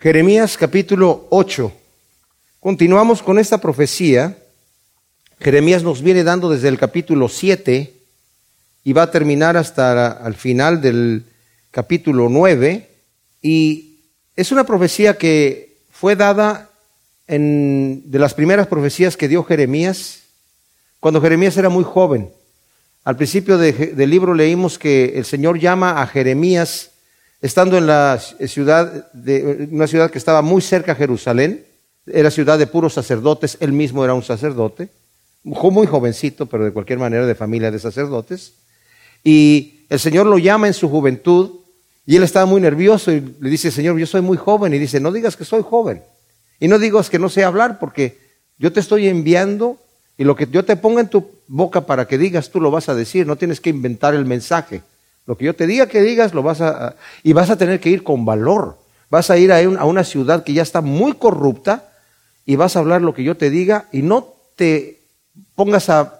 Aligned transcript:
Jeremías 0.00 0.56
capítulo 0.56 1.26
8. 1.30 1.72
Continuamos 2.60 3.20
con 3.20 3.36
esta 3.36 3.58
profecía. 3.58 4.38
Jeremías 5.40 5.82
nos 5.82 6.02
viene 6.02 6.22
dando 6.22 6.48
desde 6.48 6.68
el 6.68 6.78
capítulo 6.78 7.28
7 7.28 7.92
y 8.84 8.92
va 8.92 9.02
a 9.02 9.10
terminar 9.10 9.56
hasta 9.56 10.22
el 10.24 10.34
final 10.34 10.80
del 10.80 11.24
capítulo 11.72 12.28
9. 12.28 12.88
Y 13.42 13.96
es 14.36 14.52
una 14.52 14.62
profecía 14.62 15.18
que 15.18 15.78
fue 15.90 16.14
dada 16.14 16.70
en, 17.26 18.04
de 18.08 18.20
las 18.20 18.34
primeras 18.34 18.68
profecías 18.68 19.16
que 19.16 19.26
dio 19.26 19.42
Jeremías 19.42 20.20
cuando 21.00 21.20
Jeremías 21.20 21.56
era 21.56 21.70
muy 21.70 21.82
joven. 21.82 22.30
Al 23.02 23.16
principio 23.16 23.58
del 23.58 24.10
libro 24.10 24.32
leímos 24.32 24.78
que 24.78 25.18
el 25.18 25.24
Señor 25.24 25.58
llama 25.58 26.00
a 26.00 26.06
Jeremías 26.06 26.92
estando 27.40 27.78
en 27.78 27.86
la 27.86 28.18
ciudad, 28.18 29.10
de, 29.12 29.68
una 29.70 29.86
ciudad 29.86 30.10
que 30.10 30.18
estaba 30.18 30.42
muy 30.42 30.60
cerca 30.60 30.92
a 30.92 30.96
Jerusalén, 30.96 31.64
era 32.06 32.30
ciudad 32.30 32.58
de 32.58 32.66
puros 32.66 32.94
sacerdotes, 32.94 33.56
él 33.60 33.72
mismo 33.72 34.04
era 34.04 34.14
un 34.14 34.22
sacerdote, 34.22 34.88
muy 35.44 35.86
jovencito, 35.86 36.46
pero 36.46 36.64
de 36.64 36.72
cualquier 36.72 36.98
manera 36.98 37.26
de 37.26 37.34
familia 37.34 37.70
de 37.70 37.78
sacerdotes, 37.78 38.54
y 39.22 39.86
el 39.88 39.98
Señor 39.98 40.26
lo 40.26 40.38
llama 40.38 40.66
en 40.66 40.74
su 40.74 40.88
juventud, 40.88 41.50
y 42.06 42.16
él 42.16 42.22
estaba 42.22 42.46
muy 42.46 42.60
nervioso 42.60 43.12
y 43.12 43.20
le 43.40 43.50
dice, 43.50 43.70
Señor, 43.70 43.98
yo 43.98 44.06
soy 44.06 44.22
muy 44.22 44.36
joven, 44.36 44.74
y 44.74 44.78
dice, 44.78 45.00
no 45.00 45.12
digas 45.12 45.36
que 45.36 45.44
soy 45.44 45.62
joven, 45.62 46.02
y 46.58 46.68
no 46.68 46.78
digas 46.78 47.10
que 47.10 47.18
no 47.18 47.28
sé 47.28 47.44
hablar, 47.44 47.78
porque 47.78 48.18
yo 48.58 48.72
te 48.72 48.80
estoy 48.80 49.06
enviando, 49.06 49.78
y 50.16 50.24
lo 50.24 50.34
que 50.34 50.48
yo 50.50 50.64
te 50.64 50.76
ponga 50.76 51.00
en 51.00 51.08
tu 51.08 51.30
boca 51.46 51.82
para 51.82 52.08
que 52.08 52.18
digas, 52.18 52.50
tú 52.50 52.60
lo 52.60 52.70
vas 52.70 52.88
a 52.88 52.94
decir, 52.94 53.26
no 53.26 53.36
tienes 53.36 53.60
que 53.60 53.70
inventar 53.70 54.14
el 54.14 54.24
mensaje. 54.24 54.82
Lo 55.28 55.36
que 55.36 55.44
yo 55.44 55.54
te 55.54 55.66
diga 55.66 55.88
que 55.88 56.00
digas, 56.00 56.32
lo 56.32 56.42
vas 56.42 56.62
a... 56.62 56.96
Y 57.22 57.34
vas 57.34 57.50
a 57.50 57.58
tener 57.58 57.80
que 57.80 57.90
ir 57.90 58.02
con 58.02 58.24
valor. 58.24 58.78
Vas 59.10 59.28
a 59.28 59.36
ir 59.36 59.52
a, 59.52 59.60
una 59.84 60.02
ciudad 60.02 60.42
que 60.42 60.54
ya 60.54 60.62
está 60.62 60.80
muy 60.80 61.12
corrupta 61.12 61.92
y 62.46 62.56
vas 62.56 62.74
a 62.74 62.78
hablar 62.78 63.02
lo 63.02 63.12
que 63.12 63.24
yo 63.24 63.36
te 63.36 63.50
diga 63.50 63.88
y 63.92 64.00
no 64.00 64.32
te 64.56 65.02
pongas 65.54 65.90
a 65.90 66.18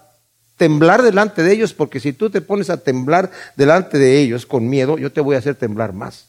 temblar 0.59 1.03
delante 1.03 1.43
de 1.43 1.53
ellos, 1.55 1.73
porque 1.73 2.01
si 2.01 2.13
tú 2.13 2.29
te 2.29 2.43
pones 2.43 2.69
a 2.69 2.77
temblar 2.77 3.31
delante 3.57 3.97
de 3.97 4.19
ellos 4.19 4.45
con 4.45 4.69
miedo, 4.69 4.99
yo 4.99 5.11
te 5.11 5.23
voy 5.23 5.37
a 5.37 5.39
hacer 5.39 5.55
temblar 5.55 5.95
más. 5.95 6.27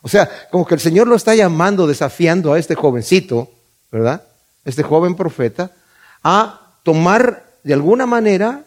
O 0.00 0.08
sea, 0.08 0.30
como 0.50 0.64
que 0.64 0.74
el 0.74 0.80
Señor 0.80 1.08
lo 1.08 1.16
está 1.16 1.34
llamando, 1.34 1.86
desafiando 1.86 2.54
a 2.54 2.58
este 2.58 2.74
jovencito, 2.74 3.50
¿verdad? 3.90 4.22
Este 4.64 4.82
joven 4.82 5.16
profeta, 5.16 5.72
a 6.24 6.78
tomar 6.82 7.44
de 7.62 7.74
alguna 7.74 8.06
manera 8.06 8.64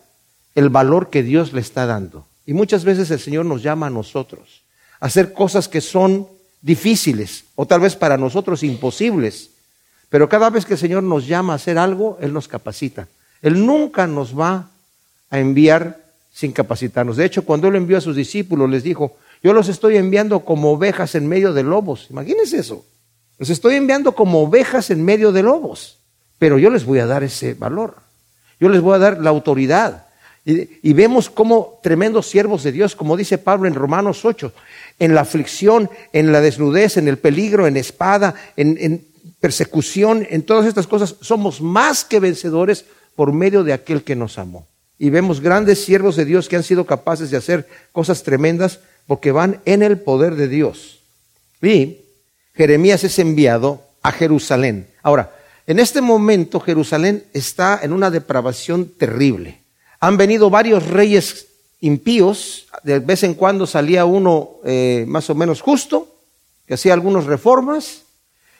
el 0.53 0.69
valor 0.69 1.09
que 1.09 1.23
Dios 1.23 1.51
le 1.51 1.61
está 1.61 1.87
dando. 1.87 2.27
Y 2.45 2.53
muchas 2.53 2.83
veces 2.83 3.09
el 3.11 3.19
Señor 3.19 3.45
nos 3.45 3.63
llama 3.63 3.87
a 3.87 3.91
nosotros 3.91 4.63
a 4.99 5.07
hacer 5.07 5.33
cosas 5.33 5.67
que 5.67 5.81
son 5.81 6.27
difíciles 6.61 7.45
o 7.55 7.65
tal 7.65 7.81
vez 7.81 7.95
para 7.95 8.17
nosotros 8.17 8.63
imposibles. 8.63 9.51
Pero 10.09 10.29
cada 10.29 10.49
vez 10.49 10.65
que 10.65 10.73
el 10.73 10.79
Señor 10.79 11.03
nos 11.03 11.27
llama 11.27 11.53
a 11.53 11.57
hacer 11.57 11.77
algo, 11.77 12.17
Él 12.21 12.33
nos 12.33 12.47
capacita. 12.47 13.07
Él 13.41 13.65
nunca 13.65 14.07
nos 14.07 14.37
va 14.37 14.69
a 15.29 15.39
enviar 15.39 15.99
sin 16.31 16.51
capacitarnos. 16.51 17.17
De 17.17 17.25
hecho, 17.25 17.43
cuando 17.45 17.67
Él 17.67 17.75
envió 17.75 17.97
a 17.97 18.01
sus 18.01 18.15
discípulos, 18.15 18.69
les 18.69 18.83
dijo, 18.83 19.17
yo 19.43 19.53
los 19.53 19.69
estoy 19.69 19.97
enviando 19.97 20.41
como 20.41 20.71
ovejas 20.71 21.15
en 21.15 21.27
medio 21.27 21.53
de 21.53 21.63
lobos. 21.63 22.07
Imagínense 22.09 22.57
eso. 22.57 22.85
Los 23.37 23.49
estoy 23.49 23.75
enviando 23.75 24.13
como 24.13 24.41
ovejas 24.41 24.89
en 24.89 25.03
medio 25.03 25.31
de 25.31 25.43
lobos. 25.43 25.99
Pero 26.39 26.57
yo 26.57 26.69
les 26.69 26.85
voy 26.85 26.99
a 26.99 27.05
dar 27.05 27.23
ese 27.23 27.53
valor. 27.53 27.97
Yo 28.59 28.69
les 28.69 28.81
voy 28.81 28.95
a 28.95 28.99
dar 28.99 29.21
la 29.21 29.29
autoridad. 29.29 30.04
Y, 30.45 30.93
vemos 30.93 31.31
como 31.31 31.79
tremendos 31.81 32.29
siervos 32.29 32.61
de 32.61 32.71
Dios, 32.71 32.95
como 32.95 33.17
dice 33.17 33.39
Pablo 33.39 33.67
en 33.67 33.73
Romanos 33.73 34.25
8, 34.25 34.53
en 34.99 35.15
la 35.15 35.21
aflicción, 35.21 35.89
en 36.13 36.31
la 36.31 36.39
desnudez, 36.39 36.97
en 36.97 37.07
el 37.07 37.17
peligro, 37.17 37.65
en 37.65 37.77
espada, 37.77 38.35
en, 38.55 38.77
en 38.79 39.05
persecución, 39.39 40.25
en 40.29 40.43
todas 40.43 40.67
estas 40.67 40.85
cosas, 40.85 41.15
somos 41.21 41.61
más 41.61 42.05
que 42.05 42.19
vencedores 42.19 42.85
por 43.15 43.33
medio 43.33 43.63
de 43.63 43.73
aquel 43.73 44.03
que 44.03 44.15
nos 44.15 44.37
amó. 44.37 44.67
Y 44.99 45.09
vemos 45.09 45.41
grandes 45.41 45.83
siervos 45.83 46.15
de 46.15 46.25
Dios 46.25 46.47
que 46.47 46.55
han 46.55 46.63
sido 46.63 46.85
capaces 46.85 47.31
de 47.31 47.37
hacer 47.37 47.67
cosas 47.91 48.21
tremendas 48.21 48.79
porque 49.07 49.31
van 49.31 49.61
en 49.65 49.81
el 49.81 49.99
poder 49.99 50.35
de 50.35 50.47
Dios. 50.47 50.99
Y 51.61 52.01
Jeremías 52.53 53.03
es 53.03 53.17
enviado 53.17 53.81
a 54.03 54.11
Jerusalén. 54.11 54.87
Ahora, 55.01 55.35
en 55.67 55.79
este 55.79 56.01
momento 56.01 56.59
Jerusalén 56.59 57.23
está 57.33 57.79
en 57.81 57.93
una 57.93 58.11
depravación 58.11 58.87
terrible. 58.87 59.64
Han 60.05 60.17
venido 60.17 60.51
varios 60.51 60.85
reyes 60.85 61.47
impíos, 61.81 62.67
de 62.83 62.99
vez 62.99 63.23
en 63.23 63.33
cuando 63.33 63.65
salía 63.65 64.05
uno 64.05 64.57
eh, 64.63 65.03
más 65.07 65.31
o 65.31 65.33
menos 65.33 65.61
justo, 65.61 66.15
que 66.67 66.75
hacía 66.75 66.93
algunas 66.93 67.25
reformas, 67.25 68.03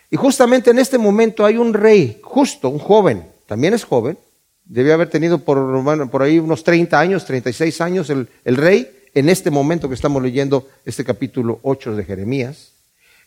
y 0.09 0.16
justamente 0.16 0.72
en 0.72 0.79
este 0.79 0.97
momento 0.97 1.45
hay 1.45 1.57
un 1.57 1.75
rey 1.75 2.19
justo, 2.23 2.67
un 2.69 2.79
joven, 2.79 3.28
también 3.45 3.75
es 3.75 3.84
joven, 3.84 4.17
debe 4.63 4.91
haber 4.91 5.11
tenido 5.11 5.38
por, 5.38 6.09
por 6.09 6.23
ahí 6.23 6.39
unos 6.39 6.63
30 6.63 7.00
años, 7.00 7.25
36 7.25 7.79
años 7.79 8.09
el, 8.09 8.28
el 8.44 8.57
rey, 8.57 8.89
en 9.13 9.29
este 9.29 9.51
momento 9.51 9.88
que 9.88 9.94
estamos 9.94 10.23
leyendo 10.23 10.67
este 10.84 11.05
capítulo 11.05 11.59
8 11.61 11.95
de 11.95 12.05
Jeremías. 12.05 12.72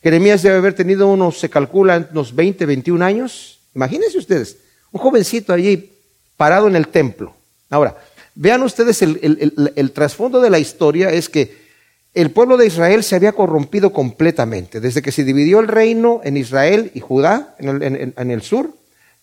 Jeremías 0.02 0.42
debe 0.42 0.56
haber 0.56 0.74
tenido 0.74 1.06
unos, 1.06 1.38
se 1.38 1.48
calcula, 1.48 2.08
unos 2.10 2.34
20, 2.34 2.66
21 2.66 3.04
años. 3.04 3.60
Imagínense 3.76 4.18
ustedes, 4.18 4.56
un 4.90 5.00
jovencito 5.00 5.52
allí 5.52 5.92
parado 6.36 6.66
en 6.66 6.74
el 6.74 6.88
templo. 6.88 7.38
Ahora, 7.70 7.96
vean 8.38 8.62
ustedes 8.62 9.02
el, 9.02 9.90
trasfondo 9.92 10.40
de 10.40 10.48
la 10.48 10.60
historia 10.60 11.10
es 11.10 11.28
que 11.28 11.68
el 12.14 12.30
pueblo 12.30 12.56
de 12.56 12.66
Israel 12.66 13.02
se 13.02 13.16
había 13.16 13.32
corrompido 13.32 13.92
completamente. 13.92 14.80
Desde 14.80 15.02
que 15.02 15.12
se 15.12 15.24
dividió 15.24 15.58
el 15.58 15.68
reino 15.68 16.20
en 16.22 16.36
Israel 16.36 16.92
y 16.94 17.00
Judá, 17.00 17.56
en 17.58 18.30
el, 18.30 18.42
sur, 18.42 18.70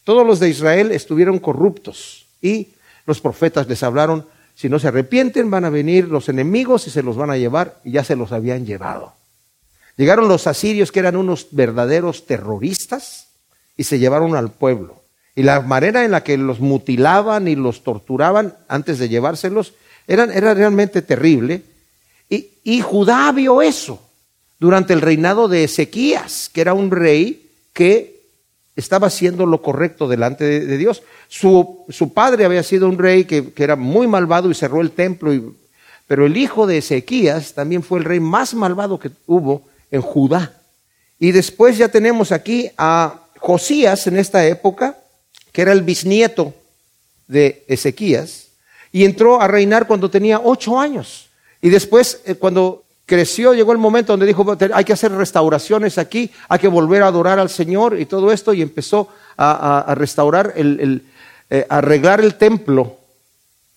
todos 0.04 0.28
los 0.28 0.40
de 0.40 0.50
Israel 0.50 0.92
estuvieron 0.92 1.40
corruptos. 1.40 2.28
Y 2.42 2.74
los 3.06 3.22
profetas 3.22 3.68
les 3.68 3.84
hablaron, 3.84 4.28
si 4.54 4.70
no 4.70 4.80
se 4.80 4.90
arrepienten, 4.90 5.50
van 5.50 5.66
a 5.66 5.70
venir 5.70 6.10
los 6.10 6.30
enemigos 6.30 6.86
y 6.88 6.90
se 6.90 7.02
los 7.02 7.16
van 7.16 7.32
a 7.32 7.38
llevar, 7.38 7.80
y 7.84 7.92
ya 7.92 8.04
se 8.04 8.16
los 8.16 8.32
habían 8.34 8.66
llevado. 8.66 9.14
Llegaron 9.96 10.28
los 10.28 10.46
asirios, 10.46 10.92
que 10.92 11.00
eran 11.00 11.16
unos 11.16 11.48
verdaderos 11.52 12.26
terroristas, 12.26 13.30
y 13.78 13.86
se 13.86 13.98
llevaron 13.98 14.36
al 14.36 14.52
pueblo. 14.52 14.95
Y 15.36 15.44
la 15.44 15.62
manera 15.62 16.06
en 16.06 16.12
la 16.12 16.24
que 16.24 16.38
los 16.38 16.60
mutilaban 16.62 17.48
y 17.48 17.56
los 17.56 17.84
torturaban 17.84 18.56
antes 18.68 19.00
de 19.00 19.10
llevárselos 19.10 19.74
era, 20.08 20.26
realmente 20.26 21.02
terrible. 21.02 21.64
Y, 22.30 22.82
Judá 22.82 23.32
vio 23.32 23.62
eso 23.62 24.02
durante 24.60 24.94
el 24.94 25.02
reinado 25.02 25.48
de 25.48 25.66
Ezequías, 25.66 26.50
que 26.52 26.62
era 26.62 26.74
un 26.74 26.90
rey 26.90 27.52
que 27.74 28.22
estaba 28.76 29.08
haciendo 29.08 29.46
lo 29.46 29.62
correcto 29.62 30.08
delante 30.08 30.44
de, 30.66 30.78
Dios. 30.78 31.04
Su, 31.28 31.86
su, 31.90 32.14
padre 32.14 32.46
había 32.46 32.64
sido 32.64 32.88
un 32.88 32.98
rey 32.98 33.26
que, 33.26 33.54
era 33.58 33.76
muy 33.76 34.08
malvado 34.08 34.50
y 34.50 34.56
cerró 34.56 34.82
el 34.82 34.92
templo, 34.92 35.32
pero 36.08 36.26
el 36.26 36.38
hijo 36.38 36.66
de 36.66 36.80
Ezequías 36.80 37.54
también 37.54 37.84
fue 37.84 38.00
el 38.00 38.06
rey 38.06 38.20
más 38.20 38.54
malvado 38.54 39.00
que 39.00 39.12
hubo 39.28 39.64
en 39.92 40.02
Judá. 40.02 40.54
Y 41.20 41.32
después 41.32 41.78
ya 41.78 41.90
tenemos 41.90 42.32
aquí 42.32 42.70
a 42.78 43.22
Josías 43.38 44.08
en 44.08 44.18
esta 44.18 44.46
época, 44.48 44.98
que 45.56 45.62
era 45.62 45.72
el 45.72 45.84
bisnieto 45.84 46.54
de 47.30 47.64
Ezequías, 47.70 48.50
y 48.92 49.06
entró 49.06 49.40
a 49.40 49.48
reinar 49.48 49.88
cuando 49.88 50.10
tenía 50.10 50.42
ocho 50.44 50.78
años. 50.78 51.30
Y 51.62 51.70
después, 51.70 52.22
eh, 52.26 52.36
cuando 52.36 52.84
creció, 53.06 53.54
llegó 53.54 53.72
el 53.72 53.78
momento 53.78 54.12
donde 54.12 54.26
dijo, 54.26 54.46
hay 54.74 54.84
que 54.84 54.92
hacer 54.92 55.14
restauraciones 55.14 55.98
aquí, 55.98 56.30
hay 56.50 56.60
que 56.60 56.68
volver 56.68 57.04
a 57.04 57.08
adorar 57.08 57.40
al 57.40 57.50
Señor 57.50 57.98
y 57.98 58.06
todo 58.06 58.34
esto, 58.34 58.54
y 58.54 58.62
empezó 58.62 59.08
a, 59.38 59.96
restaurar, 59.98 60.52
el, 60.58 61.04
eh, 61.50 61.66
arreglar 61.70 62.20
el 62.20 62.36
templo, 62.36 62.98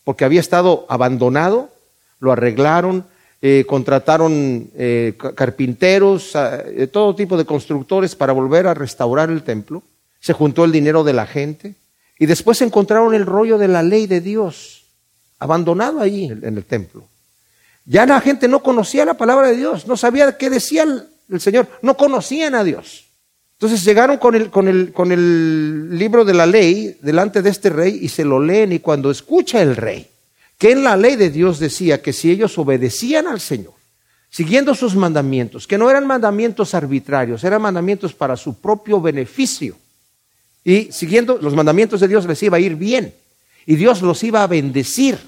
porque 0.03 0.25
había 0.25 0.41
estado 0.41 0.85
abandonado, 0.89 1.71
lo 2.19 2.33
arreglaron, 2.33 3.05
eh, 3.41 3.65
contrataron 3.69 4.69
carpinteros, 5.37 6.33
todo 6.91 7.15
tipo 7.15 7.37
de 7.37 7.45
constructores 7.45 8.17
para 8.17 8.33
volver 8.33 8.67
a 8.67 8.75
restaurar 8.75 9.31
el 9.31 9.45
templo 9.45 9.85
se 10.21 10.33
juntó 10.33 10.65
el 10.65 10.73
dinero 10.73 11.05
de 11.05 11.13
la 11.13 11.27
gente 11.27 11.75
y 12.19 12.27
después 12.27 12.61
encontraron 12.63 13.15
el 13.15 13.27
rollo 13.27 13.59
de 13.59 13.69
la 13.69 13.83
ley 13.83 14.07
de 14.07 14.21
Dios 14.21 14.85
abandonado 15.39 16.01
ahí 16.01 16.27
en 16.27 16.57
el 16.57 16.65
templo. 16.65 17.05
Ya 17.85 18.05
la 18.05 18.21
gente 18.21 18.49
no 18.49 18.63
conocía 18.63 19.05
la 19.05 19.15
palabra 19.15 19.49
de 19.49 19.57
Dios, 19.57 19.87
no 19.87 19.97
sabía 19.97 20.37
qué 20.37 20.51
decía 20.51 20.85
el, 20.85 21.41
Señor, 21.41 21.69
no 21.81 21.97
conocían 21.97 22.55
a 22.55 22.65
Dios. 22.65 23.07
Entonces 23.55 23.85
llegaron 23.85 24.19
con 24.19 24.35
el, 24.35 24.51
con, 24.51 24.69
el, 24.69 24.93
con 24.93 25.11
el 25.11 25.97
libro 25.97 26.25
de 26.25 26.35
la 26.35 26.47
ley 26.47 26.99
delante 27.01 27.43
de 27.43 27.51
este 27.51 27.71
rey 27.71 27.99
y 28.03 28.09
se 28.09 28.25
lo 28.25 28.41
leen 28.41 28.73
y 28.73 28.79
cuando 28.79 29.11
escucha 29.11 29.63
el 29.63 29.75
rey 29.75 30.09
que 30.59 30.73
en 30.73 30.83
la 30.83 30.97
ley 30.97 31.17
de 31.17 31.31
Dios 31.31 31.61
decía 31.61 32.03
que 32.03 32.13
si 32.13 32.31
ellos 32.31 32.59
obedecían 32.59 33.29
al 33.29 33.41
Señor, 33.41 33.75
siguiendo 34.29 34.75
sus 34.75 34.97
mandamientos, 34.97 35.67
que 35.67 35.79
no 35.79 35.89
eran 35.89 36.07
mandamientos 36.07 36.75
arbitrarios, 36.75 37.45
eran 37.45 37.63
mandamientos 37.63 38.13
para 38.13 38.37
su 38.37 38.61
propio 38.61 39.01
beneficio, 39.01 39.77
y 40.69 40.93
siguiendo 40.93 41.39
los 41.41 41.55
mandamientos 41.55 41.99
de 42.01 42.09
Dios 42.09 42.27
les 42.27 42.43
iba 42.43 42.59
a 42.59 42.61
ir 42.61 42.77
bien. 42.77 43.15
Y 43.65 43.77
Dios 43.77 44.03
los 44.03 44.23
iba 44.23 44.43
a 44.43 44.47
bendecir. 44.47 45.19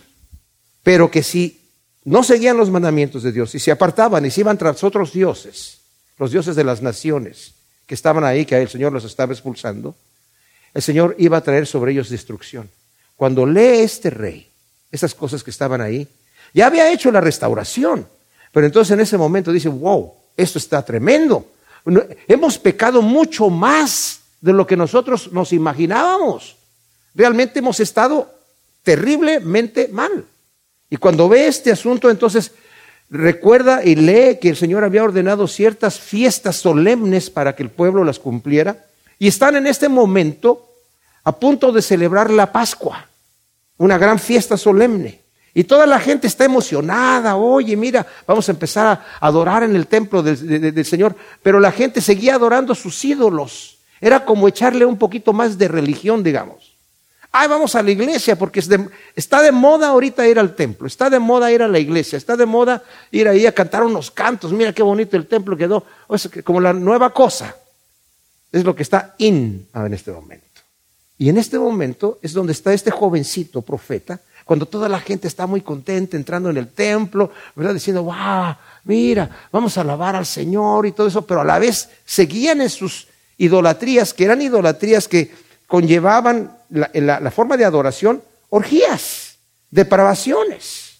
Pero 0.82 1.10
que 1.10 1.22
si 1.22 1.62
no 2.04 2.22
seguían 2.22 2.58
los 2.58 2.68
mandamientos 2.68 3.22
de 3.22 3.32
Dios 3.32 3.54
y 3.54 3.58
se 3.58 3.70
apartaban 3.70 4.26
y 4.26 4.30
se 4.30 4.42
iban 4.42 4.58
tras 4.58 4.84
otros 4.84 5.14
dioses, 5.14 5.78
los 6.18 6.30
dioses 6.30 6.56
de 6.56 6.64
las 6.64 6.82
naciones, 6.82 7.54
que 7.86 7.94
estaban 7.94 8.22
ahí, 8.22 8.44
que 8.44 8.60
el 8.60 8.68
Señor 8.68 8.92
los 8.92 9.04
estaba 9.04 9.32
expulsando, 9.32 9.96
el 10.74 10.82
Señor 10.82 11.16
iba 11.18 11.38
a 11.38 11.40
traer 11.40 11.66
sobre 11.66 11.92
ellos 11.92 12.10
destrucción. 12.10 12.68
Cuando 13.16 13.46
lee 13.46 13.80
este 13.80 14.10
rey 14.10 14.46
esas 14.92 15.14
cosas 15.14 15.42
que 15.42 15.50
estaban 15.50 15.80
ahí, 15.80 16.06
ya 16.52 16.66
había 16.66 16.92
hecho 16.92 17.10
la 17.10 17.22
restauración, 17.22 18.06
pero 18.52 18.66
entonces 18.66 18.92
en 18.92 19.00
ese 19.00 19.16
momento 19.16 19.52
dice, 19.52 19.70
wow, 19.70 20.12
esto 20.36 20.58
está 20.58 20.84
tremendo. 20.84 21.50
Hemos 22.28 22.58
pecado 22.58 23.00
mucho 23.00 23.48
más 23.48 24.19
de 24.40 24.52
lo 24.52 24.66
que 24.66 24.76
nosotros 24.76 25.32
nos 25.32 25.52
imaginábamos. 25.52 26.56
Realmente 27.14 27.58
hemos 27.58 27.80
estado 27.80 28.32
terriblemente 28.82 29.88
mal. 29.88 30.24
Y 30.88 30.96
cuando 30.96 31.28
ve 31.28 31.46
este 31.46 31.72
asunto, 31.72 32.10
entonces 32.10 32.52
recuerda 33.10 33.84
y 33.84 33.96
lee 33.96 34.38
que 34.40 34.48
el 34.48 34.56
Señor 34.56 34.84
había 34.84 35.04
ordenado 35.04 35.46
ciertas 35.46 35.98
fiestas 35.98 36.56
solemnes 36.56 37.30
para 37.30 37.54
que 37.54 37.62
el 37.62 37.70
pueblo 37.70 38.04
las 38.04 38.18
cumpliera. 38.18 38.84
Y 39.18 39.28
están 39.28 39.56
en 39.56 39.66
este 39.66 39.88
momento 39.88 40.66
a 41.24 41.32
punto 41.32 41.72
de 41.72 41.82
celebrar 41.82 42.30
la 42.30 42.50
Pascua, 42.50 43.06
una 43.76 43.98
gran 43.98 44.18
fiesta 44.18 44.56
solemne. 44.56 45.20
Y 45.52 45.64
toda 45.64 45.86
la 45.86 45.98
gente 45.98 46.26
está 46.26 46.44
emocionada, 46.44 47.36
oye, 47.36 47.76
mira, 47.76 48.06
vamos 48.26 48.48
a 48.48 48.52
empezar 48.52 48.86
a 48.86 49.26
adorar 49.26 49.64
en 49.64 49.74
el 49.74 49.88
templo 49.88 50.22
del, 50.22 50.86
Señor, 50.86 51.16
pero 51.42 51.58
la 51.58 51.72
gente 51.72 52.00
seguía 52.00 52.36
adorando 52.36 52.74
sus 52.74 53.04
ídolos. 53.04 53.78
Era 54.00 54.24
como 54.24 54.48
echarle 54.48 54.84
un 54.84 54.96
poquito 54.96 55.32
más 55.32 55.58
de 55.58 55.68
religión, 55.68 56.22
digamos. 56.22 56.76
Ay, 57.32 57.46
vamos 57.46 57.76
a 57.76 57.82
la 57.82 57.90
iglesia 57.92 58.36
porque 58.36 58.60
está 59.14 59.40
de 59.42 59.52
moda 59.52 59.88
ahorita 59.88 60.26
ir 60.26 60.38
al 60.38 60.56
templo, 60.56 60.88
está 60.88 61.08
de 61.08 61.20
moda 61.20 61.52
ir 61.52 61.62
a 61.62 61.68
la 61.68 61.78
iglesia, 61.78 62.16
está 62.16 62.36
de 62.36 62.44
moda 62.44 62.82
ir 63.12 63.28
ahí 63.28 63.46
a 63.46 63.52
cantar 63.52 63.84
unos 63.84 64.10
cantos. 64.10 64.52
Mira 64.52 64.72
qué 64.72 64.82
bonito 64.82 65.16
el 65.16 65.28
templo 65.28 65.56
quedó, 65.56 65.84
como 66.42 66.60
la 66.60 66.72
nueva 66.72 67.12
cosa. 67.12 67.54
Es 68.50 68.64
lo 68.64 68.74
que 68.74 68.82
está 68.82 69.14
in 69.18 69.68
en 69.72 69.94
este 69.94 70.10
momento. 70.10 70.46
Y 71.18 71.28
en 71.28 71.38
este 71.38 71.58
momento 71.58 72.18
es 72.20 72.32
donde 72.32 72.52
está 72.52 72.72
este 72.72 72.90
jovencito 72.90 73.62
profeta 73.62 74.18
cuando 74.44 74.66
toda 74.66 74.88
la 74.88 74.98
gente 74.98 75.28
está 75.28 75.46
muy 75.46 75.60
contenta 75.60 76.16
entrando 76.16 76.50
en 76.50 76.56
el 76.56 76.66
templo, 76.66 77.30
¿verdad? 77.54 77.74
Diciendo, 77.74 78.02
wow, 78.02 78.56
mira, 78.82 79.30
vamos 79.52 79.78
a 79.78 79.82
alabar 79.82 80.16
al 80.16 80.26
Señor 80.26 80.86
y 80.86 80.92
todo 80.92 81.06
eso, 81.06 81.24
pero 81.24 81.42
a 81.42 81.44
la 81.44 81.60
vez 81.60 81.88
seguían 82.04 82.60
en 82.60 82.70
sus 82.70 83.06
idolatrías, 83.40 84.12
que 84.12 84.24
eran 84.24 84.42
idolatrías 84.42 85.08
que 85.08 85.32
conllevaban 85.66 86.58
la, 86.68 86.90
la 86.92 87.30
forma 87.30 87.56
de 87.56 87.64
adoración, 87.64 88.22
orgías, 88.50 89.38
depravaciones. 89.70 90.98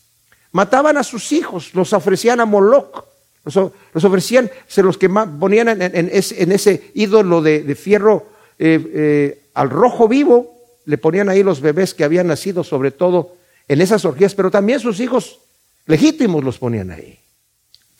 Mataban 0.53 0.97
a 0.97 1.03
sus 1.03 1.33
hijos, 1.33 1.75
los 1.75 1.93
ofrecían 1.93 2.41
a 2.41 2.47
Moloch, 2.47 3.05
los, 3.45 4.05
ofrecían, 4.05 4.51
se 4.67 4.83
los 4.83 4.97
que 4.97 5.09
ponían 5.09 5.69
en, 5.69 6.11
ese, 6.13 6.91
ídolo 6.95 7.43
de, 7.43 7.75
fierro 7.75 8.27
eh, 8.59 8.91
eh, 8.93 9.43
al 9.55 9.69
rojo 9.69 10.09
vivo, 10.09 10.57
le 10.87 10.97
ponían 10.97 11.29
ahí 11.29 11.43
los 11.43 11.61
bebés 11.61 11.93
que 11.93 12.05
habían 12.05 12.29
nacido, 12.29 12.65
sobre 12.65 12.91
todo 12.91 13.37
en 13.69 13.83
esas 13.83 14.05
orgías, 14.07 14.35
pero 14.35 14.51
también 14.51 14.81
sus 14.81 14.99
hijos 14.99 15.41
legítimos 15.87 16.43
los 16.43 16.59
ponían 16.59 16.91
ahí. 16.91 17.19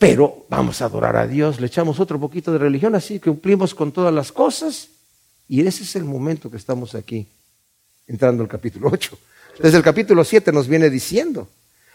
Pero 0.01 0.47
vamos 0.49 0.81
a 0.81 0.85
adorar 0.85 1.15
a 1.15 1.27
Dios, 1.27 1.61
le 1.61 1.67
echamos 1.67 1.99
otro 1.99 2.19
poquito 2.19 2.51
de 2.51 2.57
religión, 2.57 2.95
así 2.95 3.19
que 3.19 3.29
cumplimos 3.29 3.75
con 3.75 3.91
todas 3.91 4.11
las 4.11 4.31
cosas. 4.31 4.87
Y 5.47 5.61
ese 5.61 5.83
es 5.83 5.95
el 5.95 6.05
momento 6.05 6.49
que 6.49 6.57
estamos 6.57 6.95
aquí, 6.95 7.27
entrando 8.07 8.41
al 8.41 8.49
capítulo 8.49 8.89
8. 8.91 9.15
Desde 9.59 9.77
el 9.77 9.83
capítulo 9.83 10.23
7 10.23 10.51
nos 10.51 10.67
viene 10.67 10.89
diciendo. 10.89 11.47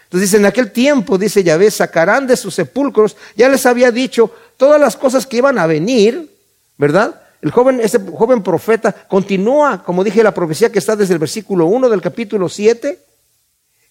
Entonces 0.05 0.31
dice, 0.31 0.37
en 0.37 0.47
aquel 0.47 0.71
tiempo, 0.71 1.19
dice 1.19 1.43
Yahvé, 1.43 1.69
sacarán 1.69 2.29
de 2.29 2.37
sus 2.37 2.55
sepulcros, 2.55 3.17
ya 3.35 3.49
les 3.49 3.67
había 3.67 3.91
dicho 3.91 4.33
todas 4.57 4.81
las 4.81 4.97
cosas 4.97 5.27
que 5.27 5.39
iban 5.39 5.59
a 5.59 5.67
venir, 5.67 6.31
¿verdad? 6.79 7.21
El 7.43 7.51
joven, 7.51 7.81
ese 7.81 7.99
joven 7.99 8.41
profeta 8.41 8.93
continúa, 8.93 9.83
como 9.83 10.05
dije, 10.05 10.23
la 10.23 10.33
profecía 10.33 10.71
que 10.71 10.79
está 10.79 10.95
desde 10.95 11.15
el 11.15 11.19
versículo 11.19 11.67
1 11.67 11.89
del 11.89 12.01
capítulo 12.01 12.49
7, 12.49 13.01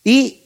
y 0.06 0.42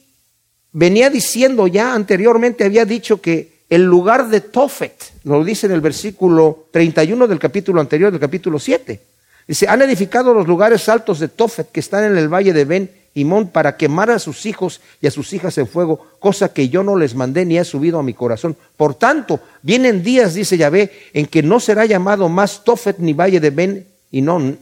venía 0.72 1.08
diciendo 1.08 1.68
ya 1.68 1.94
anteriormente, 1.94 2.64
había 2.64 2.84
dicho 2.84 3.20
que 3.20 3.49
el 3.70 3.84
lugar 3.84 4.28
de 4.28 4.40
Tofet, 4.40 5.12
lo 5.24 5.44
dice 5.44 5.66
en 5.66 5.72
el 5.72 5.80
versículo 5.80 6.66
31 6.72 7.28
del 7.28 7.38
capítulo 7.38 7.80
anterior, 7.80 8.10
del 8.10 8.20
capítulo 8.20 8.58
7. 8.58 9.00
Dice, 9.46 9.68
han 9.68 9.80
edificado 9.82 10.34
los 10.34 10.46
lugares 10.46 10.88
altos 10.88 11.20
de 11.20 11.28
Tofet 11.28 11.70
que 11.70 11.80
están 11.80 12.04
en 12.04 12.18
el 12.18 12.28
valle 12.28 12.52
de 12.52 12.64
Ben 12.64 12.90
Imón 13.14 13.48
para 13.48 13.76
quemar 13.76 14.10
a 14.10 14.18
sus 14.18 14.44
hijos 14.44 14.80
y 15.00 15.06
a 15.06 15.10
sus 15.10 15.32
hijas 15.32 15.56
en 15.58 15.68
fuego, 15.68 16.04
cosa 16.18 16.52
que 16.52 16.68
yo 16.68 16.82
no 16.82 16.96
les 16.96 17.14
mandé 17.14 17.44
ni 17.44 17.58
he 17.58 17.64
subido 17.64 18.00
a 18.00 18.02
mi 18.02 18.12
corazón. 18.12 18.56
Por 18.76 18.94
tanto, 18.94 19.40
vienen 19.62 20.02
días, 20.02 20.34
dice 20.34 20.56
Yahvé, 20.56 20.90
en 21.12 21.26
que 21.26 21.42
no 21.42 21.60
será 21.60 21.86
llamado 21.86 22.28
más 22.28 22.64
Tofet 22.64 22.98
ni 22.98 23.12
valle 23.12 23.38
de 23.38 23.50
Ben 23.50 23.86
Inón, 24.10 24.58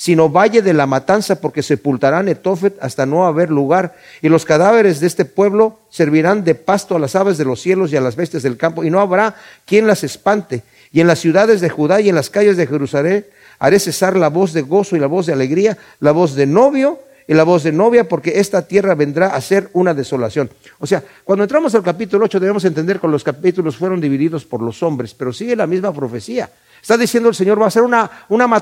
sino 0.00 0.30
valle 0.30 0.62
de 0.62 0.72
la 0.72 0.86
matanza, 0.86 1.42
porque 1.42 1.62
sepultarán 1.62 2.26
Etofet 2.26 2.74
hasta 2.80 3.04
no 3.04 3.26
haber 3.26 3.50
lugar, 3.50 3.96
y 4.22 4.30
los 4.30 4.46
cadáveres 4.46 4.98
de 4.98 5.06
este 5.06 5.26
pueblo 5.26 5.78
servirán 5.90 6.42
de 6.42 6.54
pasto 6.54 6.96
a 6.96 6.98
las 6.98 7.16
aves 7.16 7.36
de 7.36 7.44
los 7.44 7.60
cielos 7.60 7.92
y 7.92 7.98
a 7.98 8.00
las 8.00 8.16
bestias 8.16 8.42
del 8.42 8.56
campo, 8.56 8.82
y 8.82 8.88
no 8.88 9.00
habrá 9.00 9.34
quien 9.66 9.86
las 9.86 10.02
espante. 10.02 10.62
Y 10.90 11.02
en 11.02 11.06
las 11.06 11.18
ciudades 11.18 11.60
de 11.60 11.68
Judá 11.68 12.00
y 12.00 12.08
en 12.08 12.14
las 12.14 12.30
calles 12.30 12.56
de 12.56 12.66
Jerusalén 12.66 13.26
haré 13.58 13.78
cesar 13.78 14.16
la 14.16 14.30
voz 14.30 14.54
de 14.54 14.62
gozo 14.62 14.96
y 14.96 15.00
la 15.00 15.06
voz 15.06 15.26
de 15.26 15.34
alegría, 15.34 15.76
la 16.00 16.12
voz 16.12 16.34
de 16.34 16.46
novio 16.46 16.98
y 17.28 17.34
la 17.34 17.44
voz 17.44 17.62
de 17.62 17.72
novia, 17.72 18.08
porque 18.08 18.40
esta 18.40 18.66
tierra 18.66 18.94
vendrá 18.94 19.34
a 19.34 19.40
ser 19.42 19.68
una 19.74 19.92
desolación. 19.92 20.48
O 20.78 20.86
sea, 20.86 21.04
cuando 21.24 21.44
entramos 21.44 21.74
al 21.74 21.82
capítulo 21.82 22.24
8 22.24 22.40
debemos 22.40 22.64
entender 22.64 23.00
que 23.00 23.06
los 23.06 23.22
capítulos 23.22 23.76
fueron 23.76 24.00
divididos 24.00 24.46
por 24.46 24.62
los 24.62 24.82
hombres, 24.82 25.12
pero 25.12 25.30
sigue 25.30 25.54
la 25.54 25.66
misma 25.66 25.92
profecía. 25.92 26.48
Está 26.80 26.96
diciendo 26.96 27.28
el 27.28 27.34
Señor, 27.34 27.60
va 27.60 27.66
a 27.66 27.70
ser 27.70 27.82
una, 27.82 28.10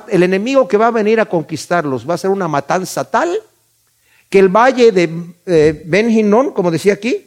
el 0.09 0.23
enemigo 0.23 0.67
que 0.67 0.76
va 0.76 0.88
a 0.88 0.91
venir 0.91 1.20
a 1.20 1.26
conquistarlos, 1.26 2.09
va 2.09 2.15
a 2.15 2.19
ser 2.19 2.31
una 2.31 2.49
matanza 2.49 3.05
tal 3.05 3.38
que 4.29 4.38
el 4.38 4.49
valle 4.49 4.93
de 4.93 5.35
eh, 5.47 6.53
como 6.55 6.70
decía 6.70 6.93
aquí, 6.94 7.25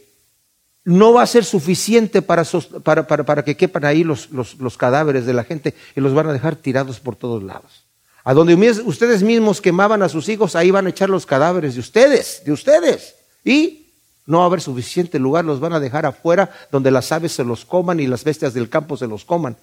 no 0.83 1.13
va 1.13 1.23
a 1.23 1.27
ser 1.27 1.45
suficiente 1.45 2.21
para, 2.21 2.43
para, 2.83 3.05
para, 3.05 3.43
que 3.43 3.55
quepan 3.55 3.85
ahí 3.85 4.03
los, 4.03 4.31
los, 4.31 4.55
los, 4.59 4.77
cadáveres 4.77 5.25
de 5.25 5.33
la 5.33 5.43
gente 5.43 5.75
y 5.95 6.01
los 6.01 6.13
van 6.13 6.27
a 6.27 6.33
dejar 6.33 6.55
tirados 6.55 6.99
por 6.99 7.15
todos 7.15 7.43
lados. 7.43 7.85
A 8.23 8.33
donde 8.33 8.53
ustedes 8.55 9.23
mismos 9.23 9.61
quemaban 9.61 10.03
a 10.03 10.09
sus 10.09 10.29
hijos, 10.29 10.55
ahí 10.55 10.69
van 10.69 10.85
a 10.85 10.89
echar 10.89 11.09
los 11.09 11.25
cadáveres 11.25 11.73
de 11.73 11.79
ustedes, 11.79 12.43
de 12.45 12.51
ustedes. 12.51 13.15
Y 13.43 13.87
no 14.25 14.39
va 14.39 14.43
a 14.43 14.47
haber 14.47 14.61
suficiente 14.61 15.17
lugar, 15.17 15.45
los 15.45 15.59
van 15.59 15.73
a 15.73 15.79
dejar 15.79 16.05
afuera 16.05 16.51
donde 16.71 16.91
las 16.91 17.11
aves 17.11 17.31
se 17.31 17.43
los 17.43 17.65
coman 17.65 17.99
y 17.99 18.07
las 18.07 18.23
bestias 18.23 18.53
del 18.53 18.69
campo 18.69 18.95
se 18.97 19.07
los 19.07 19.25
coman. 19.25 19.57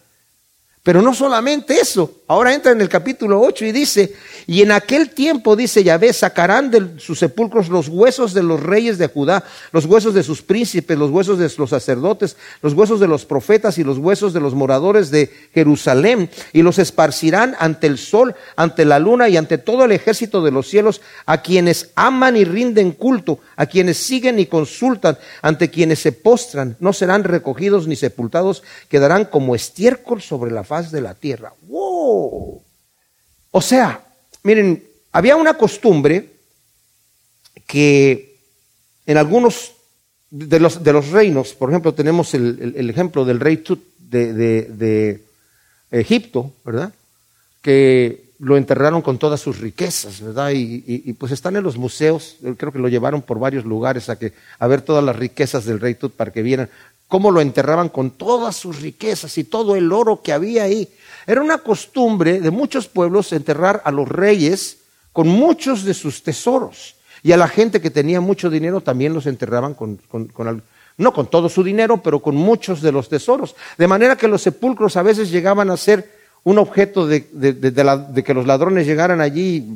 Pero 0.89 1.03
no 1.03 1.13
solamente 1.13 1.79
eso, 1.79 2.23
ahora 2.29 2.55
entra 2.55 2.73
en 2.73 2.81
el 2.81 2.89
capítulo 2.89 3.43
8 3.43 3.67
y 3.67 3.73
dice, 3.73 4.15
y 4.47 4.63
en 4.63 4.73
aquel 4.73 5.11
tiempo, 5.11 5.55
dice 5.55 5.85
Yahvé, 5.85 6.15
sacarán 6.15 6.71
de 6.71 6.99
sus 6.99 7.19
sepulcros 7.19 7.69
los 7.69 7.89
huesos 7.89 8.33
de 8.33 8.43
los 8.43 8.63
reyes 8.63 8.97
de 8.97 9.09
Judá, 9.09 9.45
los 9.73 9.85
huesos 9.85 10.15
de 10.15 10.23
sus 10.23 10.41
príncipes, 10.41 10.97
los 10.97 11.11
huesos 11.11 11.39
de 11.39 11.53
los 11.59 11.69
sacerdotes, 11.69 12.39
los 12.63 12.73
huesos 12.73 13.01
de 13.01 13.07
los 13.07 13.27
profetas 13.27 13.77
y 13.77 13.85
los 13.85 13.99
huesos 13.99 14.33
de 14.33 14.41
los 14.41 14.55
moradores 14.55 15.11
de 15.11 15.31
Jerusalén, 15.53 16.31
y 16.55 16.63
los 16.63 16.79
esparcirán 16.79 17.55
ante 17.59 17.87
el 17.87 17.99
sol, 17.99 18.35
ante 18.57 18.87
la 18.87 18.99
luna 18.99 19.29
y 19.29 19.37
ante 19.37 19.59
todo 19.59 19.85
el 19.85 19.93
ejército 19.93 20.43
de 20.43 20.53
los 20.53 20.69
cielos, 20.69 21.03
a 21.27 21.43
quienes 21.43 21.91
aman 21.97 22.35
y 22.35 22.45
rinden 22.45 22.93
culto, 22.93 23.41
a 23.57 23.67
quienes 23.67 23.99
siguen 23.99 24.39
y 24.39 24.47
consultan, 24.47 25.19
ante 25.43 25.69
quienes 25.69 25.99
se 25.99 26.13
postran, 26.13 26.79
no 26.81 26.95
serán 26.95 27.25
recogidos 27.25 27.87
ni 27.87 27.95
sepultados, 27.95 28.63
quedarán 28.89 29.27
como 29.27 29.55
estiércol 29.55 30.23
sobre 30.23 30.51
la 30.51 30.65
faz 30.65 30.78
de 30.91 31.01
la 31.01 31.15
tierra. 31.15 31.53
¡Wow! 31.69 32.63
O 33.51 33.61
sea, 33.61 34.05
miren, 34.43 34.85
había 35.13 35.37
una 35.37 35.55
costumbre 35.55 36.31
que 37.67 38.39
en 39.07 39.17
algunos 39.17 39.73
de 40.31 40.61
los, 40.61 40.83
de 40.83 40.93
los 40.93 41.09
reinos, 41.09 41.55
por 41.55 41.71
ejemplo, 41.71 41.95
tenemos 41.95 42.35
el, 42.35 42.91
ejemplo 42.91 43.25
del 43.25 43.41
rey 43.41 43.59
Tut 43.59 43.83
de, 43.99 44.33
de, 44.33 45.23
Egipto, 45.91 46.53
¿verdad? 46.65 46.93
Que 47.63 48.29
lo 48.39 48.57
enterraron 48.57 49.01
con 49.01 49.19
todas 49.19 49.41
sus 49.41 49.59
riquezas, 49.59 50.21
¿verdad? 50.21 50.51
Y, 50.51 50.85
y, 50.87 51.13
pues 51.15 51.33
están 51.33 51.57
en 51.57 51.65
los 51.65 51.79
museos, 51.79 52.37
creo 52.59 52.73
que 52.73 52.79
lo 52.79 52.89
llevaron 52.89 53.23
por 53.23 53.39
varios 53.39 53.65
lugares 53.65 54.11
a, 54.11 54.19
que, 54.19 54.35
a 54.59 54.67
ver 54.67 54.83
todas 54.83 55.03
las 55.03 55.17
riquezas 55.17 55.65
del 55.65 55.81
rey 55.81 55.95
Tut 55.95 56.13
para 56.13 56.31
que 56.31 56.43
vieran 56.43 56.69
cómo 57.09 57.31
lo 57.31 57.41
enterraban 57.41 57.89
con 57.89 58.11
todas 58.11 58.55
sus 58.55 58.83
riquezas 58.83 59.37
y 59.39 59.45
todo 59.45 59.75
el 59.75 59.91
oro 59.93 60.23
que 60.23 60.33
había 60.33 60.65
ahí. 60.65 60.89
Era 61.27 61.41
una 61.41 61.59
costumbre 61.59 62.41
de 62.41 62.51
muchos 62.51 62.87
pueblos 62.87 63.33
enterrar 63.33 63.83
a 63.85 63.91
los 63.91 64.09
reyes 64.09 64.79
con 65.13 65.27
muchos 65.27 65.85
de 65.85 65.95
sus 65.95 66.23
tesoros. 66.23 66.97
Y 67.23 67.33
a 67.33 67.37
la 67.37 67.49
gente 67.49 67.81
que 67.81 67.91
tenía 67.91 68.21
mucho 68.21 68.51
dinero 68.51 68.81
también 68.83 69.15
los 69.15 69.27
enterraban 69.27 69.75
con, 69.75 69.99
no 70.99 71.13
con 71.13 71.27
todo 71.27 71.49
su 71.49 71.65
dinero, 71.65 72.01
pero 72.03 72.21
con 72.21 72.37
muchos 72.37 72.83
de 72.83 72.93
los 72.93 73.09
tesoros. 73.09 73.57
De 73.77 73.89
manera 73.89 74.17
que 74.17 74.29
los 74.29 74.43
sepulcros 74.43 74.97
a 74.97 75.03
veces 75.03 75.31
llegaban 75.31 75.71
a 75.71 75.77
ser 75.77 76.13
un 76.45 76.59
objeto 76.59 77.07
de, 77.07 77.25
que 78.25 78.35
los 78.35 78.47
ladrones 78.47 78.87
llegaran 78.87 79.21
allí, 79.21 79.67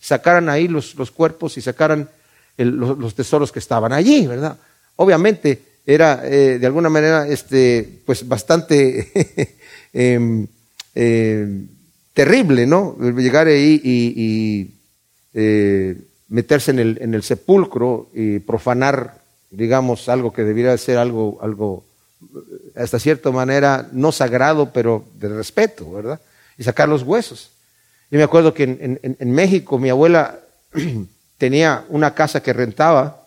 sacaran 0.00 0.48
ahí 0.48 0.68
los, 0.68 0.94
cuerpos 1.14 1.56
y 1.58 1.60
sacaran 1.60 2.08
los, 2.56 2.98
los 2.98 3.14
tesoros 3.14 3.52
que 3.52 3.60
estaban 3.60 3.92
allí, 3.92 4.26
¿verdad? 4.26 4.56
Obviamente 4.96 5.67
era 5.88 6.20
eh, 6.22 6.58
de 6.58 6.66
alguna 6.66 6.90
manera 6.90 7.26
este, 7.26 8.02
pues 8.04 8.28
bastante 8.28 9.10
em, 9.94 10.46
eh, 10.94 11.64
terrible, 12.12 12.66
¿no? 12.66 12.94
Llegar 13.16 13.46
ahí 13.46 13.80
y, 13.82 14.74
eh, 15.32 15.96
meterse 16.28 16.72
en 16.72 16.78
el, 16.78 16.98
en 17.00 17.14
el 17.14 17.22
sepulcro 17.22 18.10
y 18.12 18.38
profanar, 18.40 19.22
digamos, 19.50 20.10
algo 20.10 20.30
que 20.30 20.44
debiera 20.44 20.76
ser 20.76 20.98
algo, 20.98 21.38
algo 21.40 21.84
hasta 22.76 22.98
cierta 22.98 23.30
manera 23.30 23.88
no 23.92 24.12
sagrado, 24.12 24.74
pero 24.74 25.06
de 25.14 25.30
respeto, 25.30 25.90
¿verdad? 25.90 26.20
Y 26.58 26.64
sacar 26.64 26.86
los 26.86 27.02
huesos. 27.02 27.50
Yo 28.10 28.18
me 28.18 28.24
acuerdo 28.24 28.52
que 28.52 28.64
en, 28.64 29.32
México 29.32 29.78
mi 29.78 29.88
abuela 29.88 30.40
tenía 31.38 31.86
una 31.88 32.14
casa 32.14 32.42
que 32.42 32.52
rentaba. 32.52 33.17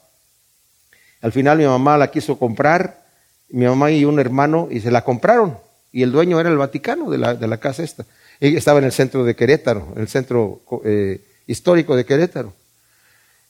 Al 1.22 1.32
final 1.32 1.58
mi 1.58 1.66
mamá 1.66 1.98
la 1.98 2.10
quiso 2.10 2.38
comprar, 2.38 3.04
mi 3.50 3.66
mamá 3.66 3.92
y 3.92 4.06
un 4.06 4.20
hermano, 4.20 4.68
y 4.72 4.80
se 4.80 4.92
la 4.92 5.04
compraron. 5.04 5.58
Y 5.92 6.04
el 6.04 6.12
dueño 6.12 6.40
era 6.40 6.50
el 6.50 6.58
Vaticano 6.58 7.10
de 7.10 7.18
la, 7.18 7.36
de 7.36 7.48
la 7.48 7.58
casa 7.58 7.84
esta. 7.84 8.06
estaba 8.40 8.80
en 8.80 8.86
el 8.86 8.92
centro 8.92 9.24
de 9.24 9.36
Querétaro, 9.36 9.90
en 9.96 10.02
el 10.02 10.08
centro 10.08 10.62
eh, 10.86 11.22
histórico 11.48 11.96
de 11.96 12.06
Querétaro. 12.06 12.54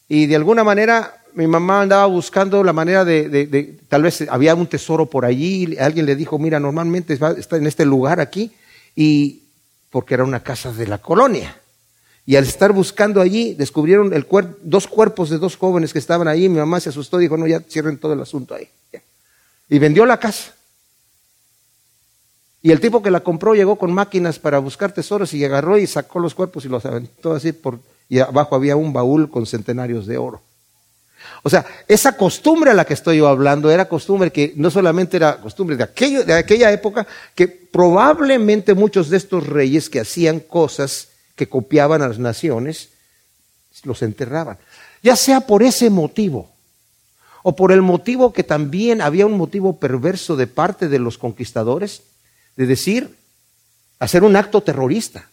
Y 0.07 0.25
de 0.25 0.35
alguna 0.35 0.63
manera 0.63 1.21
mi 1.33 1.47
mamá 1.47 1.81
andaba 1.81 2.05
buscando 2.05 2.63
la 2.63 2.73
manera 2.73 3.05
de, 3.05 3.79
tal 3.87 4.03
vez 4.03 4.25
había 4.29 4.55
un 4.55 4.67
tesoro 4.67 5.05
por 5.05 5.25
allí, 5.25 5.77
alguien 5.79 6.05
le 6.05 6.15
dijo, 6.15 6.37
mira, 6.39 6.59
normalmente 6.59 7.13
está 7.13 7.57
en 7.57 7.67
este 7.67 7.85
lugar 7.85 8.19
aquí, 8.19 8.51
y 8.95 9.43
porque 9.89 10.15
era 10.15 10.23
una 10.23 10.41
casa 10.41 10.73
de 10.73 10.87
la 10.87 10.97
colonia. 10.97 11.55
Y 12.25 12.35
al 12.35 12.43
estar 12.43 12.71
buscando 12.71 13.19
allí, 13.19 13.55
descubrieron 13.55 14.13
dos 14.61 14.87
cuerpos 14.87 15.29
de 15.29 15.37
dos 15.37 15.57
jóvenes 15.57 15.91
que 15.91 15.99
estaban 15.99 16.27
ahí, 16.27 16.47
mi 16.47 16.59
mamá 16.59 16.79
se 16.79 16.89
asustó 16.89 17.19
y 17.19 17.23
dijo, 17.23 17.37
no, 17.37 17.47
ya 17.47 17.61
cierren 17.61 17.97
todo 17.97 18.13
el 18.13 18.21
asunto 18.21 18.53
ahí. 18.53 18.69
Y 19.69 19.79
vendió 19.79 20.05
la 20.05 20.19
casa. 20.19 20.53
Y 22.61 22.71
el 22.71 22.79
tipo 22.79 23.01
que 23.01 23.09
la 23.09 23.21
compró 23.21 23.55
llegó 23.55 23.75
con 23.77 23.91
máquinas 23.91 24.37
para 24.37 24.59
buscar 24.59 24.93
tesoros 24.93 25.33
y 25.33 25.43
agarró 25.43 25.77
y 25.79 25.87
sacó 25.87 26.19
los 26.19 26.35
cuerpos 26.35 26.63
y 26.65 26.69
los 26.69 26.85
aventó 26.85 27.33
así 27.33 27.53
por, 27.53 27.79
y 28.07 28.19
abajo 28.19 28.55
había 28.55 28.75
un 28.75 28.93
baúl 28.93 29.31
con 29.31 29.47
centenarios 29.47 30.05
de 30.05 30.17
oro. 30.17 30.41
O 31.43 31.49
sea, 31.49 31.65
esa 31.87 32.17
costumbre 32.17 32.71
a 32.71 32.73
la 32.73 32.85
que 32.85 32.93
estoy 32.93 33.17
yo 33.17 33.27
hablando 33.27 33.71
era 33.71 33.89
costumbre 33.89 34.31
que 34.31 34.53
no 34.55 34.69
solamente 34.69 35.17
era 35.17 35.37
costumbre 35.37 35.75
de, 35.75 35.83
aquello, 35.83 36.23
de 36.23 36.33
aquella 36.33 36.71
época, 36.71 37.07
que 37.33 37.47
probablemente 37.47 38.75
muchos 38.75 39.09
de 39.09 39.17
estos 39.17 39.47
reyes 39.47 39.89
que 39.89 39.99
hacían 39.99 40.39
cosas 40.39 41.07
que 41.41 41.49
copiaban 41.49 42.03
a 42.03 42.07
las 42.07 42.19
naciones, 42.19 42.89
los 43.81 44.03
enterraban. 44.03 44.59
Ya 45.01 45.15
sea 45.15 45.41
por 45.41 45.63
ese 45.63 45.89
motivo, 45.89 46.51
o 47.41 47.55
por 47.55 47.71
el 47.71 47.81
motivo 47.81 48.31
que 48.31 48.43
también 48.43 49.01
había 49.01 49.25
un 49.25 49.37
motivo 49.37 49.79
perverso 49.79 50.35
de 50.35 50.45
parte 50.45 50.87
de 50.87 50.99
los 50.99 51.17
conquistadores, 51.17 52.03
de 52.55 52.67
decir, 52.67 53.17
hacer 53.97 54.23
un 54.23 54.35
acto 54.35 54.61
terrorista. 54.61 55.31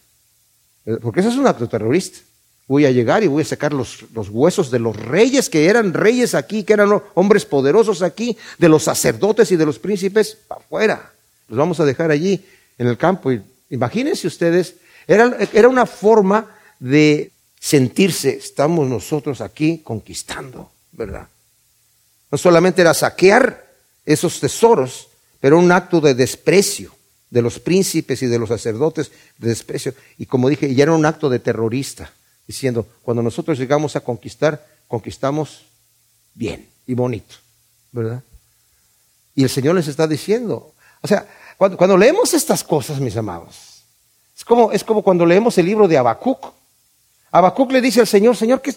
Porque 1.03 1.19
eso 1.19 1.29
es 1.29 1.35
un 1.35 1.45
acto 1.45 1.69
terrorista 1.69 2.21
voy 2.67 2.85
a 2.85 2.91
llegar 2.91 3.23
y 3.23 3.27
voy 3.27 3.41
a 3.41 3.45
sacar 3.45 3.73
los, 3.73 4.05
huesos 4.29 4.69
de 4.69 4.77
los 4.77 4.95
reyes 4.95 5.49
que 5.49 5.65
eran 5.65 5.91
reyes 5.91 6.35
aquí, 6.35 6.63
que 6.63 6.73
eran 6.73 7.01
hombres 7.15 7.43
poderosos 7.43 8.03
aquí, 8.03 8.37
de 8.59 8.69
los 8.69 8.83
sacerdotes 8.83 9.51
y 9.51 9.57
de 9.57 9.65
los 9.65 9.79
príncipes, 9.79 10.37
afuera. 10.49 11.11
Los 11.47 11.57
vamos 11.57 11.79
a 11.79 11.85
dejar 11.85 12.11
allí 12.11 12.45
en 12.77 12.87
el 12.87 12.95
campo. 12.95 13.31
imagínense 13.71 14.27
ustedes, 14.27 14.75
era, 15.09 15.37
era 15.53 15.67
una 15.67 15.85
forma 15.85 16.55
de 16.79 17.31
sentirse, 17.59 18.37
estamos 18.37 18.87
nosotros 18.87 19.41
aquí 19.41 19.79
conquistando, 19.79 20.71
¿verdad? 20.91 21.27
No 22.31 22.37
solamente 22.37 22.81
era 22.81 22.93
saquear 22.93 23.65
esos 24.05 24.39
tesoros, 24.39 25.07
pero 25.39 25.57
un 25.57 25.71
acto 25.71 25.99
de 25.99 26.13
desprecio 26.13 26.93
de 27.29 27.41
los 27.41 27.59
príncipes 27.59 28.21
y 28.21 28.27
de 28.27 28.39
los 28.39 28.49
sacerdotes, 28.49 29.11
de 29.37 29.49
desprecio. 29.49 29.93
Y 30.17 30.25
como 30.25 30.49
dije, 30.49 30.73
ya 30.73 30.83
era 30.83 30.93
un 30.93 31.05
acto 31.05 31.29
de 31.29 31.39
terrorista 31.39 32.11
diciendo, 32.47 32.87
cuando 33.03 33.21
nosotros 33.21 33.59
llegamos 33.59 33.95
a 33.95 34.01
conquistar, 34.01 34.65
conquistamos 34.87 35.65
bien 36.33 36.67
y 36.87 36.93
bonito, 36.93 37.35
¿verdad? 37.91 38.23
Y 39.35 39.43
el 39.43 39.49
Señor 39.49 39.75
les 39.75 39.87
está 39.87 40.07
diciendo, 40.07 40.73
o 41.01 41.07
sea, 41.07 41.27
cuando, 41.57 41.97
leemos 41.97 42.33
estas 42.33 42.63
cosas, 42.63 42.99
mis 42.99 43.15
amados, 43.17 43.55
es 44.39 44.45
como, 44.45 44.71
es 44.71 44.85
como 44.85 45.01
cuando 45.01 45.25
leemos 45.25 45.57
el 45.57 45.65
libro 45.65 45.85
de 45.85 45.97
Habacuc. 45.97 46.53
Habacuc 47.29 47.73
le 47.73 47.81
dice 47.81 47.99
al 47.99 48.07
Señor, 48.07 48.37
Señor, 48.37 48.61
¿qué, 48.61 48.73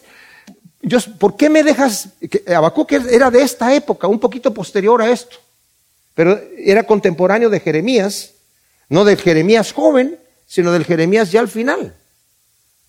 yo, 0.83 0.99
¿por 1.21 1.37
qué 1.37 1.49
me 1.49 1.63
dejas? 1.63 2.09
Habacuc 2.49 2.91
era 2.91 3.31
de 3.31 3.43
esta 3.43 3.73
época, 3.73 4.09
un 4.09 4.19
poquito 4.19 4.53
posterior 4.53 5.01
a 5.01 5.09
esto, 5.09 5.37
pero 6.15 6.37
era 6.59 6.83
contemporáneo 6.83 7.49
de 7.49 7.61
Jeremías, 7.61 8.33
no 8.89 9.05
del 9.05 9.19
Jeremías 9.19 9.73
joven, 9.73 10.19
sino 10.49 10.73
del 10.73 10.85
Jeremías 10.85 11.31
ya 11.31 11.39
al 11.39 11.49
final. 11.49 11.95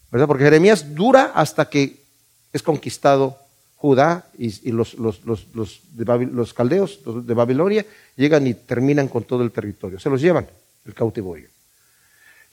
¿verdad? 0.10 0.26
Porque 0.26 0.44
Jeremías 0.44 0.96
dura 0.96 1.32
hasta 1.36 1.70
que 1.70 2.02
es 2.52 2.64
conquistado 2.64 3.38
Judá 3.76 4.26
y, 4.36 4.72
los, 4.72 4.96
los, 4.96 6.54
caldeos 6.56 7.02
de 7.06 7.34
Babilonia 7.36 7.86
llegan 8.16 8.48
y 8.48 8.56
terminan 8.56 9.10
con 9.10 9.26
todo 9.26 9.44
el 9.44 9.52
territorio. 9.52 10.00
Se 10.00 10.10
los 10.10 10.20
llevan 10.20 10.48
el 10.86 10.96
cautiverio. 10.96 11.53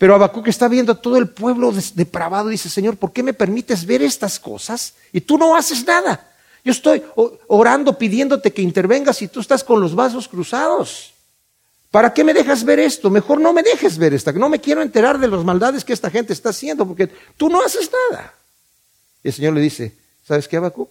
Pero 0.00 0.14
Habacuc 0.14 0.48
está 0.48 0.66
viendo 0.66 0.94
todo 0.94 1.18
el 1.18 1.28
pueblo 1.28 1.70
depravado 1.94 2.48
y 2.48 2.52
dice, 2.52 2.70
Señor, 2.70 2.96
¿por 2.96 3.12
qué 3.12 3.22
me 3.22 3.34
permites 3.34 3.84
ver 3.84 4.00
estas 4.00 4.40
cosas 4.40 4.94
y 5.12 5.20
tú 5.20 5.36
no 5.36 5.54
haces 5.54 5.86
nada? 5.86 6.26
Yo 6.64 6.72
estoy 6.72 7.02
orando 7.48 7.98
pidiéndote 7.98 8.50
que 8.50 8.62
intervengas 8.62 9.20
y 9.20 9.28
tú 9.28 9.40
estás 9.40 9.62
con 9.62 9.78
los 9.78 9.94
vasos 9.94 10.26
cruzados. 10.26 11.12
¿Para 11.90 12.14
qué 12.14 12.24
me 12.24 12.32
dejas 12.32 12.64
ver 12.64 12.80
esto? 12.80 13.10
Mejor 13.10 13.42
no 13.42 13.52
me 13.52 13.62
dejes 13.62 13.98
ver 13.98 14.14
esta, 14.14 14.32
no 14.32 14.48
me 14.48 14.58
quiero 14.58 14.80
enterar 14.80 15.18
de 15.18 15.28
las 15.28 15.44
maldades 15.44 15.84
que 15.84 15.92
esta 15.92 16.08
gente 16.08 16.32
está 16.32 16.48
haciendo, 16.48 16.86
porque 16.86 17.10
tú 17.36 17.50
no 17.50 17.62
haces 17.62 17.90
nada. 18.10 18.32
Y 19.22 19.28
el 19.28 19.34
Señor 19.34 19.52
le 19.52 19.60
dice, 19.60 19.94
¿sabes 20.26 20.48
qué, 20.48 20.56
Abacu? 20.56 20.88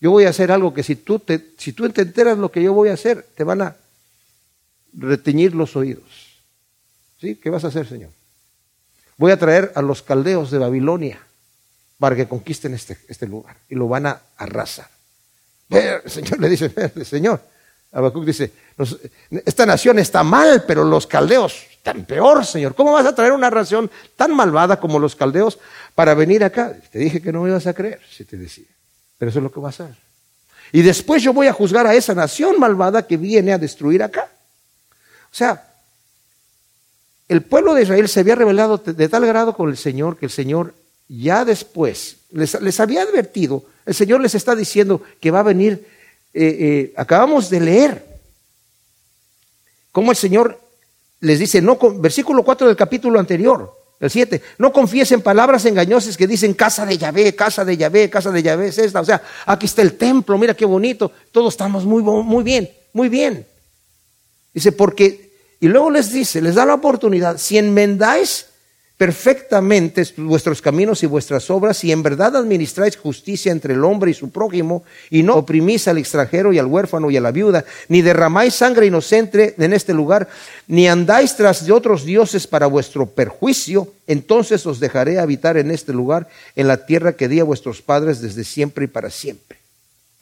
Yo 0.00 0.10
voy 0.10 0.24
a 0.24 0.30
hacer 0.30 0.50
algo 0.50 0.72
que 0.72 0.82
si 0.82 0.96
tú, 0.96 1.18
te, 1.18 1.50
si 1.58 1.74
tú 1.74 1.86
te 1.90 2.00
enteras 2.00 2.38
lo 2.38 2.50
que 2.50 2.62
yo 2.62 2.72
voy 2.72 2.88
a 2.88 2.94
hacer, 2.94 3.26
te 3.36 3.44
van 3.44 3.60
a 3.60 3.76
reteñir 4.94 5.54
los 5.54 5.76
oídos. 5.76 6.40
¿Sí? 7.20 7.34
¿Qué 7.34 7.50
vas 7.50 7.64
a 7.64 7.68
hacer, 7.68 7.86
Señor? 7.86 8.08
Voy 9.22 9.30
a 9.30 9.36
traer 9.36 9.70
a 9.76 9.82
los 9.82 10.02
caldeos 10.02 10.50
de 10.50 10.58
Babilonia 10.58 11.20
para 12.00 12.16
que 12.16 12.26
conquisten 12.26 12.74
este, 12.74 12.98
este 13.06 13.28
lugar 13.28 13.56
y 13.68 13.76
lo 13.76 13.86
van 13.86 14.06
a 14.06 14.20
arrasar. 14.36 14.88
El 15.70 16.10
Señor 16.10 16.40
le 16.40 16.48
dice, 16.48 16.68
Señor, 17.04 17.40
Habacuc 17.92 18.24
dice, 18.24 18.50
esta 19.46 19.64
nación 19.64 20.00
está 20.00 20.24
mal, 20.24 20.64
pero 20.66 20.82
los 20.82 21.06
caldeos 21.06 21.54
están 21.70 22.04
peor, 22.04 22.44
Señor. 22.44 22.74
¿Cómo 22.74 22.94
vas 22.94 23.06
a 23.06 23.14
traer 23.14 23.30
una 23.30 23.48
nación 23.48 23.88
tan 24.16 24.34
malvada 24.34 24.80
como 24.80 24.98
los 24.98 25.14
caldeos 25.14 25.56
para 25.94 26.14
venir 26.14 26.42
acá? 26.42 26.74
Te 26.90 26.98
dije 26.98 27.22
que 27.22 27.30
no 27.30 27.42
me 27.42 27.50
ibas 27.50 27.68
a 27.68 27.74
creer, 27.74 28.00
si 28.10 28.24
te 28.24 28.36
decía. 28.36 28.66
Pero 29.18 29.30
eso 29.30 29.38
es 29.38 29.42
lo 29.44 29.52
que 29.52 29.60
va 29.60 29.68
a 29.68 29.70
hacer. 29.70 29.94
Y 30.72 30.82
después 30.82 31.22
yo 31.22 31.32
voy 31.32 31.46
a 31.46 31.52
juzgar 31.52 31.86
a 31.86 31.94
esa 31.94 32.12
nación 32.12 32.58
malvada 32.58 33.06
que 33.06 33.16
viene 33.16 33.52
a 33.52 33.58
destruir 33.58 34.02
acá. 34.02 34.28
O 35.30 35.34
sea, 35.34 35.71
el 37.32 37.42
pueblo 37.42 37.74
de 37.74 37.82
Israel 37.82 38.08
se 38.08 38.20
había 38.20 38.34
revelado 38.34 38.78
de 38.78 39.08
tal 39.08 39.26
grado 39.26 39.54
con 39.54 39.68
el 39.68 39.76
Señor 39.76 40.16
que 40.16 40.26
el 40.26 40.32
Señor 40.32 40.74
ya 41.08 41.44
después 41.44 42.18
les, 42.30 42.60
les 42.60 42.80
había 42.80 43.02
advertido, 43.02 43.64
el 43.84 43.94
Señor 43.94 44.20
les 44.20 44.34
está 44.34 44.54
diciendo 44.54 45.02
que 45.20 45.30
va 45.30 45.40
a 45.40 45.44
venir 45.44 45.86
eh, 46.34 46.56
eh, 46.60 46.94
acabamos 46.96 47.50
de 47.50 47.60
leer 47.60 48.06
cómo 49.90 50.12
el 50.12 50.16
Señor 50.16 50.58
les 51.20 51.38
dice, 51.38 51.60
no, 51.60 51.78
versículo 51.98 52.42
4 52.42 52.68
del 52.68 52.76
capítulo 52.76 53.20
anterior, 53.20 53.70
el 54.00 54.10
7, 54.10 54.42
no 54.58 54.72
confiesen 54.72 55.20
palabras 55.20 55.64
engañosas 55.66 56.16
que 56.16 56.26
dicen 56.26 56.54
casa 56.54 56.86
de 56.86 56.96
Yahvé, 56.96 57.36
casa 57.36 57.64
de 57.64 57.76
Yahvé, 57.76 58.08
casa 58.08 58.32
de 58.32 58.42
Yahvé 58.42 58.68
es 58.68 58.78
esta. 58.78 59.00
O 59.00 59.04
sea, 59.04 59.22
aquí 59.46 59.66
está 59.66 59.82
el 59.82 59.96
templo, 59.96 60.38
mira 60.38 60.54
qué 60.54 60.64
bonito, 60.64 61.12
todos 61.30 61.52
estamos 61.52 61.84
muy, 61.84 62.02
muy 62.02 62.42
bien, 62.42 62.70
muy 62.94 63.08
bien. 63.08 63.46
Dice, 64.54 64.72
porque, 64.72 65.31
y 65.62 65.68
luego 65.68 65.92
les 65.92 66.12
dice, 66.12 66.42
les 66.42 66.56
da 66.56 66.66
la 66.66 66.74
oportunidad, 66.74 67.38
si 67.38 67.56
enmendáis 67.56 68.46
perfectamente 68.96 70.04
vuestros 70.16 70.60
caminos 70.60 71.04
y 71.04 71.06
vuestras 71.06 71.48
obras, 71.50 71.84
y 71.84 71.92
en 71.92 72.02
verdad 72.02 72.34
administráis 72.34 72.96
justicia 72.96 73.52
entre 73.52 73.74
el 73.74 73.84
hombre 73.84 74.10
y 74.10 74.14
su 74.14 74.30
prójimo, 74.30 74.82
y 75.08 75.22
no 75.22 75.36
oprimís 75.36 75.86
al 75.86 75.98
extranjero 75.98 76.52
y 76.52 76.58
al 76.58 76.66
huérfano 76.66 77.12
y 77.12 77.16
a 77.16 77.20
la 77.20 77.30
viuda, 77.30 77.64
ni 77.86 78.02
derramáis 78.02 78.54
sangre 78.54 78.86
inocente 78.86 79.54
en 79.56 79.72
este 79.72 79.94
lugar, 79.94 80.26
ni 80.66 80.88
andáis 80.88 81.36
tras 81.36 81.64
de 81.64 81.70
otros 81.70 82.04
dioses 82.04 82.48
para 82.48 82.66
vuestro 82.66 83.06
perjuicio, 83.06 83.86
entonces 84.08 84.66
os 84.66 84.80
dejaré 84.80 85.20
habitar 85.20 85.56
en 85.56 85.70
este 85.70 85.92
lugar, 85.92 86.26
en 86.56 86.66
la 86.66 86.86
tierra 86.86 87.12
que 87.12 87.28
di 87.28 87.38
a 87.38 87.44
vuestros 87.44 87.82
padres 87.82 88.20
desde 88.20 88.42
siempre 88.42 88.86
y 88.86 88.88
para 88.88 89.10
siempre 89.10 89.51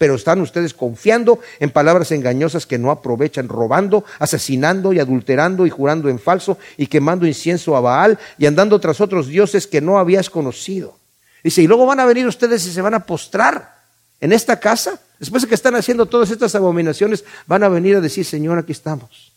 pero 0.00 0.14
están 0.14 0.40
ustedes 0.40 0.73
confiando 0.73 1.40
en 1.59 1.69
palabras 1.69 2.11
engañosas 2.11 2.64
que 2.64 2.78
no 2.78 2.90
aprovechan, 2.90 3.50
robando, 3.50 4.02
asesinando 4.19 4.95
y 4.95 4.99
adulterando 4.99 5.66
y 5.66 5.71
jurando 5.71 6.09
en 6.09 6.19
falso 6.19 6.57
y 6.78 6.87
quemando 6.87 7.26
incienso 7.26 7.76
a 7.76 7.80
Baal 7.80 8.19
y 8.38 8.47
andando 8.47 8.80
tras 8.80 9.02
otros 9.02 9.26
dioses 9.26 9.66
que 9.66 9.83
no 9.83 9.99
habías 9.99 10.30
conocido. 10.30 10.97
Dice, 11.45 11.61
y 11.61 11.66
luego 11.66 11.85
van 11.85 12.00
a 12.00 12.07
venir 12.07 12.26
ustedes 12.26 12.64
y 12.64 12.73
se 12.73 12.80
van 12.80 12.95
a 12.95 13.04
postrar 13.04 13.75
en 14.23 14.33
esta 14.33 14.59
casa. 14.59 14.99
Después 15.19 15.42
de 15.42 15.50
que 15.50 15.54
están 15.54 15.75
haciendo 15.75 16.07
todas 16.07 16.30
estas 16.30 16.54
abominaciones, 16.54 17.23
van 17.47 17.62
a 17.62 17.69
venir 17.69 17.97
a 17.97 18.00
decir, 18.00 18.25
Señor, 18.25 18.57
aquí 18.57 18.73
estamos. 18.73 19.35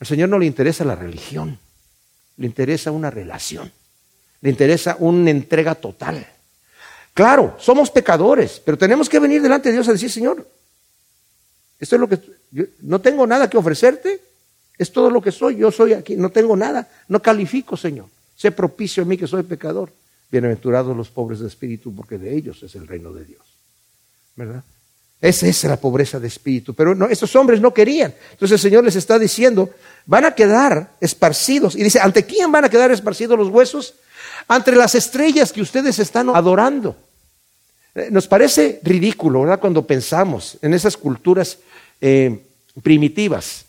Al 0.00 0.06
Señor 0.06 0.30
no 0.30 0.38
le 0.38 0.46
interesa 0.46 0.82
la 0.82 0.96
religión. 0.96 1.58
le 2.38 2.46
interesa 2.46 2.90
una 2.90 3.10
relación, 3.10 3.70
le 4.40 4.48
interesa 4.48 4.96
una 4.98 5.28
entrega 5.28 5.74
total. 5.74 6.26
Claro, 7.20 7.54
somos 7.58 7.90
pecadores, 7.90 8.62
pero 8.64 8.78
tenemos 8.78 9.06
que 9.06 9.18
venir 9.18 9.42
delante 9.42 9.68
de 9.68 9.74
Dios 9.74 9.86
a 9.90 9.92
decir, 9.92 10.10
Señor, 10.10 10.48
esto 11.78 11.96
es 11.96 12.00
lo 12.00 12.08
que 12.08 12.18
no 12.80 12.98
tengo 13.02 13.26
nada 13.26 13.50
que 13.50 13.58
ofrecerte, 13.58 14.22
es 14.78 14.90
todo 14.90 15.10
lo 15.10 15.20
que 15.20 15.30
soy, 15.30 15.56
yo 15.56 15.70
soy 15.70 15.92
aquí, 15.92 16.16
no 16.16 16.30
tengo 16.30 16.56
nada, 16.56 16.88
no 17.08 17.20
califico, 17.20 17.76
Señor. 17.76 18.06
Sé 18.34 18.52
propicio 18.52 19.02
a 19.02 19.06
mí 19.06 19.18
que 19.18 19.26
soy 19.26 19.42
pecador. 19.42 19.92
Bienaventurados 20.32 20.96
los 20.96 21.10
pobres 21.10 21.40
de 21.40 21.48
espíritu, 21.48 21.94
porque 21.94 22.16
de 22.16 22.34
ellos 22.34 22.62
es 22.62 22.74
el 22.74 22.86
reino 22.86 23.12
de 23.12 23.26
Dios. 23.26 23.42
¿Verdad? 24.34 24.64
Esa 25.20 25.46
es 25.46 25.62
la 25.64 25.76
pobreza 25.76 26.18
de 26.18 26.28
espíritu. 26.28 26.72
Pero 26.72 26.94
no, 26.94 27.04
estos 27.04 27.36
hombres 27.36 27.60
no 27.60 27.74
querían. 27.74 28.14
Entonces 28.30 28.52
el 28.52 28.70
Señor 28.70 28.82
les 28.82 28.96
está 28.96 29.18
diciendo, 29.18 29.68
van 30.06 30.24
a 30.24 30.34
quedar 30.34 30.92
esparcidos. 31.02 31.76
Y 31.76 31.82
dice, 31.82 32.00
¿ante 32.00 32.24
quién 32.24 32.50
van 32.50 32.64
a 32.64 32.70
quedar 32.70 32.90
esparcidos 32.90 33.38
los 33.38 33.48
huesos? 33.48 33.92
Ante 34.48 34.72
las 34.72 34.94
estrellas 34.94 35.52
que 35.52 35.60
ustedes 35.60 35.98
están 35.98 36.30
adorando. 36.30 37.09
Eh, 37.94 38.08
nos 38.10 38.28
parece 38.28 38.80
ridículo, 38.82 39.42
¿verdad? 39.42 39.60
Cuando 39.60 39.86
pensamos 39.86 40.58
en 40.62 40.74
esas 40.74 40.96
culturas 40.96 41.58
eh, 42.00 42.44
primitivas 42.82 43.64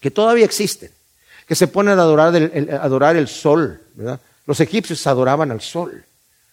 que 0.00 0.10
todavía 0.10 0.44
existen, 0.44 0.90
que 1.46 1.54
se 1.54 1.66
ponen 1.66 1.98
a 1.98 2.02
adorar 2.02 2.34
el, 2.34 2.70
adorar 2.80 3.16
el 3.16 3.28
sol, 3.28 3.80
¿verdad? 3.94 4.20
Los 4.46 4.60
egipcios 4.60 5.06
adoraban 5.06 5.50
al 5.50 5.60
sol. 5.60 6.04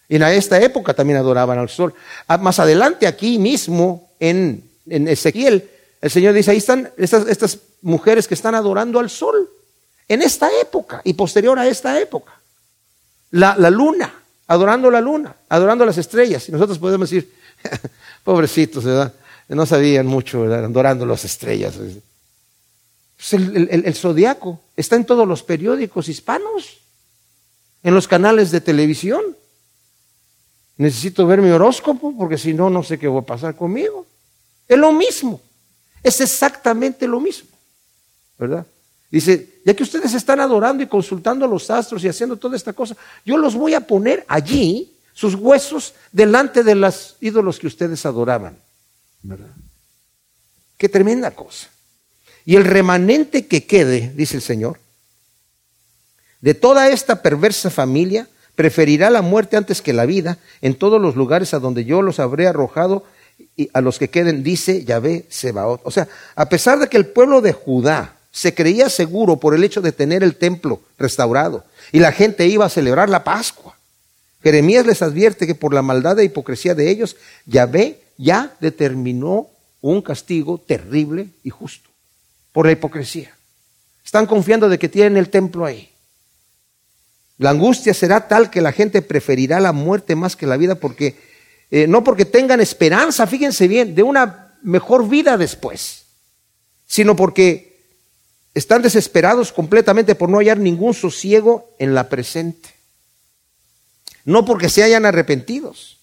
Y 0.10 0.16
en 0.16 0.24
esta 0.24 0.60
época 0.62 0.94
también 0.94 1.20
adoraban 1.20 1.60
al 1.60 1.70
sol. 1.70 1.94
Ah, 2.28 2.38
más 2.38 2.60
adelante, 2.60 3.08
aquí 3.08 3.38
mismo, 3.38 4.12
en, 4.20 4.70
Ezequiel, 4.88 5.70
el 6.02 6.12
Señor 6.12 6.34
dice, 6.34 6.52
ahí 6.52 6.58
están 6.58 6.92
estas, 6.98 7.60
mujeres 7.82 8.28
que 8.28 8.34
están 8.34 8.56
adorando 8.56 9.00
al 9.00 9.10
sol. 9.10 9.50
En 10.08 10.22
esta 10.22 10.50
época 10.62 11.02
y 11.04 11.14
posterior 11.14 11.60
a 11.60 11.68
esta 11.68 12.00
época. 12.00 12.34
La 13.32 13.70
luna, 13.70 14.14
adorando 14.48 14.90
la 14.90 15.02
luna, 15.02 15.36
adorando 15.50 15.86
las 15.86 15.98
estrellas. 15.98 16.48
Y 16.50 16.52
nosotros 16.52 16.80
podemos 16.80 17.10
decir, 17.10 17.32
pobrecitos, 18.24 18.84
¿verdad? 18.84 19.14
No 19.50 19.66
sabían 19.66 20.08
mucho, 20.08 20.42
¿verdad? 20.42 20.66
Adorando 20.66 21.06
las 21.06 21.24
estrellas. 21.26 21.76
Pues 21.78 23.34
el, 23.34 23.70
el, 23.86 23.96
zodiaco 23.96 24.60
está 24.76 24.96
en 24.96 25.06
todos 25.06 25.28
los 25.28 25.44
periódicos 25.44 26.10
hispanos, 26.10 26.80
en 27.84 27.94
los 27.94 28.08
canales 28.08 28.52
de 28.52 28.62
televisión. 28.62 29.22
Necesito 30.78 31.26
ver 31.26 31.42
mi 31.42 31.50
horóscopo 31.50 32.16
porque 32.16 32.38
si 32.38 32.54
no, 32.54 32.70
no 32.70 32.84
sé 32.84 33.00
qué 33.00 33.08
va 33.08 33.22
a 33.22 33.26
pasar 33.26 33.56
conmigo. 33.56 34.06
Es 34.68 34.78
lo 34.78 34.92
mismo, 34.92 35.42
es 36.04 36.22
exactamente 36.22 37.08
lo 37.08 37.20
mismo, 37.20 37.50
¿verdad? 38.38 38.66
Dice, 39.10 39.62
ya 39.64 39.74
que 39.74 39.84
ustedes 39.84 40.14
están 40.14 40.40
adorando 40.40 40.84
y 40.84 40.88
consultando 40.88 41.46
a 41.46 41.48
los 41.48 41.70
astros 41.70 42.04
y 42.04 42.10
haciendo 42.10 42.36
toda 42.36 42.58
esta 42.58 42.74
cosa, 42.74 42.96
yo 43.26 43.38
los 43.38 43.56
voy 43.56 43.74
a 43.74 43.82
poner 43.82 44.26
allí, 44.28 44.94
sus 45.14 45.36
huesos, 45.36 45.94
delante 46.12 46.64
de 46.64 46.76
los 46.76 47.16
ídolos 47.22 47.58
que 47.58 47.68
ustedes 47.68 48.06
adoraban. 48.06 48.58
¿Verdad? 49.24 49.54
Qué 50.78 50.90
tremenda 50.90 51.32
cosa. 51.32 51.70
Y 52.46 52.56
el 52.56 52.66
remanente 52.66 53.48
que 53.48 53.66
quede, 53.66 54.14
dice 54.16 54.36
el 54.38 54.42
Señor, 54.42 54.80
de 56.42 56.54
toda 56.54 56.90
esta 56.90 57.22
perversa 57.22 57.70
familia, 57.70 58.28
preferirá 58.56 59.10
la 59.10 59.22
muerte 59.22 59.58
antes 59.58 59.82
que 59.82 59.94
la 59.94 60.06
vida 60.06 60.38
en 60.62 60.76
todos 60.76 61.02
los 61.02 61.16
lugares 61.16 61.54
a 61.54 61.60
donde 61.60 61.86
yo 61.86 62.02
los 62.02 62.20
habré 62.20 62.48
arrojado 62.48 63.04
y 63.56 63.70
a 63.74 63.82
los 63.82 64.00
que 64.00 64.10
queden, 64.10 64.44
dice 64.44 64.84
Yahvé 64.84 65.26
Sebaot. 65.30 65.82
O 65.84 65.92
sea, 65.92 66.08
a 66.36 66.50
pesar 66.50 66.80
de 66.80 66.88
que 66.88 66.98
el 66.98 67.08
pueblo 67.08 67.42
de 67.42 67.54
Judá 67.54 68.17
se 68.38 68.54
creía 68.54 68.88
seguro 68.88 69.38
por 69.38 69.56
el 69.56 69.64
hecho 69.64 69.82
de 69.82 69.92
tener 69.92 70.22
el 70.22 70.36
templo 70.36 70.80
restaurado 71.00 71.66
y 71.92 71.98
la 71.98 72.12
gente 72.12 72.46
iba 72.46 72.66
a 72.66 72.70
celebrar 72.70 73.10
la 73.10 73.24
Pascua, 73.24 73.76
Jeremías 74.44 74.86
les 74.86 75.02
advierte 75.02 75.48
que 75.48 75.56
por 75.56 75.74
la 75.74 75.82
maldad 75.82 76.20
e 76.20 76.26
hipocresía 76.26 76.76
de 76.76 76.92
ellos, 76.92 77.16
Yahvé 77.48 78.00
ya 78.16 78.56
determinó 78.60 79.50
un 79.82 80.04
castigo 80.04 80.60
terrible 80.60 81.30
y 81.44 81.50
justo 81.50 81.90
por 82.52 82.68
la 82.68 82.74
hipocresía. 82.74 83.36
Están 84.06 84.28
confiando 84.28 84.70
de 84.70 84.78
que 84.78 84.88
tienen 84.88 85.18
el 85.18 85.30
templo 85.30 85.66
ahí. 85.66 85.90
La 87.40 87.50
angustia 87.50 87.96
será 87.96 88.28
tal 88.28 88.52
que 88.52 88.62
la 88.62 88.72
gente 88.72 89.02
preferirá 89.02 89.60
la 89.60 89.72
muerte 89.72 90.16
más 90.16 90.36
que 90.36 90.46
la 90.46 90.58
vida 90.58 90.76
porque 90.76 91.18
eh, 91.72 91.88
no 91.88 92.04
porque 92.04 92.26
tengan 92.26 92.62
esperanza, 92.62 93.26
fíjense 93.26 93.68
bien, 93.68 93.96
de 93.96 94.04
una 94.04 94.56
mejor 94.62 95.10
vida 95.10 95.38
después, 95.38 96.04
sino 96.86 97.16
porque 97.16 97.77
están 98.58 98.82
desesperados 98.82 99.52
completamente 99.52 100.16
por 100.16 100.30
no 100.30 100.40
hallar 100.40 100.58
ningún 100.58 100.96
sosiego 100.96 101.76
en 101.78 101.94
la 101.94 102.10
presente. 102.10 102.70
No 104.26 104.46
porque 104.46 104.68
se 104.68 104.82
hayan 104.82 105.06
arrepentidos. 105.06 106.00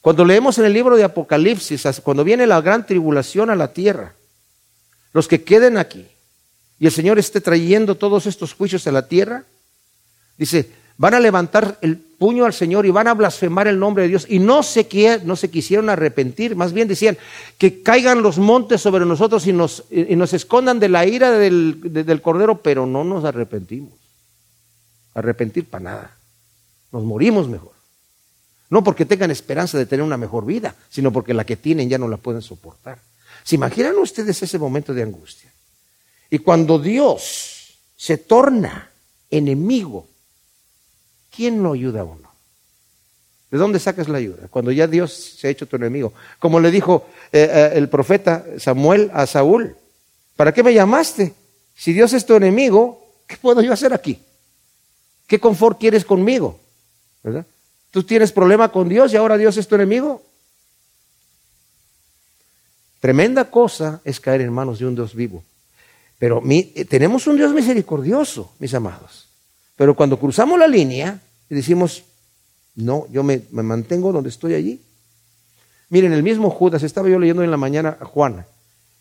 Cuando 0.00 0.24
leemos 0.24 0.58
en 0.58 0.64
el 0.64 0.72
libro 0.72 0.96
de 0.96 1.04
Apocalipsis, 1.04 1.84
cuando 2.02 2.24
viene 2.24 2.48
la 2.48 2.60
gran 2.60 2.84
tribulación 2.84 3.48
a 3.48 3.54
la 3.54 3.72
tierra, 3.72 4.14
los 5.12 5.28
que 5.28 5.44
queden 5.44 5.78
aquí 5.78 6.08
y 6.80 6.86
el 6.86 6.92
Señor 6.92 7.20
esté 7.20 7.40
trayendo 7.40 7.94
todos 7.94 8.26
estos 8.26 8.54
juicios 8.54 8.84
a 8.88 8.92
la 8.92 9.06
tierra, 9.06 9.44
dice, 10.36 10.68
van 10.96 11.14
a 11.14 11.20
levantar 11.20 11.78
el 11.80 11.94
puño 12.22 12.44
al 12.44 12.52
Señor 12.52 12.86
y 12.86 12.92
van 12.92 13.08
a 13.08 13.14
blasfemar 13.14 13.66
el 13.66 13.80
nombre 13.80 14.04
de 14.04 14.10
Dios 14.10 14.26
y 14.28 14.38
no 14.38 14.62
se, 14.62 14.86
no 15.24 15.34
se 15.34 15.50
quisieron 15.50 15.90
arrepentir, 15.90 16.54
más 16.54 16.72
bien 16.72 16.86
decían 16.86 17.18
que 17.58 17.82
caigan 17.82 18.22
los 18.22 18.38
montes 18.38 18.80
sobre 18.80 19.04
nosotros 19.04 19.44
y 19.48 19.52
nos, 19.52 19.86
y 19.90 20.14
nos 20.14 20.32
escondan 20.32 20.78
de 20.78 20.88
la 20.88 21.04
ira 21.04 21.32
del, 21.32 21.80
del 21.82 22.22
Cordero, 22.22 22.62
pero 22.62 22.86
no 22.86 23.02
nos 23.02 23.24
arrepentimos. 23.24 23.94
Arrepentir 25.14 25.64
para 25.64 25.82
nada. 25.82 26.16
Nos 26.92 27.02
morimos 27.02 27.48
mejor. 27.48 27.72
No 28.70 28.84
porque 28.84 29.04
tengan 29.04 29.32
esperanza 29.32 29.76
de 29.76 29.86
tener 29.86 30.04
una 30.04 30.16
mejor 30.16 30.46
vida, 30.46 30.76
sino 30.90 31.12
porque 31.12 31.34
la 31.34 31.44
que 31.44 31.56
tienen 31.56 31.88
ya 31.88 31.98
no 31.98 32.06
la 32.06 32.18
pueden 32.18 32.40
soportar. 32.40 33.00
¿Se 33.42 33.56
imaginan 33.56 33.98
ustedes 33.98 34.40
ese 34.40 34.60
momento 34.60 34.94
de 34.94 35.02
angustia? 35.02 35.52
Y 36.30 36.38
cuando 36.38 36.78
Dios 36.78 37.80
se 37.96 38.16
torna 38.16 38.92
enemigo, 39.28 40.06
¿quién 41.34 41.62
lo 41.62 41.72
ayuda 41.72 42.02
a 42.02 42.04
uno? 42.04 42.30
¿De 43.50 43.58
dónde 43.58 43.78
sacas 43.78 44.08
la 44.08 44.18
ayuda? 44.18 44.48
Cuando 44.48 44.70
ya 44.70 44.86
Dios 44.86 45.12
se 45.12 45.46
ha 45.46 45.50
hecho 45.50 45.66
tu 45.66 45.76
enemigo. 45.76 46.14
Como 46.38 46.58
le 46.58 46.70
dijo 46.70 47.06
eh, 47.32 47.50
eh, 47.52 47.70
el 47.74 47.88
profeta 47.88 48.44
Samuel 48.58 49.10
a 49.12 49.26
Saúl, 49.26 49.76
¿para 50.36 50.54
qué 50.54 50.62
me 50.62 50.72
llamaste? 50.72 51.34
Si 51.74 51.92
Dios 51.92 52.12
es 52.14 52.24
tu 52.24 52.34
enemigo, 52.34 53.06
¿qué 53.26 53.36
puedo 53.36 53.60
yo 53.60 53.72
hacer 53.72 53.92
aquí? 53.92 54.18
¿Qué 55.26 55.38
confort 55.38 55.78
quieres 55.78 56.04
conmigo? 56.04 56.60
¿Verdad? 57.22 57.46
¿Tú 57.90 58.02
tienes 58.02 58.32
problema 58.32 58.70
con 58.70 58.88
Dios 58.88 59.12
y 59.12 59.16
ahora 59.16 59.36
Dios 59.36 59.56
es 59.58 59.68
tu 59.68 59.74
enemigo? 59.74 60.22
Tremenda 63.00 63.50
cosa 63.50 64.00
es 64.04 64.18
caer 64.18 64.40
en 64.40 64.52
manos 64.52 64.78
de 64.78 64.86
un 64.86 64.94
Dios 64.94 65.14
vivo. 65.14 65.44
Pero 66.18 66.42
eh, 66.48 66.84
tenemos 66.86 67.26
un 67.26 67.36
Dios 67.36 67.52
misericordioso, 67.52 68.54
mis 68.60 68.72
amados. 68.72 69.21
Pero 69.76 69.94
cuando 69.94 70.18
cruzamos 70.18 70.58
la 70.58 70.68
línea 70.68 71.20
y 71.48 71.54
decimos, 71.54 72.04
no, 72.74 73.06
yo 73.10 73.22
me, 73.22 73.42
mantengo 73.50 74.12
donde 74.12 74.30
estoy 74.30 74.54
allí. 74.54 74.82
Miren, 75.88 76.12
el 76.12 76.22
mismo 76.22 76.50
Judas, 76.50 76.82
estaba 76.82 77.08
yo 77.08 77.18
leyendo 77.18 77.42
en 77.42 77.50
la 77.50 77.56
mañana 77.56 77.98
a 78.00 78.04
Juana, 78.04 78.46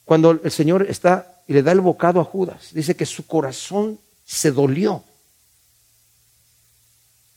cuando 0.06 0.32
el 0.32 0.52
Señor 0.52 0.88
está 0.90 1.44
y 1.48 1.54
le 1.54 1.64
da 1.64 1.72
el 1.72 1.82
bocado 1.82 2.20
a 2.20 2.26
Judas, 2.26 2.70
dice 2.74 2.96
que 2.96 3.06
su 3.06 3.26
corazón 3.28 4.00
se 4.26 4.52
dolió. 4.52 5.04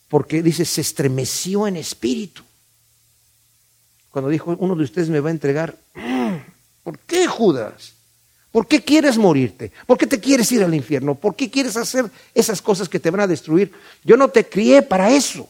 Porque 0.08 0.42
dice, 0.42 0.64
se 0.64 0.80
estremeció 0.80 1.66
en 1.66 1.76
espíritu. 1.76 2.42
Cuando 4.10 4.30
dijo, 4.30 4.56
uno 4.58 4.76
de 4.76 4.84
ustedes 4.84 5.08
me 5.08 5.20
va 5.20 5.28
a 5.28 5.32
entregar, 5.32 5.76
¿Por 6.84 6.98
qué, 7.00 7.26
Judas? 7.26 7.93
¿Por 8.54 8.68
qué 8.68 8.84
quieres 8.84 9.18
morirte? 9.18 9.72
¿Por 9.84 9.98
qué 9.98 10.06
te 10.06 10.20
quieres 10.20 10.52
ir 10.52 10.62
al 10.62 10.72
infierno? 10.72 11.16
¿Por 11.16 11.34
qué 11.34 11.50
quieres 11.50 11.76
hacer 11.76 12.08
esas 12.32 12.62
cosas 12.62 12.88
que 12.88 13.00
te 13.00 13.10
van 13.10 13.22
a 13.22 13.26
destruir? 13.26 13.72
Yo 14.04 14.16
no 14.16 14.28
te 14.28 14.48
crié 14.48 14.80
para 14.80 15.10
eso. 15.10 15.48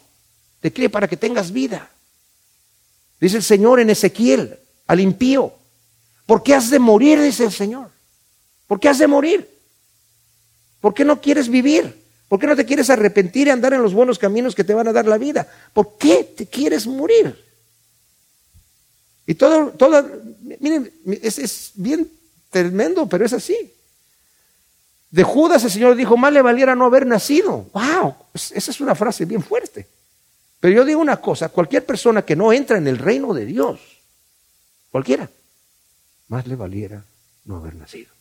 Te 0.60 0.72
crié 0.72 0.88
para 0.88 1.06
que 1.06 1.18
tengas 1.18 1.52
vida. 1.52 1.90
Dice 3.20 3.36
el 3.36 3.42
Señor 3.42 3.78
en 3.78 3.90
Ezequiel 3.90 4.58
al 4.86 5.00
impío. 5.00 5.52
¿Por 6.24 6.42
qué 6.42 6.54
has 6.54 6.70
de 6.70 6.78
morir? 6.78 7.20
Dice 7.20 7.44
el 7.44 7.52
Señor. 7.52 7.90
¿Por 8.66 8.80
qué 8.80 8.88
has 8.88 8.98
de 8.98 9.06
morir? 9.06 9.50
¿Por 10.80 10.94
qué 10.94 11.04
no 11.04 11.20
quieres 11.20 11.50
vivir? 11.50 12.02
¿Por 12.26 12.40
qué 12.40 12.46
no 12.46 12.56
te 12.56 12.64
quieres 12.64 12.88
arrepentir 12.88 13.48
y 13.48 13.50
andar 13.50 13.74
en 13.74 13.82
los 13.82 13.92
buenos 13.92 14.18
caminos 14.18 14.54
que 14.54 14.64
te 14.64 14.72
van 14.72 14.88
a 14.88 14.94
dar 14.94 15.04
la 15.04 15.18
vida? 15.18 15.46
¿Por 15.74 15.98
qué 15.98 16.24
te 16.24 16.46
quieres 16.46 16.86
morir? 16.86 17.38
Y 19.26 19.34
todo, 19.34 19.72
todo 19.72 20.10
miren, 20.58 20.90
es, 21.20 21.38
es 21.38 21.72
bien 21.74 22.10
tremendo, 22.54 23.08
pero 23.08 23.26
es 23.26 23.32
así. 23.32 23.74
De 25.10 25.24
Judas 25.24 25.64
el 25.64 25.70
Señor 25.70 25.96
dijo, 25.96 26.16
más 26.16 26.32
le 26.32 26.40
valiera 26.40 26.74
no 26.74 26.86
haber 26.86 27.06
nacido. 27.06 27.66
¡Wow! 27.72 28.14
Esa 28.32 28.70
es 28.70 28.80
una 28.80 28.94
frase 28.94 29.24
bien 29.24 29.42
fuerte. 29.42 29.86
Pero 30.60 30.76
yo 30.76 30.84
digo 30.84 31.00
una 31.00 31.20
cosa, 31.20 31.48
cualquier 31.48 31.84
persona 31.84 32.22
que 32.22 32.36
no 32.36 32.52
entra 32.52 32.78
en 32.78 32.86
el 32.86 32.98
reino 32.98 33.34
de 33.34 33.44
Dios, 33.44 33.80
cualquiera, 34.90 35.28
más 36.28 36.46
le 36.46 36.56
valiera 36.56 37.04
no 37.44 37.56
haber 37.56 37.74
nacido. 37.74 38.12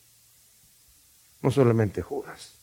No 1.41 1.51
solamente 1.51 2.01
Judas. 2.01 2.53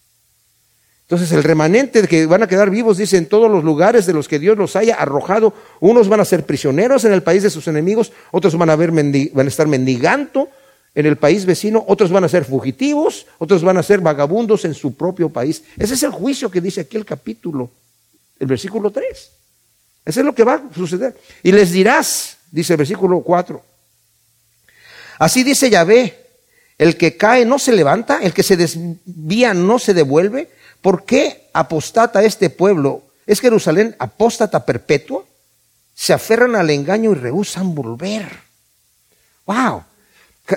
Entonces 1.03 1.33
el 1.33 1.43
remanente 1.43 2.07
que 2.07 2.27
van 2.27 2.43
a 2.43 2.47
quedar 2.47 2.71
vivos, 2.71 2.99
dice, 2.99 3.17
en 3.17 3.27
todos 3.27 3.51
los 3.51 3.65
lugares 3.65 4.07
de 4.07 4.13
los 4.13 4.29
que 4.29 4.39
Dios 4.39 4.57
los 4.59 4.77
haya 4.77 4.95
arrojado, 4.95 5.55
unos 5.81 6.09
van 6.09 6.21
a 6.21 6.25
ser 6.25 6.47
prisioneros 6.47 7.05
en 7.05 7.13
el 7.13 7.23
país 7.23 7.43
de 7.43 7.51
sus 7.51 7.67
enemigos, 7.69 8.13
otros 8.33 8.57
van 8.57 8.71
a, 8.71 8.77
ver 8.77 8.93
van 8.93 9.47
a 9.47 9.49
estar 9.49 9.67
mendigando 9.67 10.49
en 10.95 11.07
el 11.07 11.17
país 11.17 11.45
vecino, 11.47 11.85
otros 11.87 12.11
van 12.11 12.25
a 12.25 12.29
ser 12.29 12.45
fugitivos, 12.45 13.27
otros 13.39 13.63
van 13.63 13.79
a 13.79 13.83
ser 13.83 14.01
vagabundos 14.01 14.65
en 14.65 14.75
su 14.75 14.95
propio 14.95 15.29
país. 15.29 15.63
Ese 15.79 15.95
es 15.95 16.03
el 16.03 16.11
juicio 16.11 16.51
que 16.51 16.61
dice 16.61 16.83
aquí 16.83 16.97
el 16.97 17.05
capítulo, 17.05 17.71
el 18.39 18.47
versículo 18.47 18.91
3. 18.91 19.31
Eso 20.05 20.21
es 20.21 20.27
lo 20.27 20.35
que 20.35 20.45
va 20.45 20.55
a 20.55 20.75
suceder. 20.75 21.17
Y 21.43 21.53
les 21.53 21.71
dirás, 21.71 22.39
dice 22.51 22.73
el 22.73 22.79
versículo 22.79 23.21
4, 23.21 23.63
así 25.19 25.45
dice 25.45 25.71
Yahvé, 25.71 26.17
el 26.79 26.97
que 26.97 27.17
cae 27.17 27.45
no 27.45 27.59
se 27.59 27.73
levanta, 27.73 28.21
el 28.23 28.33
que 28.33 28.43
se 28.43 28.57
desvía 28.57 29.55
no 29.55 29.79
se 29.79 29.95
devuelve, 29.95 30.49
¿Por 30.81 31.05
qué 31.05 31.51
apostata 31.53 32.23
este 32.23 32.51
pueblo? 32.51 33.03
¿Es 33.27 33.41
Jerusalén 33.41 33.95
apóstata 33.99 34.65
perpetua? 34.65 35.25
Se 35.95 36.13
aferran 36.13 36.57
al 36.57 36.71
engaño 36.71 37.13
y 37.13 37.15
rehusan 37.15 37.75
volver. 37.75 38.27
¡Wow! 39.45 39.85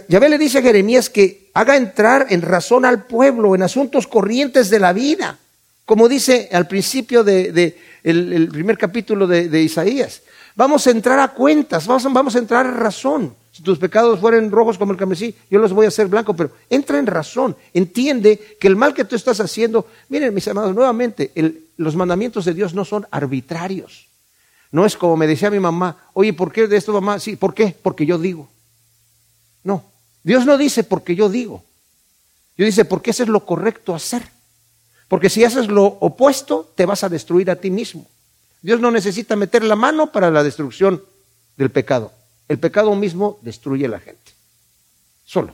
Yahvé 0.08 0.30
le 0.30 0.38
dice 0.38 0.60
a 0.60 0.62
Jeremías 0.62 1.10
que 1.10 1.50
haga 1.54 1.76
entrar 1.76 2.28
en 2.30 2.42
razón 2.42 2.86
al 2.86 3.06
pueblo 3.06 3.56
en 3.56 3.64
asuntos 3.64 4.08
corrientes 4.08 4.70
de 4.70 4.80
la 4.80 4.94
vida, 4.94 5.38
como 5.86 6.08
dice 6.08 6.50
al 6.52 6.68
principio 6.68 7.24
del 7.24 7.54
de, 7.54 7.78
el, 8.04 8.50
primer 8.50 8.78
capítulo 8.78 9.28
de, 9.28 9.62
Isaías. 9.62 10.22
Vamos 10.56 10.86
a 10.88 10.92
entrar 10.92 11.20
a 11.20 11.30
cuentas, 11.30 11.88
vamos, 11.88 12.36
a 12.36 12.40
entrar 12.40 12.66
a 12.66 12.72
razón. 12.72 13.36
Si 13.52 13.62
tus 13.62 13.78
pecados 13.78 14.20
fueren 14.20 14.50
rojos 14.50 14.78
como 14.78 14.94
el 14.94 14.98
carmesí, 14.98 15.36
yo 15.50 15.60
los 15.60 15.74
voy 15.74 15.86
a 15.86 15.90
hacer 15.90 16.08
blancos, 16.08 16.36
pero 16.36 16.52
entra 16.70 16.98
en 16.98 17.06
razón, 17.06 17.56
entiende 17.74 18.58
que 18.60 18.68
el 18.68 18.76
mal 18.76 18.94
que 18.94 19.06
tú 19.06 19.16
estás 19.16 19.40
haciendo, 19.40 19.88
miren 20.10 20.34
mis 20.34 20.48
amados, 20.48 20.74
nuevamente, 20.74 21.32
los 21.78 21.96
mandamientos 21.96 22.46
de 22.46 22.54
Dios 22.54 22.74
no 22.74 22.84
son 22.86 23.06
arbitrarios. 23.12 24.08
No 24.72 24.88
es 24.88 24.98
como 24.98 25.18
me 25.18 25.28
decía 25.28 25.52
mi 25.52 25.60
mamá, 25.60 25.98
oye, 26.14 26.34
¿por 26.34 26.52
qué 26.52 26.68
de 26.68 26.78
esto 26.78 26.94
mamá? 26.94 27.20
Sí, 27.20 27.36
¿por 27.36 27.54
qué? 27.54 27.76
Porque 27.80 28.08
yo 28.08 28.18
digo. 28.18 28.50
No, 29.64 29.84
Dios 30.24 30.46
no 30.46 30.58
dice 30.58 30.84
porque 30.84 31.16
yo 31.16 31.30
digo. 31.30 31.64
Dios 32.58 32.68
dice 32.68 32.86
porque 32.86 33.12
eso 33.12 33.24
es 33.24 33.30
lo 33.30 33.46
correcto 33.46 33.96
hacer. 33.96 34.24
Porque 35.08 35.30
si 35.30 35.44
haces 35.44 35.68
lo 35.68 35.86
opuesto, 35.86 36.72
te 36.76 36.86
vas 36.86 37.04
a 37.04 37.10
destruir 37.10 37.52
a 37.52 37.56
ti 37.56 37.70
mismo. 37.70 38.08
Dios 38.62 38.80
no 38.80 38.92
necesita 38.92 39.36
meter 39.36 39.64
la 39.64 39.76
mano 39.76 40.12
para 40.12 40.32
la 40.32 40.44
destrucción 40.44 41.04
del 41.58 41.70
pecado. 41.70 42.12
El 42.48 42.60
pecado 42.60 42.96
mismo 42.96 43.40
destruye 43.42 43.86
a 43.86 43.90
la 43.90 44.00
gente. 44.00 44.32
Solo. 45.26 45.54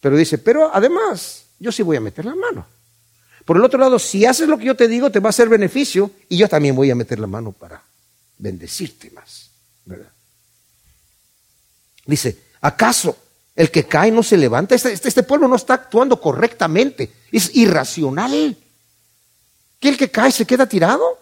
Pero 0.00 0.16
dice, 0.16 0.38
pero 0.38 0.70
además, 0.72 1.44
yo 1.58 1.72
sí 1.72 1.82
voy 1.82 1.96
a 1.96 2.00
meter 2.00 2.24
la 2.24 2.34
mano. 2.34 2.66
Por 3.44 3.56
el 3.56 3.64
otro 3.64 3.80
lado, 3.80 3.98
si 3.98 4.26
haces 4.26 4.48
lo 4.48 4.58
que 4.58 4.66
yo 4.66 4.76
te 4.76 4.88
digo, 4.88 5.10
te 5.10 5.20
va 5.20 5.28
a 5.28 5.30
hacer 5.30 5.48
beneficio 5.48 6.10
y 6.28 6.36
yo 6.36 6.48
también 6.48 6.76
voy 6.76 6.90
a 6.90 6.94
meter 6.94 7.18
la 7.18 7.26
mano 7.26 7.52
para 7.52 7.82
bendecirte 8.38 9.10
más. 9.10 9.50
¿verdad? 9.84 10.12
Dice, 12.06 12.38
¿acaso 12.60 13.16
el 13.54 13.70
que 13.70 13.84
cae 13.84 14.10
no 14.10 14.22
se 14.22 14.36
levanta? 14.36 14.74
Este, 14.74 14.92
este, 14.92 15.08
este, 15.08 15.22
pueblo 15.22 15.48
no 15.48 15.56
está 15.56 15.74
actuando 15.74 16.20
correctamente. 16.20 17.12
Es 17.32 17.54
irracional. 17.56 18.56
¿Que 19.80 19.88
el 19.88 19.96
que 19.96 20.10
cae 20.10 20.30
se 20.30 20.46
queda 20.46 20.66
tirado? 20.66 21.18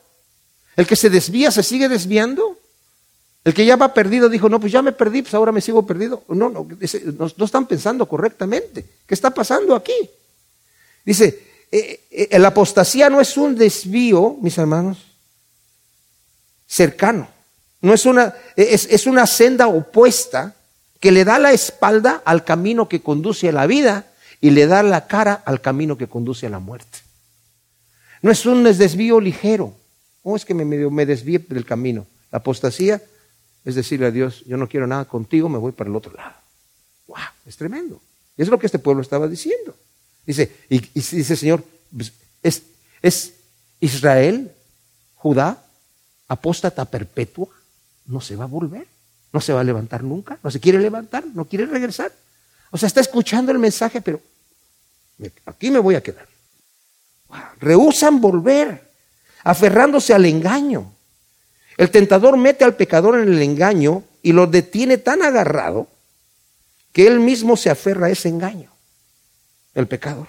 ¿El 0.76 0.86
que 0.86 0.96
se 0.96 1.10
desvía 1.10 1.50
se 1.50 1.62
sigue 1.62 1.88
desviando? 1.88 2.58
El 3.46 3.54
que 3.54 3.64
ya 3.64 3.76
va 3.76 3.94
perdido 3.94 4.28
dijo, 4.28 4.48
no, 4.48 4.58
pues 4.58 4.72
ya 4.72 4.82
me 4.82 4.90
perdí, 4.90 5.22
pues 5.22 5.32
ahora 5.32 5.52
me 5.52 5.60
sigo 5.60 5.86
perdido. 5.86 6.24
No, 6.28 6.48
no, 6.48 6.66
no, 6.68 7.44
están 7.44 7.66
pensando 7.66 8.06
correctamente. 8.06 8.84
¿Qué 9.06 9.14
está 9.14 9.30
pasando 9.30 9.76
aquí? 9.76 9.94
Dice, 11.04 11.46
eh, 11.70 12.08
eh, 12.10 12.38
la 12.40 12.48
apostasía 12.48 13.08
no 13.08 13.20
es 13.20 13.36
un 13.36 13.54
desvío, 13.54 14.36
mis 14.42 14.58
hermanos, 14.58 14.98
cercano. 16.66 17.28
No 17.80 17.94
es 17.94 18.04
una, 18.04 18.34
es, 18.56 18.88
es 18.90 19.06
una 19.06 19.28
senda 19.28 19.68
opuesta 19.68 20.55
que 21.00 21.12
le 21.12 21.24
da 21.24 21.38
la 21.38 21.52
espalda 21.52 22.22
al 22.24 22.44
camino 22.44 22.88
que 22.88 23.02
conduce 23.02 23.48
a 23.48 23.52
la 23.52 23.66
vida 23.66 24.06
y 24.40 24.50
le 24.50 24.66
da 24.66 24.82
la 24.82 25.06
cara 25.06 25.34
al 25.34 25.60
camino 25.60 25.96
que 25.96 26.08
conduce 26.08 26.46
a 26.46 26.50
la 26.50 26.58
muerte. 26.58 26.98
No 28.22 28.30
es 28.30 28.46
un 28.46 28.64
desvío 28.64 29.20
ligero. 29.20 29.74
¿Cómo 30.22 30.36
es 30.36 30.44
que 30.44 30.54
me, 30.54 30.64
me 30.64 31.06
desvíe 31.06 31.38
del 31.38 31.64
camino? 31.64 32.06
La 32.30 32.38
apostasía 32.38 33.00
es 33.66 33.74
decirle 33.74 34.06
a 34.06 34.10
Dios, 34.12 34.44
yo 34.46 34.56
no 34.56 34.68
quiero 34.68 34.86
nada 34.86 35.04
contigo, 35.06 35.48
me 35.48 35.58
voy 35.58 35.72
para 35.72 35.90
el 35.90 35.96
otro 35.96 36.12
lado. 36.12 36.34
¡Wow! 37.08 37.18
Es 37.46 37.56
tremendo. 37.56 38.00
Es 38.36 38.48
lo 38.48 38.60
que 38.60 38.66
este 38.66 38.78
pueblo 38.78 39.02
estaba 39.02 39.26
diciendo. 39.26 39.74
Dice, 40.24 40.52
y, 40.68 40.78
dice 40.78 41.36
Señor, 41.36 41.64
pues, 41.94 42.12
¿es, 42.44 42.62
¿es 43.02 43.34
Israel, 43.80 44.52
Judá, 45.16 45.64
apóstata 46.28 46.84
perpetua? 46.84 47.48
No 48.06 48.20
se 48.20 48.36
va 48.36 48.44
a 48.44 48.48
volver, 48.48 48.86
no 49.36 49.42
se 49.42 49.52
va 49.52 49.60
a 49.60 49.64
levantar 49.64 50.02
nunca, 50.02 50.38
no 50.42 50.50
se 50.50 50.60
quiere 50.60 50.78
levantar, 50.78 51.22
no 51.34 51.44
quiere 51.44 51.66
regresar. 51.66 52.10
O 52.70 52.78
sea, 52.78 52.86
está 52.86 53.02
escuchando 53.02 53.52
el 53.52 53.58
mensaje, 53.58 54.00
pero 54.00 54.18
aquí 55.44 55.70
me 55.70 55.78
voy 55.78 55.94
a 55.94 56.02
quedar. 56.02 56.26
Wow. 57.28 57.38
Rehusan 57.60 58.18
volver, 58.18 58.90
aferrándose 59.44 60.14
al 60.14 60.24
engaño. 60.24 60.90
El 61.76 61.90
tentador 61.90 62.38
mete 62.38 62.64
al 62.64 62.76
pecador 62.76 63.20
en 63.20 63.28
el 63.28 63.42
engaño 63.42 64.04
y 64.22 64.32
lo 64.32 64.46
detiene 64.46 64.96
tan 64.96 65.20
agarrado 65.20 65.86
que 66.94 67.06
él 67.06 67.20
mismo 67.20 67.58
se 67.58 67.68
aferra 67.68 68.06
a 68.06 68.10
ese 68.10 68.30
engaño, 68.30 68.70
el 69.74 69.86
pecador. 69.86 70.28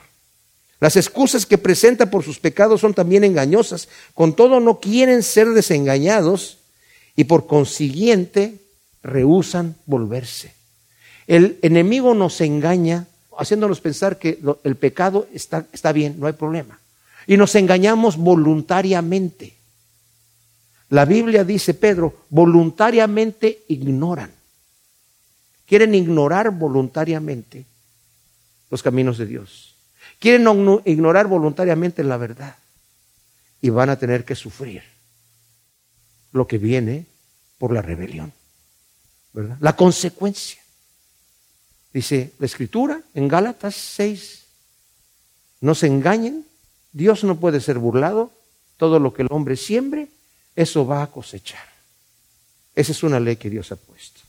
Las 0.81 0.97
excusas 0.97 1.45
que 1.45 1.57
presenta 1.57 2.11
por 2.11 2.25
sus 2.25 2.39
pecados 2.39 2.81
son 2.81 2.93
también 2.93 3.23
engañosas. 3.23 3.87
Con 4.13 4.35
todo 4.35 4.59
no 4.59 4.81
quieren 4.81 5.23
ser 5.23 5.47
desengañados 5.51 6.57
y 7.15 7.23
por 7.23 7.47
consiguiente 7.47 8.66
rehusan 9.07 9.75
volverse. 9.85 10.53
El 11.25 11.57
enemigo 11.61 12.13
nos 12.13 12.39
engaña 12.41 13.07
haciéndonos 13.37 13.81
pensar 13.81 14.17
que 14.17 14.39
el 14.63 14.75
pecado 14.75 15.27
está, 15.33 15.65
está 15.71 15.91
bien, 15.91 16.19
no 16.19 16.27
hay 16.27 16.33
problema. 16.33 16.79
Y 17.25 17.37
nos 17.37 17.55
engañamos 17.55 18.17
voluntariamente. 18.17 19.55
La 20.89 21.05
Biblia 21.05 21.43
dice, 21.43 21.73
Pedro, 21.73 22.25
voluntariamente 22.29 23.63
ignoran. 23.67 24.31
Quieren 25.65 25.93
ignorar 25.93 26.51
voluntariamente 26.51 27.65
los 28.69 28.81
caminos 28.81 29.17
de 29.17 29.25
Dios. 29.25 29.75
Quieren 30.19 30.47
ignorar 30.85 31.27
voluntariamente 31.27 32.03
la 32.03 32.17
verdad. 32.17 32.55
Y 33.61 33.69
van 33.69 33.89
a 33.89 33.99
tener 33.99 34.23
que 34.23 34.35
sufrir 34.35 34.83
lo 36.31 36.47
que 36.47 36.57
viene 36.57 37.05
por 37.57 37.73
la 37.73 37.81
rebelión. 37.81 38.31
La 39.33 39.75
consecuencia. 39.75 40.61
Dice 41.93 42.33
la 42.39 42.45
escritura 42.45 43.01
en 43.13 43.27
Gálatas 43.27 43.75
6, 43.75 44.43
no 45.61 45.73
se 45.73 45.87
engañen, 45.87 46.45
Dios 46.91 47.23
no 47.23 47.39
puede 47.39 47.61
ser 47.61 47.79
burlado, 47.79 48.31
todo 48.77 48.99
lo 48.99 49.13
que 49.13 49.23
el 49.23 49.29
hombre 49.31 49.55
siembre, 49.55 50.09
eso 50.55 50.85
va 50.85 51.03
a 51.03 51.07
cosechar. 51.07 51.67
Esa 52.75 52.91
es 52.91 53.03
una 53.03 53.19
ley 53.19 53.37
que 53.37 53.49
Dios 53.49 53.71
ha 53.71 53.75
puesto. 53.75 54.21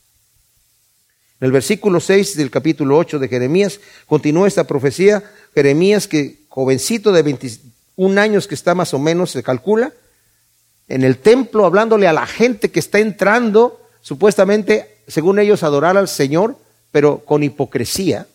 En 1.41 1.47
el 1.47 1.53
versículo 1.53 2.01
6 2.01 2.37
del 2.37 2.51
capítulo 2.51 2.97
8 2.97 3.19
de 3.19 3.29
Jeremías 3.29 3.81
continúa 4.07 4.49
esta 4.49 4.65
profecía. 4.65 5.23
Jeremías, 5.55 6.09
que 6.09 6.47
jovencito 6.49 7.13
de 7.13 7.23
21 7.23 8.21
años 8.21 8.49
que 8.49 8.55
está 8.55 8.75
más 8.75 8.93
o 8.95 8.99
menos, 8.99 9.31
se 9.31 9.43
calcula, 9.43 9.93
en 10.89 11.05
el 11.05 11.19
templo 11.19 11.67
hablándole 11.67 12.09
a 12.09 12.13
la 12.13 12.27
gente 12.27 12.71
que 12.71 12.81
está 12.81 12.99
entrando, 12.99 13.88
supuestamente, 14.09 14.99
según 15.07 15.39
ellos, 15.39 15.63
adorar 15.63 15.97
al 15.97 16.09
Señor, 16.09 16.57
pero 16.91 17.19
con 17.25 17.43
hipocresía. 17.43 18.27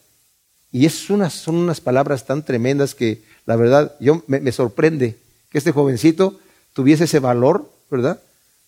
Y 0.72 0.86
es 0.86 0.94
son 0.96 1.56
unas 1.56 1.82
palabras 1.82 2.26
tan 2.26 2.44
tremendas 2.44 2.96
que 2.96 3.22
la 3.46 3.56
verdad 3.56 3.96
yo 4.00 4.24
me 4.28 4.52
sorprende 4.52 5.18
que 5.52 5.58
este 5.58 5.72
jovencito 5.72 6.40
tuviese 6.74 7.04
ese 7.04 7.20
valor 7.20 7.74
¿verdad? 7.94 8.20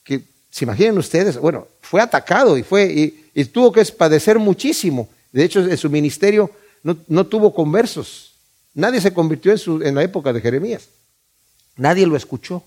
Que 0.04 0.24
se 0.52 0.66
imaginen 0.66 0.98
ustedes, 1.00 1.38
bueno, 1.40 1.68
fue 1.82 2.00
atacado 2.00 2.58
y 2.58 2.64
fue 2.64 3.20
y, 3.34 3.46
tuvo 3.46 3.72
que 3.72 3.84
padecer 3.86 4.38
muchísimo. 4.38 5.10
De 5.32 5.44
hecho, 5.44 5.60
en 5.62 5.78
su 5.78 5.90
ministerio 5.90 6.52
no, 6.84 7.26
tuvo 7.26 7.54
conversos. 7.54 8.36
Nadie 8.76 9.02
se 9.02 9.14
convirtió 9.14 9.52
en, 9.52 9.58
su, 9.58 9.82
en 9.82 9.96
la 9.96 10.04
época 10.04 10.32
de 10.32 10.42
Jeremías. 10.42 10.90
Nadie 11.76 12.06
lo 12.06 12.16
escuchó, 12.16 12.64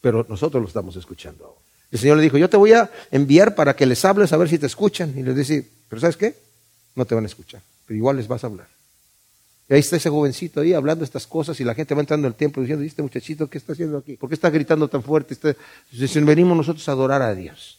pero 0.00 0.24
nosotros 0.28 0.62
lo 0.62 0.68
estamos 0.68 0.96
escuchando 0.96 1.44
ahora. 1.44 1.59
El 1.90 1.98
Señor 1.98 2.16
le 2.18 2.22
dijo, 2.22 2.38
yo 2.38 2.48
te 2.48 2.56
voy 2.56 2.72
a 2.72 2.90
enviar 3.10 3.54
para 3.54 3.74
que 3.74 3.86
les 3.86 4.04
hables 4.04 4.32
a 4.32 4.36
ver 4.36 4.48
si 4.48 4.58
te 4.58 4.66
escuchan. 4.66 5.12
Y 5.16 5.22
les 5.22 5.34
dice, 5.34 5.66
pero 5.88 6.00
¿sabes 6.00 6.16
qué? 6.16 6.36
No 6.94 7.04
te 7.04 7.14
van 7.14 7.24
a 7.24 7.26
escuchar, 7.26 7.62
pero 7.86 7.96
igual 7.96 8.16
les 8.16 8.28
vas 8.28 8.44
a 8.44 8.46
hablar. 8.46 8.68
Y 9.68 9.74
ahí 9.74 9.80
está 9.80 9.96
ese 9.96 10.10
jovencito 10.10 10.60
ahí 10.60 10.72
hablando 10.72 11.04
estas 11.04 11.26
cosas 11.26 11.58
y 11.60 11.64
la 11.64 11.74
gente 11.74 11.94
va 11.94 12.00
entrando 12.00 12.26
al 12.26 12.34
templo 12.34 12.60
diciendo, 12.60 12.84
¿y 12.84 12.88
este 12.88 13.02
muchachito 13.02 13.48
qué 13.48 13.58
está 13.58 13.72
haciendo 13.72 13.98
aquí? 13.98 14.16
¿Por 14.16 14.28
qué 14.28 14.34
está 14.34 14.50
gritando 14.50 14.88
tan 14.88 15.02
fuerte? 15.02 15.36
Dicen, 15.92 16.26
venimos 16.26 16.56
nosotros 16.56 16.88
a 16.88 16.92
adorar 16.92 17.22
a 17.22 17.34
Dios. 17.34 17.78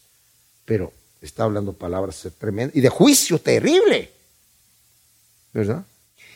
Pero 0.63 0.93
está 1.21 1.43
hablando 1.43 1.73
palabras 1.73 2.27
tremendas 2.37 2.75
y 2.75 2.81
de 2.81 2.89
juicio 2.89 3.39
terrible. 3.39 4.09
¿Verdad? 5.53 5.83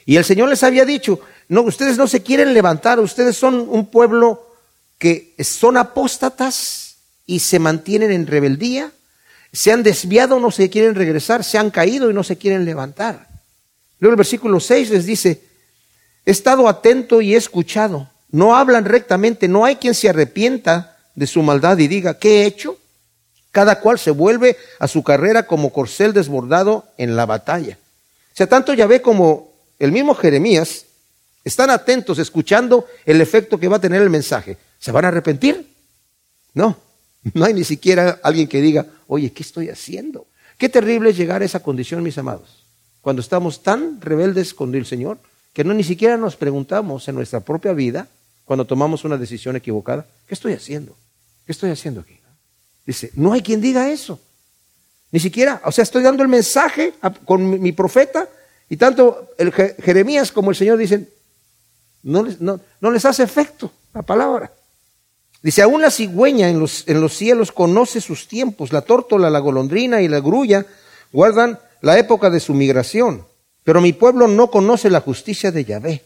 Y 0.06 0.18
el 0.18 0.26
Señor 0.26 0.50
les 0.50 0.62
había 0.62 0.86
dicho, 0.86 1.22
no, 1.48 1.62
ustedes 1.62 1.98
no 1.98 2.08
se 2.08 2.22
quieren 2.22 2.54
levantar, 2.54 3.00
ustedes 3.00 3.38
son 3.38 3.56
un 3.70 3.88
pueblo 3.88 4.56
que 4.98 5.36
son 5.40 5.78
apóstatas 5.78 6.85
y 7.26 7.40
se 7.40 7.60
mantienen 7.60 8.12
en 8.12 8.28
rebeldía, 8.28 8.92
se 9.52 9.72
han 9.72 9.84
desviado, 9.84 10.40
no 10.40 10.52
se 10.52 10.70
quieren 10.70 10.96
regresar, 10.96 11.44
se 11.44 11.58
han 11.58 11.72
caído 11.72 12.10
y 12.10 12.14
no 12.14 12.24
se 12.24 12.38
quieren 12.38 12.66
levantar. 12.66 13.28
Luego 14.00 14.14
el 14.14 14.18
versículo 14.18 14.60
6 14.60 14.90
les 14.90 15.06
dice, 15.06 15.42
he 16.26 16.32
estado 16.32 16.68
atento 16.68 17.22
y 17.22 17.34
he 17.34 17.38
escuchado, 17.38 18.10
no 18.32 18.56
hablan 18.56 18.86
rectamente, 18.86 19.48
no 19.48 19.64
hay 19.64 19.78
quien 19.78 19.94
se 19.94 20.10
arrepienta 20.10 20.98
de 21.16 21.28
su 21.28 21.42
maldad 21.42 21.78
y 21.78 21.88
diga, 21.88 22.20
¿qué 22.20 22.42
he 22.42 22.46
hecho? 22.46 22.78
Cada 23.52 23.80
cual 23.80 23.98
se 23.98 24.12
vuelve 24.12 24.58
a 24.80 24.88
su 24.88 25.04
carrera 25.04 25.48
como 25.48 25.72
corcel 25.72 26.12
desbordado 26.12 26.86
en 26.98 27.16
la 27.16 27.26
batalla. 27.26 27.78
O 28.34 28.36
sea, 28.36 28.48
tanto 28.48 28.74
Yahvé 28.74 29.02
como 29.02 29.54
el 29.80 29.94
mismo 29.94 30.14
Jeremías 30.14 30.86
están 31.46 31.70
atentos, 31.70 32.20
escuchando 32.20 32.86
el 33.06 33.22
efecto 33.22 33.58
que 33.58 33.70
va 33.70 33.78
a 33.78 33.82
tener 33.82 34.02
el 34.02 34.10
mensaje. 34.10 34.58
¿Se 34.80 34.92
van 34.92 35.06
a 35.06 35.08
arrepentir? 35.08 35.74
No, 36.54 36.78
no 37.34 37.46
hay 37.46 37.54
ni 37.54 37.64
siquiera 37.64 38.20
alguien 38.24 38.48
que 38.48 38.62
diga, 38.62 38.86
oye, 39.08 39.32
¿qué 39.32 39.44
estoy 39.44 39.70
haciendo? 39.70 40.28
Qué 40.58 40.70
terrible 40.70 41.10
es 41.10 41.18
llegar 41.18 41.42
a 41.42 41.46
esa 41.46 41.62
condición, 41.62 42.04
mis 42.04 42.18
amados, 42.18 42.64
cuando 43.02 43.22
estamos 43.22 43.64
tan 43.64 44.00
rebeldes 44.02 44.54
con 44.54 44.74
el 44.76 44.86
Señor 44.86 45.18
que 45.54 45.64
no 45.64 45.74
ni 45.74 45.84
siquiera 45.84 46.18
nos 46.18 46.36
preguntamos 46.36 47.08
en 47.08 47.16
nuestra 47.16 47.40
propia 47.40 47.72
vida, 47.72 48.10
cuando 48.44 48.66
tomamos 48.66 49.06
una 49.06 49.18
decisión 49.18 49.56
equivocada, 49.56 50.06
¿qué 50.28 50.34
estoy 50.34 50.54
haciendo? 50.54 50.96
¿Qué 51.46 51.54
estoy 51.54 51.72
haciendo 51.72 52.02
aquí? 52.02 52.20
Dice, 52.86 53.12
no 53.16 53.32
hay 53.32 53.42
quien 53.42 53.62
diga 53.62 53.90
eso. 53.90 54.20
Ni 55.12 55.20
siquiera, 55.20 55.62
o 55.64 55.72
sea, 55.72 55.84
estoy 55.84 56.04
dando 56.04 56.24
el 56.24 56.30
mensaje 56.30 56.94
con 57.24 57.62
mi, 57.62 57.72
profeta 57.72 58.28
y 58.70 58.76
tanto 58.76 59.30
el 59.38 59.54
Jeremías 59.54 60.32
como 60.32 60.50
el 60.50 60.58
Señor 60.58 60.78
dicen, 60.78 61.10
no 62.04 62.24
les, 62.24 62.42
no, 62.42 62.60
les 62.82 63.06
hace 63.06 63.24
efecto 63.24 63.72
la 63.94 64.02
palabra. 64.02 64.52
Dice, 65.46 65.62
aún 65.62 65.80
la 65.84 65.92
cigüeña 65.92 66.50
en 66.50 66.60
los, 66.60 66.86
en 66.88 67.00
los 67.00 67.16
cielos 67.16 67.52
conoce 67.52 68.02
sus 68.02 68.28
tiempos, 68.28 68.74
la 68.74 68.82
tórtola, 68.82 69.30
la 69.30 69.38
golondrina 69.38 70.02
y 70.02 70.08
la 70.08 70.20
grulla 70.20 70.66
guardan 71.14 71.60
la 71.82 72.00
época 72.00 72.32
de 72.32 72.40
su 72.40 72.56
migración, 72.56 73.28
pero 73.64 73.80
mi 73.80 73.94
pueblo 73.94 74.28
no 74.28 74.50
conoce 74.50 74.90
la 74.90 75.02
justicia 75.02 75.52
de 75.52 75.64
Yahvé. 75.64 76.04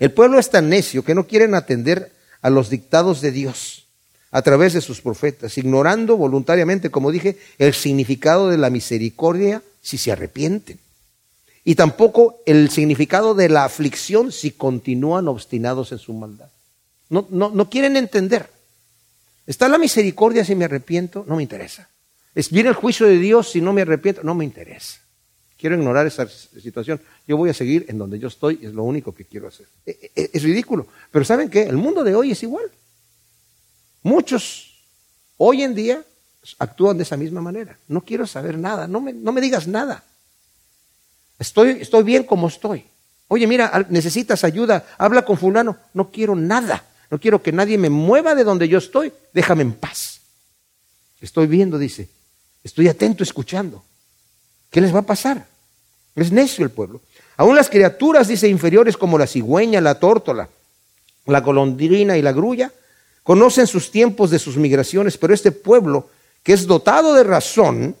El 0.00 0.10
pueblo 0.10 0.40
es 0.40 0.50
tan 0.50 0.68
necio 0.68 1.04
que 1.04 1.14
no 1.14 1.28
quieren 1.28 1.54
atender 1.54 2.10
a 2.42 2.50
los 2.50 2.68
dictados 2.68 3.20
de 3.20 3.30
Dios 3.30 3.86
a 4.32 4.42
través 4.42 4.72
de 4.72 4.80
sus 4.80 5.00
profetas, 5.00 5.56
ignorando 5.58 6.16
voluntariamente, 6.16 6.90
como 6.90 7.12
dije, 7.12 7.38
el 7.58 7.72
significado 7.72 8.50
de 8.50 8.58
la 8.58 8.68
misericordia 8.70 9.62
si 9.80 9.96
se 9.96 10.10
arrepienten. 10.10 10.80
Y 11.62 11.76
tampoco 11.76 12.40
el 12.46 12.68
significado 12.70 13.36
de 13.36 13.48
la 13.48 13.64
aflicción 13.64 14.32
si 14.32 14.50
continúan 14.50 15.28
obstinados 15.28 15.92
en 15.92 15.98
su 15.98 16.12
maldad. 16.14 16.48
No, 17.08 17.28
no, 17.30 17.50
no 17.50 17.70
quieren 17.70 17.96
entender. 17.96 18.55
¿Está 19.46 19.68
la 19.68 19.78
misericordia 19.78 20.44
si 20.44 20.54
me 20.54 20.64
arrepiento? 20.64 21.24
No 21.26 21.36
me 21.36 21.42
interesa. 21.42 21.88
¿Viene 22.50 22.68
el 22.68 22.74
juicio 22.74 23.06
de 23.06 23.18
Dios 23.18 23.50
si 23.50 23.60
no 23.60 23.72
me 23.72 23.82
arrepiento? 23.82 24.22
No 24.22 24.34
me 24.34 24.44
interesa. 24.44 25.00
Quiero 25.56 25.76
ignorar 25.76 26.06
esa 26.06 26.28
situación. 26.28 27.00
Yo 27.26 27.36
voy 27.36 27.48
a 27.48 27.54
seguir 27.54 27.86
en 27.88 27.96
donde 27.96 28.18
yo 28.18 28.28
estoy, 28.28 28.60
es 28.62 28.74
lo 28.74 28.82
único 28.82 29.14
que 29.14 29.24
quiero 29.24 29.48
hacer. 29.48 29.66
E, 29.86 30.10
e, 30.14 30.30
es 30.32 30.42
ridículo. 30.42 30.86
Pero 31.10 31.24
¿saben 31.24 31.48
qué? 31.48 31.62
El 31.62 31.76
mundo 31.76 32.04
de 32.04 32.14
hoy 32.14 32.32
es 32.32 32.42
igual. 32.42 32.70
Muchos 34.02 34.84
hoy 35.38 35.62
en 35.62 35.74
día 35.74 36.04
actúan 36.58 36.98
de 36.98 37.04
esa 37.04 37.16
misma 37.16 37.40
manera. 37.40 37.78
No 37.88 38.02
quiero 38.02 38.26
saber 38.26 38.58
nada, 38.58 38.86
no 38.86 39.00
me, 39.00 39.12
no 39.12 39.32
me 39.32 39.40
digas 39.40 39.66
nada. 39.66 40.04
Estoy, 41.38 41.78
estoy 41.80 42.04
bien 42.04 42.24
como 42.24 42.48
estoy. 42.48 42.84
Oye, 43.28 43.46
mira, 43.46 43.86
necesitas 43.88 44.44
ayuda, 44.44 44.86
habla 44.98 45.24
con 45.24 45.36
fulano. 45.36 45.76
No 45.94 46.10
quiero 46.10 46.36
nada. 46.36 46.84
No 47.10 47.20
quiero 47.20 47.42
que 47.42 47.52
nadie 47.52 47.78
me 47.78 47.90
mueva 47.90 48.34
de 48.34 48.44
donde 48.44 48.68
yo 48.68 48.78
estoy. 48.78 49.12
Déjame 49.32 49.62
en 49.62 49.72
paz. 49.72 50.20
Estoy 51.20 51.46
viendo, 51.46 51.78
dice. 51.78 52.08
Estoy 52.64 52.88
atento 52.88 53.22
escuchando. 53.22 53.84
¿Qué 54.70 54.80
les 54.80 54.94
va 54.94 55.00
a 55.00 55.06
pasar? 55.06 55.46
Es 56.14 56.32
necio 56.32 56.64
el 56.64 56.70
pueblo. 56.70 57.00
Aún 57.36 57.54
las 57.54 57.68
criaturas, 57.68 58.28
dice, 58.28 58.48
inferiores 58.48 58.96
como 58.96 59.18
la 59.18 59.26
cigüeña, 59.26 59.80
la 59.80 60.00
tórtola, 60.00 60.48
la 61.26 61.40
golondrina 61.40 62.16
y 62.16 62.22
la 62.22 62.32
grulla, 62.32 62.72
conocen 63.22 63.66
sus 63.66 63.90
tiempos 63.90 64.30
de 64.30 64.38
sus 64.38 64.56
migraciones, 64.56 65.18
pero 65.18 65.34
este 65.34 65.52
pueblo, 65.52 66.10
que 66.42 66.52
es 66.52 66.66
dotado 66.66 67.14
de 67.14 67.24
razón, 67.24 67.96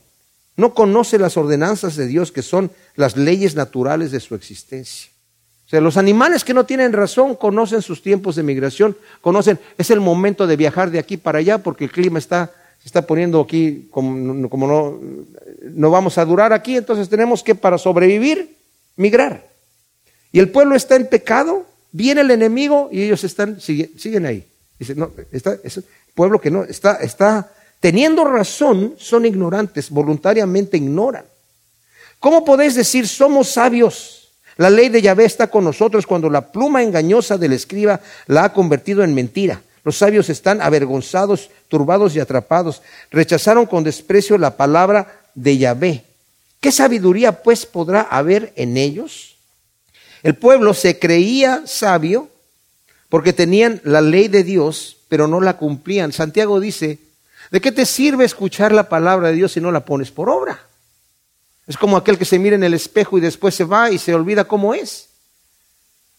no 0.56 0.72
conoce 0.72 1.18
las 1.18 1.36
ordenanzas 1.36 1.96
de 1.96 2.06
Dios, 2.06 2.32
que 2.32 2.42
son 2.42 2.70
las 2.94 3.16
leyes 3.16 3.54
naturales 3.54 4.10
de 4.10 4.20
su 4.20 4.34
existencia. 4.34 5.10
O 5.66 5.68
sea, 5.68 5.80
los 5.80 5.96
animales 5.96 6.44
que 6.44 6.54
no 6.54 6.64
tienen 6.64 6.92
razón 6.92 7.34
conocen 7.34 7.82
sus 7.82 8.00
tiempos 8.00 8.36
de 8.36 8.44
migración, 8.44 8.96
conocen, 9.20 9.58
es 9.76 9.90
el 9.90 10.00
momento 10.00 10.46
de 10.46 10.56
viajar 10.56 10.92
de 10.92 11.00
aquí 11.00 11.16
para 11.16 11.40
allá 11.40 11.58
porque 11.58 11.84
el 11.84 11.90
clima 11.90 12.20
está, 12.20 12.52
se 12.78 12.86
está 12.86 13.02
poniendo 13.02 13.40
aquí 13.40 13.88
como, 13.90 14.14
no, 14.14 15.00
no 15.62 15.90
vamos 15.90 16.18
a 16.18 16.24
durar 16.24 16.52
aquí, 16.52 16.76
entonces 16.76 17.08
tenemos 17.08 17.42
que 17.42 17.56
para 17.56 17.78
sobrevivir, 17.78 18.56
migrar. 18.94 19.44
Y 20.30 20.38
el 20.38 20.50
pueblo 20.50 20.76
está 20.76 20.94
en 20.94 21.08
pecado, 21.08 21.66
viene 21.90 22.20
el 22.20 22.30
enemigo 22.30 22.88
y 22.92 23.02
ellos 23.02 23.24
están, 23.24 23.60
siguen 23.60 24.24
ahí. 24.24 24.46
Dice, 24.78 24.94
no, 24.94 25.10
está, 25.32 25.56
es 25.64 25.78
un 25.78 25.84
pueblo 26.14 26.40
que 26.40 26.50
no, 26.50 26.62
está, 26.62 26.98
está 26.98 27.50
teniendo 27.80 28.24
razón, 28.24 28.94
son 28.98 29.26
ignorantes, 29.26 29.90
voluntariamente 29.90 30.76
ignoran. 30.76 31.24
¿Cómo 32.20 32.44
podéis 32.44 32.76
decir 32.76 33.08
somos 33.08 33.48
sabios? 33.48 34.15
La 34.56 34.70
ley 34.70 34.88
de 34.88 35.02
Yahvé 35.02 35.26
está 35.26 35.48
con 35.48 35.64
nosotros 35.64 36.06
cuando 36.06 36.30
la 36.30 36.50
pluma 36.50 36.82
engañosa 36.82 37.36
del 37.36 37.52
escriba 37.52 38.00
la 38.26 38.44
ha 38.44 38.52
convertido 38.52 39.04
en 39.04 39.14
mentira. 39.14 39.60
Los 39.84 39.98
sabios 39.98 40.30
están 40.30 40.60
avergonzados, 40.62 41.50
turbados 41.68 42.16
y 42.16 42.20
atrapados. 42.20 42.82
Rechazaron 43.10 43.66
con 43.66 43.84
desprecio 43.84 44.38
la 44.38 44.56
palabra 44.56 45.20
de 45.34 45.58
Yahvé. 45.58 46.04
¿Qué 46.60 46.72
sabiduría 46.72 47.42
pues 47.42 47.66
podrá 47.66 48.00
haber 48.00 48.52
en 48.56 48.76
ellos? 48.76 49.36
El 50.22 50.34
pueblo 50.34 50.74
se 50.74 50.98
creía 50.98 51.62
sabio 51.66 52.28
porque 53.08 53.32
tenían 53.32 53.80
la 53.84 54.00
ley 54.00 54.28
de 54.28 54.42
Dios, 54.42 54.96
pero 55.08 55.28
no 55.28 55.40
la 55.40 55.58
cumplían. 55.58 56.12
Santiago 56.12 56.58
dice, 56.58 56.98
¿de 57.50 57.60
qué 57.60 57.70
te 57.70 57.86
sirve 57.86 58.24
escuchar 58.24 58.72
la 58.72 58.88
palabra 58.88 59.28
de 59.28 59.34
Dios 59.34 59.52
si 59.52 59.60
no 59.60 59.70
la 59.70 59.84
pones 59.84 60.10
por 60.10 60.28
obra? 60.28 60.66
Es 61.66 61.76
como 61.76 61.96
aquel 61.96 62.16
que 62.16 62.24
se 62.24 62.38
mira 62.38 62.54
en 62.54 62.64
el 62.64 62.74
espejo 62.74 63.18
y 63.18 63.20
después 63.20 63.54
se 63.54 63.64
va 63.64 63.90
y 63.90 63.98
se 63.98 64.14
olvida 64.14 64.44
cómo 64.44 64.74
es. 64.74 65.08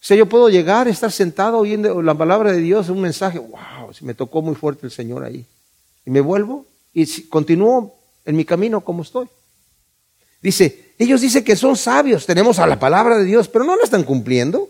O 0.00 0.04
sea, 0.04 0.16
yo 0.16 0.26
puedo 0.26 0.48
llegar, 0.48 0.86
estar 0.86 1.10
sentado 1.10 1.58
oyendo 1.58 2.02
la 2.02 2.14
palabra 2.14 2.52
de 2.52 2.60
Dios, 2.60 2.88
un 2.88 3.00
mensaje, 3.00 3.38
wow, 3.38 3.90
me 4.02 4.14
tocó 4.14 4.42
muy 4.42 4.54
fuerte 4.54 4.86
el 4.86 4.92
Señor 4.92 5.24
ahí. 5.24 5.44
Y 6.04 6.10
me 6.10 6.20
vuelvo 6.20 6.66
y 6.92 7.22
continúo 7.22 7.96
en 8.24 8.36
mi 8.36 8.44
camino 8.44 8.82
como 8.82 9.02
estoy. 9.02 9.28
Dice, 10.40 10.92
ellos 10.98 11.20
dicen 11.20 11.42
que 11.42 11.56
son 11.56 11.76
sabios, 11.76 12.26
tenemos 12.26 12.58
a 12.58 12.66
la 12.66 12.78
palabra 12.78 13.18
de 13.18 13.24
Dios, 13.24 13.48
pero 13.48 13.64
no 13.64 13.76
la 13.76 13.82
están 13.82 14.04
cumpliendo. 14.04 14.68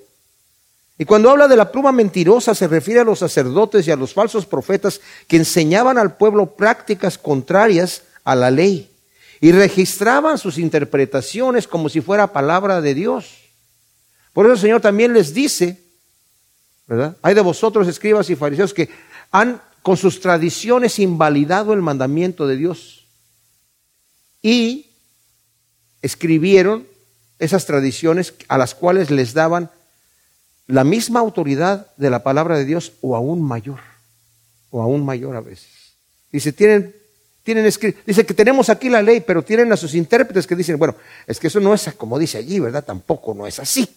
Y 0.96 1.04
cuando 1.04 1.30
habla 1.30 1.46
de 1.46 1.56
la 1.56 1.70
pluma 1.70 1.92
mentirosa 1.92 2.54
se 2.54 2.66
refiere 2.66 3.00
a 3.00 3.04
los 3.04 3.18
sacerdotes 3.18 3.86
y 3.86 3.90
a 3.90 3.96
los 3.96 4.14
falsos 4.14 4.46
profetas 4.46 5.00
que 5.26 5.36
enseñaban 5.36 5.98
al 5.98 6.16
pueblo 6.16 6.56
prácticas 6.56 7.18
contrarias 7.18 8.02
a 8.24 8.34
la 8.34 8.50
ley 8.50 8.90
y 9.40 9.52
registraban 9.52 10.38
sus 10.38 10.58
interpretaciones 10.58 11.66
como 11.68 11.88
si 11.88 12.00
fuera 12.00 12.32
palabra 12.32 12.80
de 12.80 12.94
Dios. 12.94 13.38
Por 14.32 14.46
eso 14.46 14.54
el 14.54 14.60
Señor 14.60 14.80
también 14.80 15.12
les 15.12 15.34
dice, 15.34 15.82
¿verdad? 16.86 17.16
Hay 17.22 17.34
de 17.34 17.40
vosotros 17.40 17.86
escribas 17.88 18.30
y 18.30 18.36
fariseos 18.36 18.74
que 18.74 18.88
han 19.30 19.60
con 19.82 19.96
sus 19.96 20.20
tradiciones 20.20 20.98
invalidado 20.98 21.72
el 21.72 21.82
mandamiento 21.82 22.46
de 22.46 22.56
Dios 22.56 23.06
y 24.42 24.90
escribieron 26.02 26.86
esas 27.38 27.66
tradiciones 27.66 28.34
a 28.48 28.58
las 28.58 28.74
cuales 28.74 29.10
les 29.10 29.34
daban 29.34 29.70
la 30.66 30.84
misma 30.84 31.20
autoridad 31.20 31.94
de 31.96 32.10
la 32.10 32.22
palabra 32.22 32.58
de 32.58 32.64
Dios 32.64 32.92
o 33.00 33.16
aún 33.16 33.42
mayor, 33.42 33.80
o 34.70 34.82
aún 34.82 35.04
mayor 35.04 35.36
a 35.36 35.40
veces. 35.40 35.94
Dice, 36.30 36.52
tienen, 36.52 36.94
tienen 37.48 37.64
dice 37.64 38.26
que 38.26 38.34
tenemos 38.34 38.68
aquí 38.68 38.90
la 38.90 39.00
ley, 39.00 39.20
pero 39.26 39.42
tienen 39.42 39.72
a 39.72 39.76
sus 39.78 39.94
intérpretes 39.94 40.46
que 40.46 40.54
dicen, 40.54 40.78
bueno, 40.78 40.94
es 41.26 41.40
que 41.40 41.46
eso 41.46 41.60
no 41.60 41.72
es 41.72 41.90
como 41.96 42.18
dice 42.18 42.36
allí, 42.36 42.60
¿verdad? 42.60 42.84
Tampoco 42.84 43.32
no 43.32 43.46
es 43.46 43.58
así. 43.58 43.88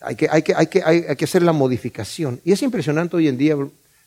Hay 0.00 0.16
que, 0.16 0.26
hay 0.28 0.42
que, 0.42 0.52
hay 0.52 0.66
que, 0.66 0.82
hay, 0.82 1.14
que 1.14 1.24
hacer 1.24 1.42
la 1.42 1.52
modificación. 1.52 2.40
Y 2.44 2.50
es 2.50 2.62
impresionante 2.62 3.14
hoy 3.14 3.28
en 3.28 3.38
día 3.38 3.56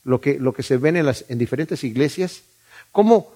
lo 0.04 0.20
que, 0.20 0.38
lo 0.38 0.52
que 0.52 0.64
se 0.64 0.76
ve 0.76 0.90
en, 0.90 1.06
las, 1.06 1.24
en 1.30 1.38
diferentes 1.38 1.82
iglesias, 1.86 2.42
cómo 2.92 3.32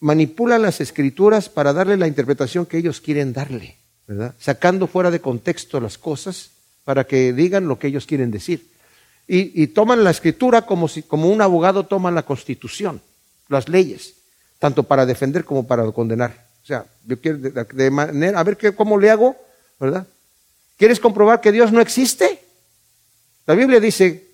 manipulan 0.00 0.60
las 0.60 0.82
escrituras 0.82 1.48
para 1.48 1.72
darle 1.72 1.96
la 1.96 2.06
interpretación 2.06 2.66
que 2.66 2.76
ellos 2.76 3.00
quieren 3.00 3.32
darle, 3.32 3.76
¿verdad? 4.06 4.34
Sacando 4.38 4.88
fuera 4.88 5.10
de 5.10 5.22
contexto 5.22 5.80
las 5.80 5.96
cosas 5.96 6.50
para 6.84 7.04
que 7.04 7.32
digan 7.32 7.66
lo 7.66 7.78
que 7.78 7.86
ellos 7.86 8.04
quieren 8.04 8.30
decir. 8.30 8.66
Y, 9.26 9.68
toman 9.68 10.04
la 10.04 10.10
escritura 10.10 10.66
como, 10.66 10.86
si, 10.86 11.02
como 11.02 11.30
un 11.30 11.40
abogado 11.40 11.86
toma 11.86 12.10
la 12.10 12.24
constitución, 12.24 13.00
las 13.48 13.70
leyes, 13.70 14.17
tanto 14.58 14.82
para 14.82 15.06
defender 15.06 15.44
como 15.44 15.66
para 15.66 15.90
condenar. 15.92 16.46
O 16.62 16.66
sea, 16.66 16.84
yo 17.06 17.20
quiero 17.20 17.38
de, 17.38 17.90
manera, 17.90 18.38
a 18.38 18.44
ver 18.44 18.56
qué, 18.56 18.74
cómo 18.74 18.98
le 18.98 19.10
hago, 19.10 19.36
¿verdad? 19.78 20.06
¿Quieres 20.76 21.00
comprobar 21.00 21.40
que 21.40 21.52
Dios 21.52 21.72
no 21.72 21.80
existe? 21.80 22.40
La 23.46 23.54
Biblia 23.54 23.80
dice 23.80 24.28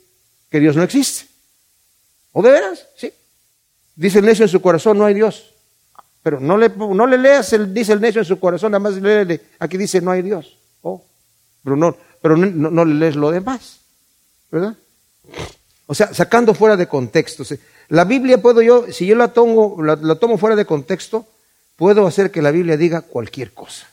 que 0.51 0.61
Dios 0.61 0.77
no 0.77 0.83
existe. 0.83 1.27
¿O 2.33 2.43
de 2.43 2.51
veras? 2.51 2.87
Sí. 2.97 3.13
Dice 3.95 4.19
el 4.19 4.27
necio 4.27 4.45
en 4.45 4.49
su 4.49 4.61
corazón, 4.61 4.99
no 4.99 5.05
hay 5.05 5.15
Dios. 5.15 5.55
Pero 6.23 6.41
no 6.41 6.57
le, 6.57 6.69
no 6.69 7.07
le 7.07 7.19
leas, 7.19 7.55
dice 7.73 7.93
el 7.93 8.01
necio 8.01 8.21
en 8.21 8.25
su 8.25 8.41
corazón, 8.41 8.73
nada 8.73 8.81
más 8.81 8.95
léele. 8.95 9.41
Aquí 9.59 9.77
dice, 9.77 10.01
no 10.01 10.11
hay 10.11 10.23
Dios. 10.23 10.59
Oh, 10.83 11.05
pero 11.63 11.77
no, 11.77 11.97
pero 12.21 12.37
no, 12.37 12.71
no 12.71 12.85
le 12.85 12.95
lees 12.95 13.15
lo 13.15 13.31
demás. 13.31 13.81
¿Verdad? 14.51 14.75
O 15.87 15.95
sea, 15.95 16.13
sacando 16.13 16.55
fuera 16.55 16.77
de 16.77 16.89
contexto. 16.89 17.45
La 17.89 18.05
Biblia 18.05 18.41
puedo 18.41 18.63
yo, 18.63 18.87
si 18.93 19.07
yo 19.07 19.15
la 19.15 19.29
tomo, 19.29 19.83
la, 19.83 20.15
tomo 20.17 20.39
fuera 20.39 20.57
de 20.57 20.65
contexto, 20.65 21.27
puedo 21.77 22.07
hacer 22.07 22.31
que 22.31 22.43
la 22.43 22.51
Biblia 22.51 22.77
diga 22.77 23.03
cualquier 23.03 23.53
cosa. 23.53 23.87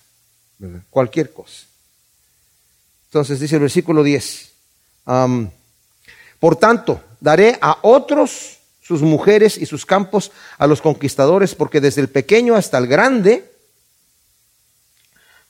Cualquier 0.90 1.34
cosa. 1.34 1.66
Entonces 3.08 3.40
dice 3.40 3.56
el 3.56 3.62
versículo 3.62 4.04
10. 4.04 4.52
por 6.40 6.56
tanto, 6.56 7.02
daré 7.20 7.58
a 7.62 7.80
otros 7.82 8.60
sus 8.82 9.02
mujeres 9.02 9.58
y 9.58 9.66
sus 9.66 9.86
campos 9.86 10.32
a 10.58 10.68
los 10.68 10.82
conquistadores, 10.82 11.56
porque 11.56 11.82
desde 11.82 12.02
el 12.02 12.10
pequeño 12.10 12.56
hasta 12.56 12.78
el 12.78 12.88
grande, 12.88 13.51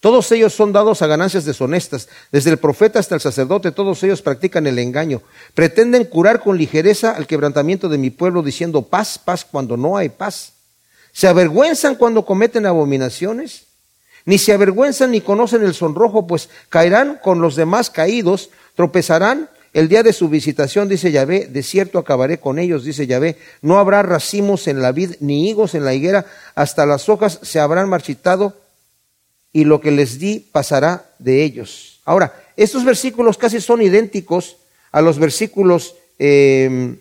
todos 0.02 0.32
ellos 0.32 0.54
son 0.54 0.74
dados 0.74 1.04
a 1.04 1.08
ganancias 1.08 1.46
deshonestas. 1.46 2.10
Desde 2.32 2.50
el 2.50 2.58
profeta 2.58 2.98
hasta 2.98 3.14
el 3.14 3.22
sacerdote, 3.22 3.72
todos 3.72 4.02
ellos 4.02 4.24
practican 4.24 4.66
el 4.66 4.80
engaño. 4.80 5.22
Pretenden 5.54 6.06
curar 6.06 6.42
con 6.42 6.58
ligereza 6.58 7.12
al 7.12 7.28
quebrantamiento 7.28 7.88
de 7.88 8.00
mi 8.00 8.10
pueblo, 8.10 8.42
diciendo 8.42 8.82
paz, 8.82 9.20
paz, 9.20 9.46
cuando 9.46 9.78
no 9.78 9.96
hay 9.96 10.10
paz. 10.10 10.54
Se 11.14 11.28
avergüenzan 11.28 11.94
cuando 11.94 12.26
cometen 12.26 12.66
abominaciones. 12.66 13.66
Ni 14.26 14.40
se 14.40 14.54
avergüenzan 14.54 15.12
ni 15.12 15.22
conocen 15.22 15.64
el 15.64 15.76
sonrojo, 15.76 16.26
pues 16.26 16.50
caerán 16.70 17.20
con 17.24 17.40
los 17.40 17.56
demás 17.56 17.92
caídos, 17.92 18.50
tropezarán 18.76 19.52
el 19.74 19.88
día 19.88 20.02
de 20.02 20.14
su 20.14 20.30
visitación, 20.30 20.90
dice 20.90 21.12
Yahvé, 21.12 21.46
de 21.46 21.64
cierto 21.64 22.00
acabaré 22.00 22.40
con 22.40 22.58
ellos, 22.58 22.84
dice 22.84 23.08
Yahvé, 23.08 23.38
no 23.62 23.78
habrá 23.78 24.02
racimos 24.04 24.68
en 24.68 24.82
la 24.82 24.92
vid, 24.92 25.16
ni 25.22 25.50
higos 25.50 25.76
en 25.76 25.86
la 25.86 25.94
higuera, 25.94 26.26
hasta 26.56 26.86
las 26.86 27.08
hojas 27.08 27.40
se 27.42 27.60
habrán 27.60 27.88
marchitado 27.88 28.56
y 29.54 29.66
lo 29.66 29.82
que 29.82 29.92
les 29.92 30.20
di 30.20 30.40
pasará 30.40 31.14
de 31.20 31.44
ellos. 31.44 32.02
Ahora, 32.06 32.34
estos 32.56 32.86
versículos 32.86 33.38
casi 33.38 33.60
son 33.62 33.82
idénticos 33.82 34.58
a 34.92 35.02
los 35.02 35.20
versículos 35.20 35.96
em, 36.20 36.98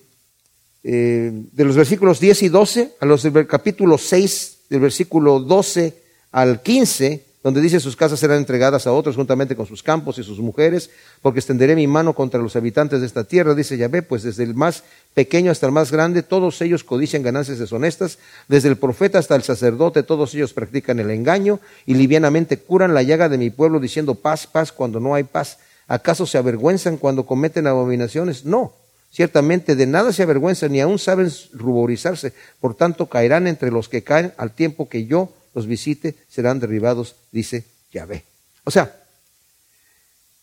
eh, 0.83 1.31
de 1.33 1.65
los 1.65 1.77
versículos 1.77 2.21
10 2.21 2.43
y 2.45 2.49
12, 2.49 2.95
a 3.01 3.07
los 3.07 3.23
del 3.23 3.47
capítulo 3.47 3.99
6, 3.99 4.59
del 4.71 4.81
versículo 4.81 5.41
12 5.41 5.95
al 6.33 6.63
15, 6.63 7.25
donde 7.42 7.62
dice 7.62 7.81
sus 7.81 7.96
casas 7.96 8.20
serán 8.20 8.37
entregadas 8.37 8.87
a 8.87 8.92
otros 8.92 9.16
juntamente 9.16 9.57
con 9.57 9.66
sus 9.66 9.83
campos 9.83 10.18
y 10.18 10.22
sus 10.22 10.40
mujeres, 10.40 10.90
porque 11.22 11.38
extenderé 11.38 11.74
mi 11.74 11.87
mano 11.87 12.12
contra 12.12 12.40
los 12.40 12.55
habitantes 12.55 13.00
de 13.00 13.07
esta 13.07 13.24
tierra, 13.24 13.55
dice 13.55 13.79
Yahvé, 13.79 14.03
pues 14.03 14.22
desde 14.22 14.44
el 14.44 14.55
más 14.55 14.85
pequeño 15.14 15.50
hasta 15.50 15.66
el 15.66 15.72
más 15.72 15.90
grande, 15.90 16.22
todos 16.22 16.61
ellos 16.61 16.85
codician 16.85 17.22
ganancias 17.22 17.59
deshonestas, 17.59 18.18
desde 18.48 18.68
el 18.68 18.76
profeta 18.76 19.18
hasta 19.18 19.37
el 19.37 19.42
sacerdote, 19.42 20.03
todos 20.03 20.35
ellos 20.35 20.53
practican 20.53 21.00
el 21.00 21.11
engaño 21.11 21.61
y 21.87 21.94
livianamente 21.94 22.59
curan 22.59 22.92
la 22.92 23.03
llaga 23.03 23.31
de 23.31 23.38
mi 23.38 23.48
pueblo 23.48 23.81
diciendo 23.81 24.14
paz, 24.14 24.46
paz 24.46 24.70
cuando 24.70 25.00
no 25.00 25.14
hay 25.14 25.24
paz. 25.24 25.59
¿Acaso 25.88 26.26
se 26.26 26.38
avergüenzan 26.38 26.98
cuando 26.98 27.26
cometen 27.26 27.66
abominaciones? 27.66 28.44
No, 28.44 28.74
ciertamente 29.11 29.74
de 29.74 29.87
nada 29.87 30.12
se 30.12 30.22
avergüenzan 30.22 30.72
ni 30.72 30.81
aun 30.81 30.98
saben 30.98 31.33
ruborizarse, 31.53 32.33
por 32.61 32.74
tanto 32.74 33.07
caerán 33.07 33.46
entre 33.46 33.70
los 33.70 33.88
que 33.88 34.05
caen 34.05 34.33
al 34.37 34.53
tiempo 34.53 34.88
que 34.88 35.07
yo 35.07 35.33
los 35.55 35.67
visite, 35.67 36.15
serán 36.29 36.61
derribados, 36.61 37.17
dice 37.33 37.65
Yahvé. 37.93 38.25
O 38.65 38.71
sea, 38.71 39.05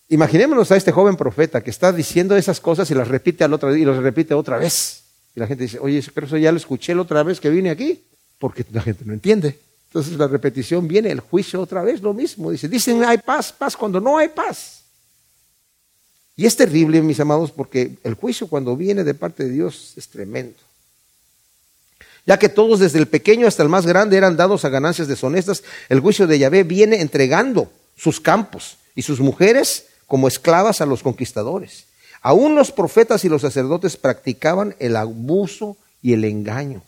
imaginémonos 0.10 0.72
a 0.72 0.76
este 0.76 0.92
joven 0.92 1.16
profeta 1.16 1.62
que 1.62 1.70
está 1.70 1.92
diciendo 1.92 2.36
esas 2.36 2.60
cosas 2.60 2.90
y 2.92 2.94
las 2.94 3.08
repite 3.08 3.44
al 3.44 3.54
otro 3.54 3.76
y 3.76 3.86
las 3.86 3.98
repite 3.98 4.34
otra 4.34 4.58
vez. 4.58 5.04
Y 5.36 5.40
la 5.40 5.48
gente 5.48 5.64
dice, 5.64 5.80
oye, 5.80 6.04
pero 6.14 6.28
eso 6.28 6.38
ya 6.38 6.52
lo 6.52 6.58
escuché 6.58 6.96
la 6.96 7.02
otra 7.02 7.24
vez 7.24 7.40
que 7.40 7.50
vine 7.50 7.70
aquí, 7.70 8.04
porque 8.40 8.66
la 8.72 8.82
gente 8.82 9.06
no 9.06 9.14
entiende. 9.14 9.60
Entonces 9.90 10.18
la 10.18 10.28
repetición 10.28 10.88
viene, 10.88 11.12
el 11.12 11.22
juicio 11.22 11.62
otra 11.62 11.84
vez, 11.84 12.02
lo 12.02 12.14
mismo. 12.14 12.52
Dice, 12.52 12.68
dicen 12.68 13.04
hay 13.04 13.20
paz, 13.20 13.54
paz 13.54 13.78
cuando 13.78 14.00
no 14.00 14.18
hay 14.18 14.30
paz. 14.30 14.84
Y 16.36 16.46
es 16.46 16.56
terrible, 16.56 17.02
mis 17.02 17.20
amados, 17.20 17.52
porque 17.52 17.98
el 18.04 18.14
juicio 18.14 18.48
cuando 18.48 18.76
viene 18.76 19.04
de 19.04 19.14
parte 19.14 19.46
de 19.46 19.50
Dios 19.50 19.94
es 19.96 20.08
tremendo 20.08 20.67
ya 22.28 22.38
que 22.38 22.50
todos 22.50 22.80
desde 22.80 23.00
el 23.00 23.08
pequeño 23.08 23.48
hasta 23.48 23.64
el 23.64 23.70
más 23.70 23.88
grande 23.88 24.18
eran 24.18 24.36
dados 24.36 24.66
a 24.66 24.70
ganancias 24.70 25.08
deshonestas, 25.08 25.64
el 25.88 26.02
juicio 26.02 26.28
de 26.28 26.38
Yahvé 26.38 26.64
viene 26.64 27.00
entregando 27.00 27.72
sus 27.96 28.20
campos 28.20 28.78
y 28.94 29.02
sus 29.02 29.22
mujeres 29.22 29.86
como 30.06 30.28
esclavas 30.28 30.82
a 30.82 30.86
los 30.86 31.02
conquistadores. 31.02 31.86
Aún 32.22 32.54
los 32.54 32.74
profetas 32.74 33.24
y 33.24 33.30
los 33.30 33.44
sacerdotes 33.44 33.96
practicaban 33.96 34.76
el 34.80 34.98
abuso 34.98 35.78
y 36.02 36.12
el 36.12 36.26
engaño. 36.26 36.84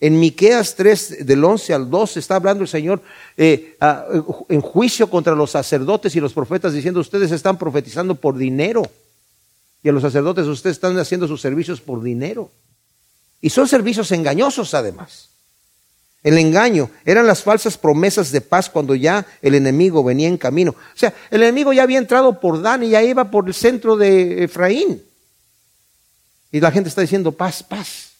En 0.00 0.18
Miqueas 0.18 0.74
3, 0.74 1.26
del 1.26 1.44
11 1.44 1.74
al 1.74 1.88
12, 1.88 2.18
está 2.18 2.34
hablando 2.36 2.62
el 2.62 2.68
Señor 2.68 3.02
eh, 3.36 3.76
en 4.48 4.60
juicio 4.62 5.08
contra 5.08 5.36
los 5.36 5.52
sacerdotes 5.52 6.16
y 6.16 6.20
los 6.20 6.32
profetas, 6.32 6.72
diciendo, 6.72 6.98
ustedes 6.98 7.30
están 7.30 7.56
profetizando 7.56 8.16
por 8.16 8.36
dinero. 8.36 8.82
Y 9.82 9.90
a 9.90 9.92
los 9.92 10.02
sacerdotes, 10.02 10.46
ustedes 10.46 10.76
están 10.76 10.98
haciendo 10.98 11.28
sus 11.28 11.40
servicios 11.40 11.80
por 11.80 12.02
dinero. 12.02 12.50
Y 13.40 13.50
son 13.50 13.68
servicios 13.68 14.12
engañosos 14.12 14.74
además. 14.74 15.30
El 16.22 16.36
engaño 16.36 16.90
eran 17.04 17.26
las 17.26 17.42
falsas 17.42 17.78
promesas 17.78 18.30
de 18.30 18.42
paz 18.42 18.68
cuando 18.68 18.94
ya 18.94 19.26
el 19.40 19.54
enemigo 19.54 20.04
venía 20.04 20.28
en 20.28 20.36
camino. 20.36 20.72
O 20.72 20.98
sea, 20.98 21.14
el 21.30 21.42
enemigo 21.42 21.72
ya 21.72 21.82
había 21.82 21.98
entrado 21.98 22.40
por 22.40 22.60
Dan 22.60 22.82
y 22.82 22.90
ya 22.90 23.02
iba 23.02 23.30
por 23.30 23.46
el 23.48 23.54
centro 23.54 23.96
de 23.96 24.44
Efraín. 24.44 25.02
Y 26.52 26.60
la 26.60 26.70
gente 26.70 26.90
está 26.90 27.00
diciendo 27.00 27.32
paz, 27.32 27.62
paz. 27.62 28.10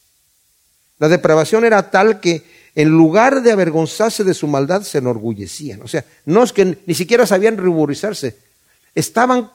La 0.99 1.09
depravación 1.09 1.65
era 1.65 1.91
tal 1.91 2.21
que 2.21 2.45
en 2.75 2.89
lugar 2.89 3.43
de 3.43 3.53
avergonzarse 3.53 4.25
de 4.25 4.35
su 4.35 4.47
maldad 4.47 4.83
se 4.83 4.99
enorgullecían. 4.99 5.83
O 5.83 5.89
sea, 5.89 6.05
no 6.25 6.43
es 6.43 6.53
que 6.53 6.79
ni 6.87 6.95
siquiera 6.95 7.27
sabían 7.27 7.59
ruborizarse, 7.59 8.39
estaban 8.95 9.51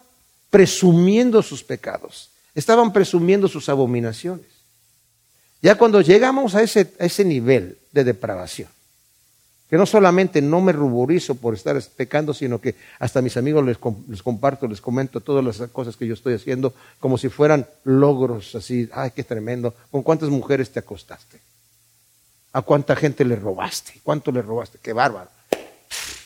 presumiendo 0.49 1.41
sus 1.41 1.63
pecados, 1.63 2.30
estaban 2.54 2.93
presumiendo 2.93 3.47
sus 3.47 3.69
abominaciones. 3.69 4.55
Ya 5.65 5.80
cuando 5.80 5.99
llegamos 6.01 6.54
a 6.54 6.62
ese, 6.62 6.93
ese 6.99 7.25
nivel 7.25 7.80
de 7.91 8.04
depravación, 8.04 8.69
que 9.67 9.78
no 9.78 9.88
solamente 9.88 10.39
no 10.39 10.62
me 10.62 10.71
ruborizo 10.71 11.34
por 11.34 11.56
estar 11.56 11.82
pecando, 11.97 12.36
sino 12.36 12.62
que 12.62 12.75
hasta 12.99 13.17
a 13.17 13.21
mis 13.23 13.36
amigos 13.36 13.65
les, 13.65 13.80
les, 14.08 14.21
comparto, 14.21 14.67
les 14.67 14.80
comento 14.80 15.21
todas 15.21 15.43
las 15.43 15.67
cosas 15.71 15.95
que 15.95 16.06
yo 16.06 16.13
estoy 16.13 16.36
haciendo 16.36 16.75
como 16.99 17.17
si 17.17 17.30
fueran 17.30 17.67
logros 17.84 18.54
así, 18.54 18.88
ay, 18.93 19.10
qué 19.15 19.23
tremendo, 19.23 19.73
¿con 19.89 20.04
cuántas 20.04 20.30
mujeres 20.30 20.69
te 20.69 20.78
acostaste? 20.78 21.39
¿A 22.54 22.62
cuánta 22.62 22.95
gente 22.95 23.25
le 23.25 23.36
robaste? 23.36 23.99
¿Cuánto 24.04 24.32
le 24.32 24.43
robaste? 24.43 24.78
Qué 24.80 24.93
bárbaro. 24.93 25.32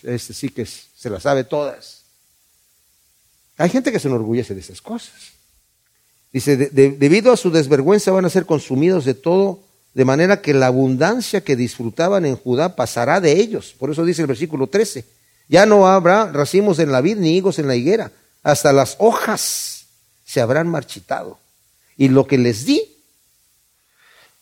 Este 0.04 0.34
sí 0.34 0.50
que 0.50 0.66
se 0.66 1.10
las 1.10 1.24
sabe 1.24 1.46
todas. 1.46 2.04
Hay 3.56 3.70
gente 3.70 3.90
que 3.90 4.00
se 4.00 4.10
enorgullece 4.10 4.54
de 4.54 4.60
esas 4.60 4.82
cosas. 4.82 5.39
Dice, 6.32 6.58
debido 6.58 7.32
a 7.32 7.38
su 7.38 7.50
desvergüenza 7.50 8.12
van 8.12 8.26
a 8.26 8.30
ser 8.30 8.46
consumidos 8.46 9.04
de 9.04 9.16
todo, 9.16 9.64
de 9.94 10.06
manera 10.06 10.42
que 10.42 10.54
la 10.54 10.68
abundancia 10.68 11.42
que 11.42 11.56
disfrutaban 11.56 12.26
en 12.26 12.36
Judá 12.36 12.76
pasará 12.76 13.20
de 13.20 13.34
ellos. 13.34 13.76
Por 13.78 13.90
eso 13.90 14.06
dice 14.06 14.22
el 14.22 14.28
versículo 14.28 14.68
13, 14.68 15.06
ya 15.48 15.66
no 15.66 15.88
habrá 15.88 16.32
racimos 16.32 16.78
en 16.80 16.92
la 16.92 17.02
vid 17.02 17.18
ni 17.18 17.36
higos 17.36 17.58
en 17.58 17.68
la 17.68 17.76
higuera, 17.76 18.12
hasta 18.44 18.72
las 18.72 18.96
hojas 19.00 19.86
se 20.24 20.40
habrán 20.42 20.68
marchitado. 20.68 21.40
Y 21.98 22.10
lo 22.10 22.28
que 22.28 22.38
les 22.38 22.66
di, 22.66 22.82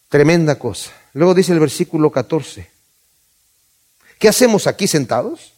tremenda 0.09 0.59
cosa. 0.59 0.91
Luego 1.13 1.33
dice 1.33 1.53
el 1.53 1.59
versículo 1.59 2.11
14, 2.11 2.69
¿qué 4.19 4.27
hacemos 4.27 4.67
aquí 4.67 4.87
sentados? 4.87 5.53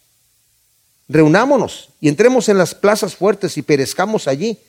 Reunámonos 1.08 1.90
y 2.00 2.08
entremos 2.08 2.48
en 2.50 2.60
las 2.60 2.75
plazas 2.75 3.15
fuertes 3.15 3.58
y 3.58 3.63
perezcamos 3.63 4.27
allí 4.27 4.60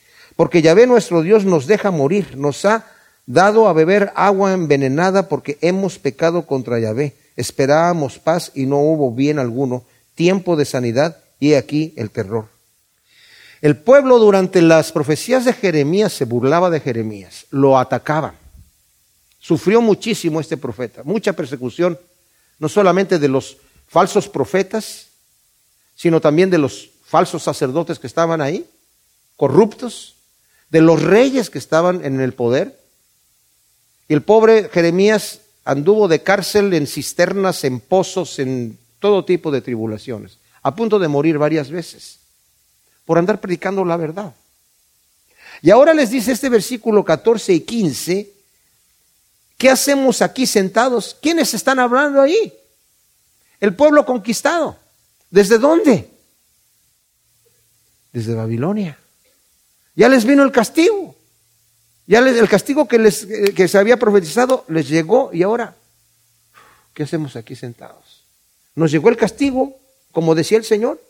porque 0.40 0.62
Yahvé 0.62 0.86
nuestro 0.86 1.20
Dios 1.20 1.44
nos 1.44 1.66
deja 1.66 1.90
morir, 1.90 2.38
nos 2.38 2.64
ha 2.64 2.86
dado 3.26 3.68
a 3.68 3.74
beber 3.74 4.10
agua 4.14 4.54
envenenada 4.54 5.28
porque 5.28 5.58
hemos 5.60 5.98
pecado 5.98 6.46
contra 6.46 6.80
Yahvé. 6.80 7.14
Esperábamos 7.36 8.18
paz 8.18 8.50
y 8.54 8.64
no 8.64 8.78
hubo 8.78 9.12
bien 9.12 9.38
alguno, 9.38 9.84
tiempo 10.14 10.56
de 10.56 10.64
sanidad 10.64 11.18
y 11.40 11.52
aquí 11.52 11.92
el 11.98 12.10
terror. 12.10 12.48
El 13.60 13.76
pueblo 13.76 14.18
durante 14.18 14.62
las 14.62 14.92
profecías 14.92 15.44
de 15.44 15.52
Jeremías 15.52 16.14
se 16.14 16.24
burlaba 16.24 16.70
de 16.70 16.80
Jeremías, 16.80 17.44
lo 17.50 17.78
atacaba. 17.78 18.32
Sufrió 19.40 19.82
muchísimo 19.82 20.40
este 20.40 20.56
profeta, 20.56 21.02
mucha 21.04 21.34
persecución, 21.34 22.00
no 22.58 22.70
solamente 22.70 23.18
de 23.18 23.28
los 23.28 23.58
falsos 23.86 24.26
profetas, 24.26 25.08
sino 25.94 26.18
también 26.18 26.48
de 26.48 26.56
los 26.56 26.88
falsos 27.04 27.42
sacerdotes 27.42 27.98
que 27.98 28.06
estaban 28.06 28.40
ahí, 28.40 28.66
corruptos, 29.36 30.16
de 30.70 30.80
los 30.80 31.02
reyes 31.02 31.50
que 31.50 31.58
estaban 31.58 32.04
en 32.04 32.20
el 32.20 32.32
poder. 32.32 32.80
Y 34.08 34.14
el 34.14 34.22
pobre 34.22 34.68
Jeremías 34.72 35.40
anduvo 35.64 36.08
de 36.08 36.22
cárcel 36.22 36.72
en 36.72 36.86
cisternas, 36.86 37.64
en 37.64 37.80
pozos, 37.80 38.38
en 38.38 38.78
todo 38.98 39.24
tipo 39.24 39.50
de 39.50 39.60
tribulaciones, 39.60 40.38
a 40.62 40.74
punto 40.74 40.98
de 40.98 41.08
morir 41.08 41.38
varias 41.38 41.70
veces 41.70 42.20
por 43.10 43.18
andar 43.18 43.40
predicando 43.40 43.84
la 43.84 43.96
verdad. 43.96 44.32
Y 45.62 45.70
ahora 45.70 45.92
les 45.92 46.10
dice 46.10 46.30
este 46.30 46.48
versículo 46.48 47.04
14 47.04 47.52
y 47.54 47.60
15, 47.62 48.32
¿qué 49.58 49.68
hacemos 49.68 50.22
aquí 50.22 50.46
sentados? 50.46 51.16
¿Quiénes 51.20 51.52
están 51.52 51.80
hablando 51.80 52.22
ahí? 52.22 52.54
El 53.58 53.74
pueblo 53.74 54.06
conquistado. 54.06 54.78
¿Desde 55.28 55.58
dónde? 55.58 56.08
Desde 58.12 58.32
Babilonia. 58.32 58.96
Ya 59.94 60.08
les 60.08 60.24
vino 60.24 60.42
el 60.42 60.52
castigo. 60.52 61.14
Ya 62.06 62.18
el 62.18 62.48
castigo 62.48 62.88
que, 62.88 62.98
les, 62.98 63.26
que 63.54 63.68
se 63.68 63.78
había 63.78 63.96
profetizado 63.96 64.64
les 64.68 64.88
llegó 64.88 65.30
y 65.32 65.44
ahora, 65.44 65.76
¿qué 66.92 67.04
hacemos 67.04 67.36
aquí 67.36 67.54
sentados? 67.54 68.24
Nos 68.74 68.90
llegó 68.90 69.10
el 69.10 69.16
castigo, 69.16 69.76
como 70.10 70.34
decía 70.34 70.58
el 70.58 70.64
Señor. 70.64 71.00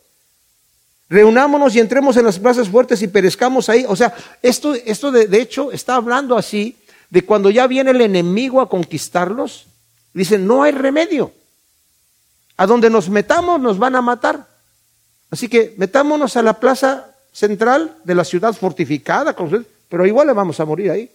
Reunámonos 1.09 1.75
y 1.75 1.81
entremos 1.81 2.17
en 2.17 2.27
las 2.27 2.39
plazas 2.39 2.69
fuertes 2.69 3.01
y 3.03 3.09
perezcamos 3.09 3.69
ahí. 3.69 3.85
O 3.89 3.97
sea, 3.97 4.15
esto, 4.43 4.75
esto 4.75 5.11
de, 5.11 5.27
de 5.27 5.41
hecho 5.41 5.73
está 5.73 5.95
hablando 5.95 6.37
así 6.37 6.77
de 7.09 7.25
cuando 7.25 7.51
ya 7.51 7.67
viene 7.67 7.91
el 7.91 8.01
enemigo 8.01 8.61
a 8.61 8.69
conquistarlos. 8.69 9.67
Dicen, 10.13 10.47
no 10.47 10.63
hay 10.63 10.73
remedio. 10.73 11.33
A 12.57 12.67
donde 12.67 12.91
nos 12.91 13.09
metamos 13.09 13.61
nos 13.61 13.79
van 13.79 13.97
a 13.97 14.03
matar. 14.03 14.47
Así 15.31 15.49
que 15.49 15.75
metámonos 15.79 16.37
a 16.37 16.43
la 16.43 16.61
plaza 16.61 17.10
central 17.33 17.97
de 18.05 18.15
la 18.15 18.25
ciudad 18.25 18.53
fortificada, 18.55 19.35
pero 19.89 20.07
igual 20.07 20.27
le 20.27 20.33
vamos 20.33 20.61
a 20.61 20.65
morir 20.65 20.91
ahí. 20.91 21.11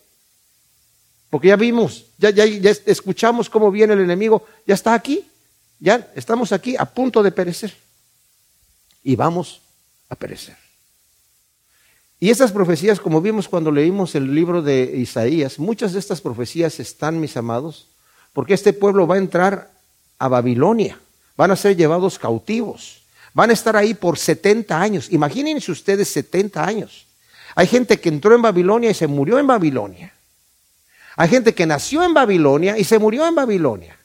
Porque 1.29 1.49
ya 1.49 1.55
vimos, 1.55 2.05
ya, 2.17 2.29
ya, 2.29 2.45
escuchamos 2.85 3.49
cómo 3.49 3.71
viene 3.71 3.93
el 3.93 4.01
enemigo, 4.01 4.45
ya 4.65 4.73
está 4.73 4.93
aquí, 4.93 5.25
ya 5.79 6.11
estamos 6.15 6.51
aquí 6.51 6.75
a 6.77 6.85
punto 6.85 7.21
de 7.23 7.31
perecer. 7.31 7.73
Y 9.03 9.15
vamos 9.15 9.61
a 10.09 10.15
perecer. 10.15 10.55
Y 12.19 12.29
estas 12.29 12.51
profecías, 12.51 12.99
como 12.99 13.21
vimos 13.21 13.47
cuando 13.47 13.71
leímos 13.71 14.15
el 14.15 14.33
libro 14.33 14.61
de 14.61 14.93
Isaías, 14.95 15.59
muchas 15.59 15.93
de 15.93 15.99
estas 15.99 16.21
profecías 16.21 16.79
están, 16.79 17.19
mis 17.19 17.35
amados, 17.35 17.87
porque 18.33 18.53
este 18.53 18.73
pueblo 18.73 19.05
va 19.05 19.15
a 19.15 19.19
entrar 19.19 19.71
a 20.17 20.27
Babilonia, 20.27 20.99
van 21.35 21.51
a 21.51 21.55
ser 21.55 21.75
llevados 21.75 22.17
cautivos. 22.17 23.04
Van 23.35 23.49
a 23.49 23.53
estar 23.53 23.75
ahí 23.75 23.93
por 23.93 24.17
70 24.17 24.81
años. 24.81 25.11
Imagínense 25.11 25.69
ustedes 25.69 26.07
70 26.07 26.65
años. 26.65 27.05
Hay 27.53 27.67
gente 27.67 27.99
que 27.99 28.07
entró 28.07 28.33
en 28.33 28.41
Babilonia 28.41 28.89
y 28.89 28.93
se 28.93 29.07
murió 29.07 29.37
en 29.37 29.45
Babilonia. 29.45 30.13
Hay 31.17 31.27
gente 31.27 31.53
que 31.53 31.65
nació 31.65 32.01
en 32.03 32.13
Babilonia 32.13 32.77
y 32.77 32.85
se 32.85 32.97
murió 32.97 33.27
en 33.27 33.35
Babilonia. 33.35 33.97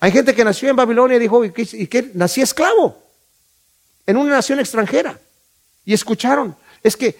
Hay 0.00 0.10
gente 0.10 0.34
que 0.34 0.42
nació 0.42 0.70
en 0.70 0.76
Babilonia 0.76 1.18
y 1.18 1.20
dijo, 1.20 1.44
¿y 1.44 1.50
qué? 1.52 2.12
Nací 2.14 2.40
esclavo 2.40 2.96
en 4.06 4.16
una 4.16 4.30
nación 4.30 4.58
extranjera. 4.58 5.20
Y 5.84 5.92
escucharon, 5.92 6.56
es 6.82 6.96
que 6.96 7.18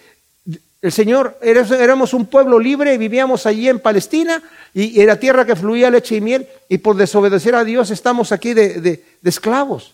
el 0.81 0.91
Señor, 0.91 1.39
éramos 1.43 2.15
un 2.15 2.25
pueblo 2.25 2.59
libre 2.59 2.95
y 2.95 2.99
vivíamos 2.99 3.45
allí 3.45 3.69
en 3.69 3.79
Palestina 3.79 4.43
y 4.73 4.99
era 4.99 5.21
tierra 5.21 5.45
que 5.45 5.55
fluía 5.55 5.91
leche 5.91 6.17
y 6.17 6.23
miel 6.23 6.49
y 6.67 6.79
por 6.79 6.97
desobedecer 6.97 7.55
a 7.55 7.65
Dios 7.65 7.91
estamos 7.91 8.33
aquí 8.33 8.55
de 8.55 9.05
esclavos. 9.23 9.94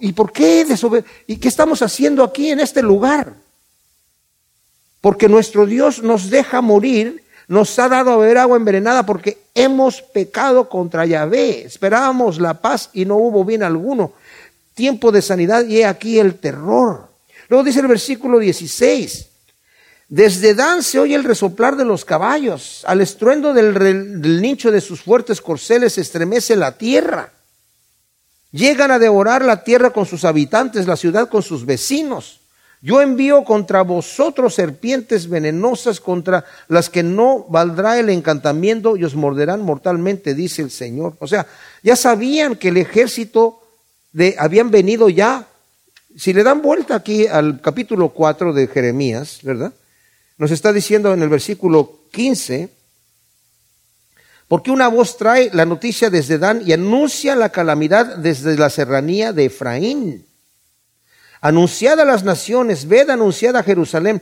¿Y 0.00 0.12
por 0.12 0.32
qué 0.32 0.66
¿Y 1.26 1.36
qué 1.36 1.48
estamos 1.48 1.82
haciendo 1.82 2.22
aquí 2.22 2.50
en 2.50 2.60
este 2.60 2.82
lugar? 2.82 3.34
Porque 5.00 5.28
nuestro 5.28 5.66
Dios 5.66 6.02
nos 6.02 6.30
deja 6.30 6.60
morir, 6.60 7.24
nos 7.48 7.78
ha 7.78 7.88
dado 7.88 8.12
a 8.12 8.16
beber 8.16 8.38
agua 8.38 8.56
envenenada 8.56 9.04
porque 9.04 9.38
hemos 9.54 10.02
pecado 10.02 10.68
contra 10.68 11.06
Yahvé. 11.06 11.64
Esperábamos 11.64 12.40
la 12.40 12.60
paz 12.60 12.90
y 12.92 13.04
no 13.04 13.16
hubo 13.16 13.44
bien 13.44 13.62
alguno. 13.62 14.12
Tiempo 14.74 15.10
de 15.10 15.22
sanidad 15.22 15.64
y 15.64 15.78
he 15.78 15.86
aquí 15.86 16.18
el 16.18 16.34
terror. 16.34 17.08
Luego 17.48 17.64
dice 17.64 17.80
el 17.80 17.88
versículo 17.88 18.38
16. 18.38 19.26
Desde 20.08 20.54
Dan 20.54 20.82
se 20.82 20.98
oye 20.98 21.14
el 21.14 21.24
resoplar 21.24 21.76
de 21.76 21.86
los 21.86 22.04
caballos, 22.04 22.82
al 22.86 23.00
estruendo 23.00 23.54
del, 23.54 23.72
del 24.20 24.42
nicho 24.42 24.70
de 24.70 24.82
sus 24.82 25.00
fuertes 25.00 25.40
corceles 25.40 25.96
estremece 25.96 26.54
la 26.54 26.76
tierra. 26.76 27.32
Llegan 28.52 28.90
a 28.90 28.98
devorar 28.98 29.44
la 29.44 29.64
tierra 29.64 29.90
con 29.90 30.06
sus 30.06 30.24
habitantes, 30.24 30.86
la 30.86 30.96
ciudad 30.96 31.28
con 31.28 31.42
sus 31.42 31.64
vecinos. 31.64 32.40
Yo 32.82 33.00
envío 33.00 33.44
contra 33.44 33.82
vosotros 33.82 34.54
serpientes 34.54 35.28
venenosas 35.28 36.00
contra 36.00 36.44
las 36.68 36.90
que 36.90 37.02
no 37.02 37.46
valdrá 37.48 37.98
el 37.98 38.10
encantamiento 38.10 38.96
y 38.96 39.04
os 39.04 39.14
morderán 39.14 39.62
mortalmente, 39.62 40.34
dice 40.34 40.62
el 40.62 40.70
Señor. 40.70 41.16
O 41.20 41.26
sea, 41.26 41.46
ya 41.82 41.96
sabían 41.96 42.56
que 42.56 42.68
el 42.68 42.76
ejército 42.76 43.62
de 44.12 44.34
habían 44.38 44.70
venido 44.70 45.08
ya. 45.08 45.46
Si 46.16 46.32
le 46.32 46.42
dan 46.42 46.60
vuelta 46.60 46.96
aquí 46.96 47.26
al 47.26 47.60
capítulo 47.60 48.10
4 48.10 48.52
de 48.52 48.66
Jeremías, 48.66 49.38
¿verdad? 49.42 49.72
Nos 50.36 50.50
está 50.50 50.72
diciendo 50.72 51.14
en 51.14 51.22
el 51.22 51.28
versículo 51.28 52.00
15, 52.10 52.68
porque 54.52 54.70
una 54.70 54.88
voz 54.88 55.16
trae 55.16 55.48
la 55.54 55.64
noticia 55.64 56.10
desde 56.10 56.36
Dan 56.36 56.60
y 56.66 56.74
anuncia 56.74 57.34
la 57.34 57.48
calamidad 57.48 58.18
desde 58.18 58.54
la 58.58 58.68
serranía 58.68 59.32
de 59.32 59.46
Efraín. 59.46 60.26
Anunciada 61.40 62.02
a 62.02 62.04
las 62.04 62.22
naciones, 62.22 62.86
ved 62.86 63.08
anunciada 63.08 63.60
a 63.60 63.62
Jerusalén. 63.62 64.20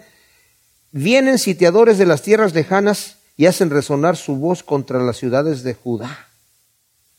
Vienen 0.92 1.36
sitiadores 1.36 1.98
de 1.98 2.06
las 2.06 2.22
tierras 2.22 2.54
lejanas 2.54 3.16
y 3.36 3.46
hacen 3.46 3.70
resonar 3.70 4.16
su 4.16 4.36
voz 4.36 4.62
contra 4.62 5.02
las 5.02 5.16
ciudades 5.16 5.64
de 5.64 5.74
Judá. 5.74 6.28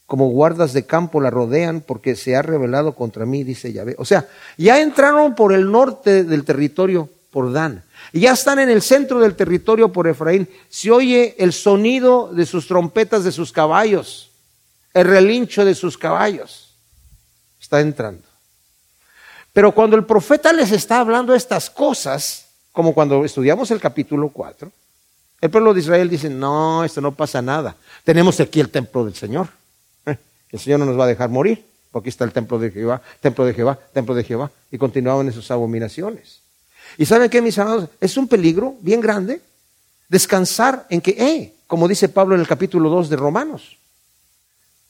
Como 0.05 0.29
guardas 0.29 0.71
de 0.71 0.85
campo 0.85 1.19
la 1.19 1.31
rodean 1.31 1.81
porque 1.81 2.15
se 2.15 2.37
ha 2.37 2.41
rebelado 2.41 2.95
contra 2.95 3.25
mí, 3.25 3.43
dice 3.43 3.73
Yahvé. 3.73 3.95
O 3.97 4.05
sea, 4.05 4.29
ya 4.57 4.79
entraron 4.79 5.35
por 5.35 5.51
el 5.51 5.69
norte 5.69 6.23
del 6.23 6.45
territorio, 6.45 7.09
por 7.29 7.51
Dan. 7.51 7.83
Ya 8.13 8.33
están 8.33 8.59
en 8.59 8.69
el 8.69 8.81
centro 8.81 9.19
del 9.19 9.35
territorio 9.35 9.91
por 9.91 10.07
Efraín. 10.07 10.49
Se 10.69 10.91
oye 10.91 11.35
el 11.37 11.53
sonido 11.53 12.31
de 12.33 12.45
sus 12.45 12.67
trompetas 12.67 13.23
de 13.23 13.31
sus 13.31 13.51
caballos, 13.51 14.31
el 14.93 15.07
relincho 15.07 15.63
de 15.63 15.75
sus 15.75 15.97
caballos. 15.97 16.75
Está 17.61 17.79
entrando. 17.79 18.23
Pero 19.53 19.73
cuando 19.73 19.95
el 19.95 20.05
profeta 20.05 20.53
les 20.53 20.71
está 20.71 20.99
hablando 20.99 21.35
estas 21.35 21.69
cosas, 21.69 22.47
como 22.71 22.93
cuando 22.93 23.23
estudiamos 23.25 23.71
el 23.71 23.79
capítulo 23.79 24.29
4, 24.29 24.71
el 25.41 25.49
pueblo 25.49 25.73
de 25.73 25.79
Israel 25.79 26.09
dice, 26.09 26.29
no, 26.29 26.83
esto 26.83 27.01
no 27.01 27.13
pasa 27.13 27.41
nada. 27.41 27.75
Tenemos 28.03 28.39
aquí 28.39 28.59
el 28.59 28.69
templo 28.69 29.03
del 29.05 29.15
Señor. 29.15 29.47
El 30.05 30.59
Señor 30.59 30.79
no 30.79 30.85
nos 30.85 30.99
va 30.99 31.05
a 31.05 31.07
dejar 31.07 31.29
morir, 31.29 31.65
porque 31.91 32.09
aquí 32.09 32.09
está 32.09 32.25
el 32.25 32.33
templo 32.33 32.59
de 32.59 32.71
Jehová, 32.71 33.01
templo 33.21 33.45
de 33.45 33.53
Jehová, 33.53 33.79
templo 33.93 34.13
de 34.13 34.23
Jehová, 34.23 34.51
y 34.69 34.77
continuaban 34.77 35.27
en 35.27 35.33
sus 35.33 35.49
abominaciones. 35.49 36.40
Y 36.97 37.05
saben 37.05 37.29
qué, 37.29 37.41
mis 37.41 37.57
amados, 37.57 37.89
es 37.99 38.17
un 38.17 38.27
peligro 38.27 38.75
bien 38.81 39.01
grande 39.01 39.41
descansar 40.11 40.85
en 40.89 40.99
que, 40.99 41.11
eh, 41.11 41.53
como 41.67 41.87
dice 41.87 42.09
Pablo 42.09 42.35
en 42.35 42.41
el 42.41 42.47
capítulo 42.47 42.89
2 42.89 43.09
de 43.09 43.15
Romanos. 43.15 43.77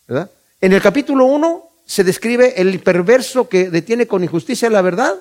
¿verdad? 0.07 0.31
En 0.59 0.73
el 0.73 0.81
capítulo 0.81 1.25
1 1.25 1.63
se 1.85 2.03
describe 2.03 2.59
el 2.59 2.79
perverso 2.79 3.47
que 3.47 3.69
detiene 3.69 4.07
con 4.07 4.23
injusticia 4.23 4.69
la 4.69 4.81
verdad, 4.81 5.13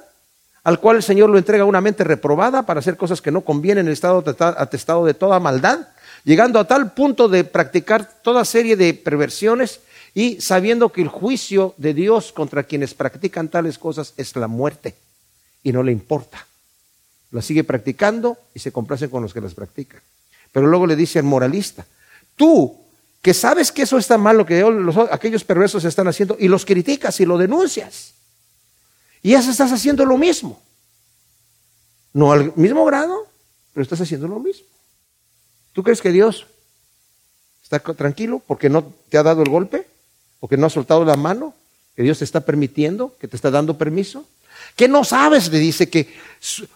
al 0.64 0.80
cual 0.80 0.96
el 0.96 1.02
Señor 1.02 1.28
lo 1.28 1.36
entrega 1.36 1.66
una 1.66 1.82
mente 1.82 2.02
reprobada 2.02 2.64
para 2.64 2.80
hacer 2.80 2.96
cosas 2.96 3.20
que 3.20 3.30
no 3.30 3.42
convienen 3.42 3.82
en 3.82 3.88
el 3.88 3.92
estado 3.92 4.24
atestado 4.38 5.04
de 5.04 5.14
toda 5.14 5.38
maldad, 5.38 5.88
llegando 6.24 6.58
a 6.58 6.66
tal 6.66 6.92
punto 6.92 7.28
de 7.28 7.44
practicar 7.44 8.22
toda 8.22 8.44
serie 8.46 8.76
de 8.76 8.94
perversiones 8.94 9.80
y 10.14 10.40
sabiendo 10.40 10.90
que 10.90 11.02
el 11.02 11.08
juicio 11.08 11.74
de 11.76 11.92
Dios 11.92 12.32
contra 12.32 12.62
quienes 12.62 12.94
practican 12.94 13.48
tales 13.48 13.78
cosas 13.78 14.14
es 14.16 14.34
la 14.36 14.48
muerte 14.48 14.94
y 15.62 15.72
no 15.72 15.82
le 15.82 15.92
importa 15.92 16.46
la 17.30 17.42
sigue 17.42 17.64
practicando 17.64 18.38
y 18.54 18.58
se 18.58 18.72
complace 18.72 19.08
con 19.08 19.22
los 19.22 19.32
que 19.32 19.40
las 19.40 19.54
practican. 19.54 20.00
Pero 20.52 20.66
luego 20.66 20.86
le 20.86 20.96
dice 20.96 21.18
al 21.18 21.24
moralista, 21.24 21.86
tú 22.36 22.76
que 23.22 23.34
sabes 23.34 23.70
que 23.70 23.82
eso 23.82 23.98
está 23.98 24.16
mal, 24.16 24.38
lo 24.38 24.46
que 24.46 24.64
aquellos 25.10 25.44
perversos 25.44 25.84
están 25.84 26.08
haciendo, 26.08 26.36
y 26.38 26.48
los 26.48 26.64
criticas 26.64 27.20
y 27.20 27.26
lo 27.26 27.36
denuncias. 27.36 28.14
Y 29.22 29.32
ya 29.32 29.40
estás 29.40 29.72
haciendo 29.72 30.06
lo 30.06 30.16
mismo. 30.16 30.60
No 32.12 32.32
al 32.32 32.52
mismo 32.56 32.84
grado, 32.84 33.28
pero 33.72 33.82
estás 33.82 34.00
haciendo 34.00 34.26
lo 34.26 34.40
mismo. 34.40 34.66
¿Tú 35.72 35.82
crees 35.82 36.00
que 36.00 36.10
Dios 36.10 36.46
está 37.62 37.78
tranquilo 37.78 38.42
porque 38.46 38.68
no 38.68 38.92
te 39.08 39.18
ha 39.18 39.22
dado 39.22 39.42
el 39.42 39.50
golpe? 39.50 39.86
¿O 40.40 40.48
que 40.48 40.56
no 40.56 40.66
ha 40.66 40.70
soltado 40.70 41.04
la 41.04 41.16
mano? 41.16 41.54
¿Que 41.94 42.02
Dios 42.02 42.18
te 42.18 42.24
está 42.24 42.40
permitiendo? 42.40 43.14
¿Que 43.20 43.28
te 43.28 43.36
está 43.36 43.50
dando 43.50 43.76
permiso? 43.76 44.26
¿Qué 44.80 44.88
no 44.88 45.04
sabes? 45.04 45.52
Le 45.52 45.58
dice 45.58 45.90
que 45.90 46.08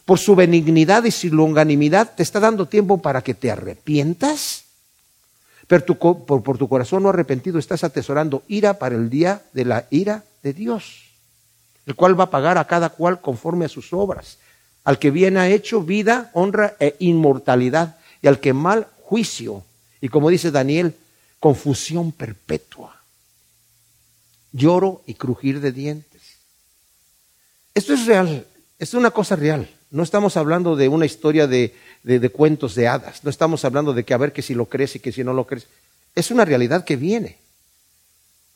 por 0.05 0.19
su 0.19 0.37
benignidad 0.37 1.05
y 1.05 1.11
su 1.11 1.29
longanimidad 1.29 2.15
te 2.15 2.23
está 2.23 2.39
dando 2.39 2.69
tiempo 2.69 3.01
para 3.01 3.23
que 3.23 3.33
te 3.33 3.51
arrepientas. 3.51 4.65
Pero 5.67 5.87
por, 6.27 6.59
tu 6.59 6.69
corazón 6.69 7.05
no 7.05 7.09
arrepentido 7.09 7.59
estás 7.59 7.83
atesorando 7.83 8.43
ira 8.47 8.75
para 8.79 8.95
el 8.95 9.09
día 9.09 9.41
de 9.55 9.65
la 9.65 9.87
ira 9.89 10.23
de 10.43 10.53
Dios, 10.53 11.05
el 11.87 11.95
cual 11.95 12.21
va 12.21 12.25
a 12.25 12.31
pagar 12.31 12.59
a 12.59 12.67
cada 12.67 12.91
cual 12.91 13.23
conforme 13.23 13.65
a 13.65 13.71
sus 13.71 13.95
obras. 13.95 14.37
Al 14.85 14.99
que 14.99 15.11
bien 15.11 15.39
ha 15.39 15.49
hecho 15.49 15.81
vida, 15.81 16.31
honra 16.35 16.77
e 16.81 16.97
inmortalidad, 16.99 17.97
y 18.21 18.27
al 18.27 18.39
que 18.39 18.53
mal 18.53 18.87
juicio, 19.01 19.65
y 20.03 20.11
como 20.11 20.29
dice 20.29 20.51
Daniel, 20.51 20.95
confusión 21.41 22.13
perpetua, 22.13 23.01
lloro 24.53 25.01
y 25.07 25.15
crujir 25.15 25.63
de 25.63 25.73
dientes. 25.73 26.14
Esto 27.75 27.93
es 27.93 28.07
real, 28.07 28.47
es 28.79 28.95
una 28.95 29.11
cosa 29.11 29.35
real. 29.35 29.69
no 29.91 30.03
estamos 30.03 30.37
hablando 30.37 30.77
de 30.77 30.89
una 30.89 31.07
historia 31.07 31.47
de, 31.47 31.75
de, 32.03 32.29
cuentos 32.31 32.75
de 32.75 32.89
hadas, 32.89 33.25
no 33.25 33.31
estamos 33.31 33.65
hablando 33.65 33.93
de 33.93 34.05
que 34.05 34.15
a 34.15 34.17
ver 34.17 34.33
que 34.33 34.43
si 34.43 34.55
lo 34.55 34.67
crees 34.67 34.97
y 34.97 35.01
que 35.01 35.13
si 35.13 35.25
no 35.25 35.33
lo 35.33 35.47
crees. 35.47 35.67
Es 36.15 36.31
una 36.31 36.45
realidad 36.45 36.85
que 36.85 36.97
viene. 36.97 37.39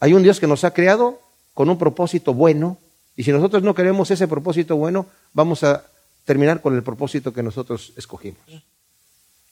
Hay 0.01 0.15
un 0.15 0.23
Dios 0.23 0.39
que 0.39 0.47
nos 0.47 0.65
ha 0.65 0.73
creado 0.73 1.21
con 1.55 1.69
un 1.69 1.79
propósito 1.79 2.33
bueno 2.33 2.79
y 3.17 3.25
si 3.25 3.33
nosotros 3.33 3.65
no 3.65 3.75
queremos 3.75 4.11
ese 4.13 4.29
propósito 4.29 4.77
bueno, 4.77 5.07
vamos 5.33 5.65
a 5.65 5.85
terminar 6.25 6.61
con 6.61 6.77
el 6.77 6.85
propósito 6.85 7.33
que 7.33 7.43
nosotros 7.43 7.93
escogimos. 7.97 8.41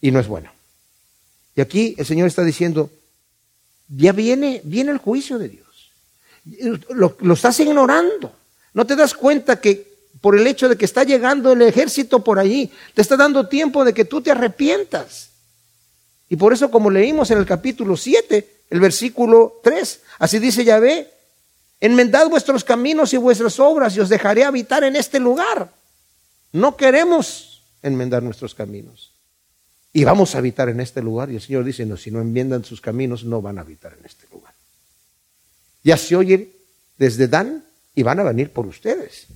Y 0.00 0.12
no 0.12 0.20
es 0.20 0.28
bueno. 0.28 0.52
Y 1.56 1.60
aquí 1.60 1.96
el 1.98 2.06
Señor 2.06 2.28
está 2.28 2.44
diciendo, 2.44 2.90
ya 3.88 4.12
viene, 4.12 4.60
viene 4.62 4.92
el 4.92 4.98
juicio 4.98 5.38
de 5.38 5.48
Dios. 5.48 5.90
Lo, 6.90 7.16
lo 7.18 7.34
estás 7.34 7.58
ignorando. 7.58 8.32
No 8.76 8.86
te 8.86 8.94
das 8.94 9.14
cuenta 9.14 9.58
que 9.58 9.90
por 10.20 10.38
el 10.38 10.46
hecho 10.46 10.68
de 10.68 10.76
que 10.76 10.84
está 10.84 11.02
llegando 11.02 11.50
el 11.52 11.62
ejército 11.62 12.22
por 12.22 12.38
allí, 12.38 12.70
te 12.92 13.00
está 13.00 13.16
dando 13.16 13.48
tiempo 13.48 13.86
de 13.86 13.94
que 13.94 14.04
tú 14.04 14.20
te 14.20 14.30
arrepientas. 14.30 15.30
Y 16.28 16.36
por 16.36 16.52
eso, 16.52 16.70
como 16.70 16.90
leímos 16.90 17.30
en 17.30 17.38
el 17.38 17.46
capítulo 17.46 17.96
7, 17.96 18.64
el 18.68 18.80
versículo 18.80 19.60
3, 19.64 20.00
así 20.18 20.38
dice 20.38 20.62
Yahvé, 20.62 21.10
enmendad 21.80 22.28
vuestros 22.28 22.64
caminos 22.64 23.14
y 23.14 23.16
vuestras 23.16 23.58
obras 23.60 23.96
y 23.96 24.00
os 24.00 24.10
dejaré 24.10 24.44
habitar 24.44 24.84
en 24.84 24.96
este 24.96 25.20
lugar. 25.20 25.72
No 26.52 26.76
queremos 26.76 27.62
enmendar 27.80 28.22
nuestros 28.22 28.54
caminos. 28.54 29.14
Y 29.94 30.04
vamos 30.04 30.34
a 30.34 30.38
habitar 30.38 30.68
en 30.68 30.80
este 30.80 31.00
lugar. 31.00 31.30
Y 31.30 31.36
el 31.36 31.40
Señor 31.40 31.64
dice, 31.64 31.86
no, 31.86 31.96
si 31.96 32.10
no 32.10 32.20
enmiendan 32.20 32.62
sus 32.62 32.82
caminos, 32.82 33.24
no 33.24 33.40
van 33.40 33.56
a 33.56 33.62
habitar 33.62 33.96
en 33.98 34.04
este 34.04 34.26
lugar. 34.30 34.52
Ya 35.82 35.96
se 35.96 36.14
oye 36.14 36.52
desde 36.98 37.26
Dan 37.26 37.65
y 37.97 38.05
van 38.05 38.20
a 38.20 38.22
venir 38.22 38.53
por 38.53 38.66
ustedes. 38.66 39.26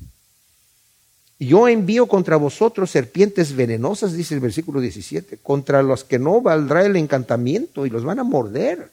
Yo 1.40 1.66
envío 1.66 2.06
contra 2.06 2.36
vosotros 2.36 2.90
serpientes 2.90 3.56
venenosas, 3.56 4.12
dice 4.12 4.34
el 4.34 4.40
versículo 4.40 4.80
17, 4.80 5.38
contra 5.38 5.82
los 5.82 6.04
que 6.04 6.18
no 6.18 6.42
valdrá 6.42 6.84
el 6.84 6.96
encantamiento 6.96 7.86
y 7.86 7.90
los 7.90 8.04
van 8.04 8.18
a 8.18 8.24
morder. 8.24 8.90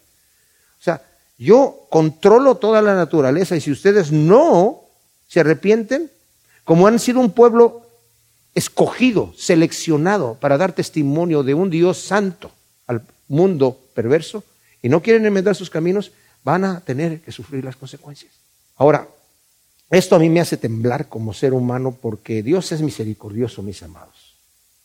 O 0.80 0.82
sea, 0.82 1.01
yo 1.38 1.86
controlo 1.89 2.55
toda 2.55 2.82
la 2.82 2.95
naturaleza 2.95 3.57
y 3.57 3.61
si 3.61 3.70
ustedes 3.70 4.13
no 4.13 4.82
se 5.28 5.41
arrepienten, 5.41 6.09
como 6.63 6.88
han 6.88 6.99
sido 6.99 7.20
un 7.20 7.32
pueblo 7.32 7.86
escogido, 8.55 9.34
seleccionado 9.38 10.36
para 10.36 10.57
dar 10.57 10.72
testimonio 10.72 11.43
de 11.43 11.53
un 11.53 11.70
Dios 11.70 11.97
santo 11.97 12.51
al 12.88 13.01
mundo 13.28 13.78
perverso 13.93 14.45
y 14.82 14.88
no 14.88 15.01
quieren 15.01 15.26
enmendar 15.26 15.55
sus 15.55 15.70
caminos, 15.70 16.13
van 16.45 16.63
a 16.63 16.80
tener 16.80 17.20
que 17.20 17.34
sufrir 17.34 17.65
las 17.65 17.76
consecuencias. 17.76 18.32
Ahora, 18.78 19.09
esto 19.89 20.15
a 20.15 20.19
mí 20.19 20.29
me 20.29 20.41
hace 20.41 20.57
temblar 20.57 21.07
como 21.07 21.33
ser 21.33 21.53
humano 21.53 21.97
porque 21.99 22.43
Dios 22.43 22.71
es 22.71 22.81
misericordioso, 22.81 23.63
mis 23.63 23.81
amados. 23.83 24.35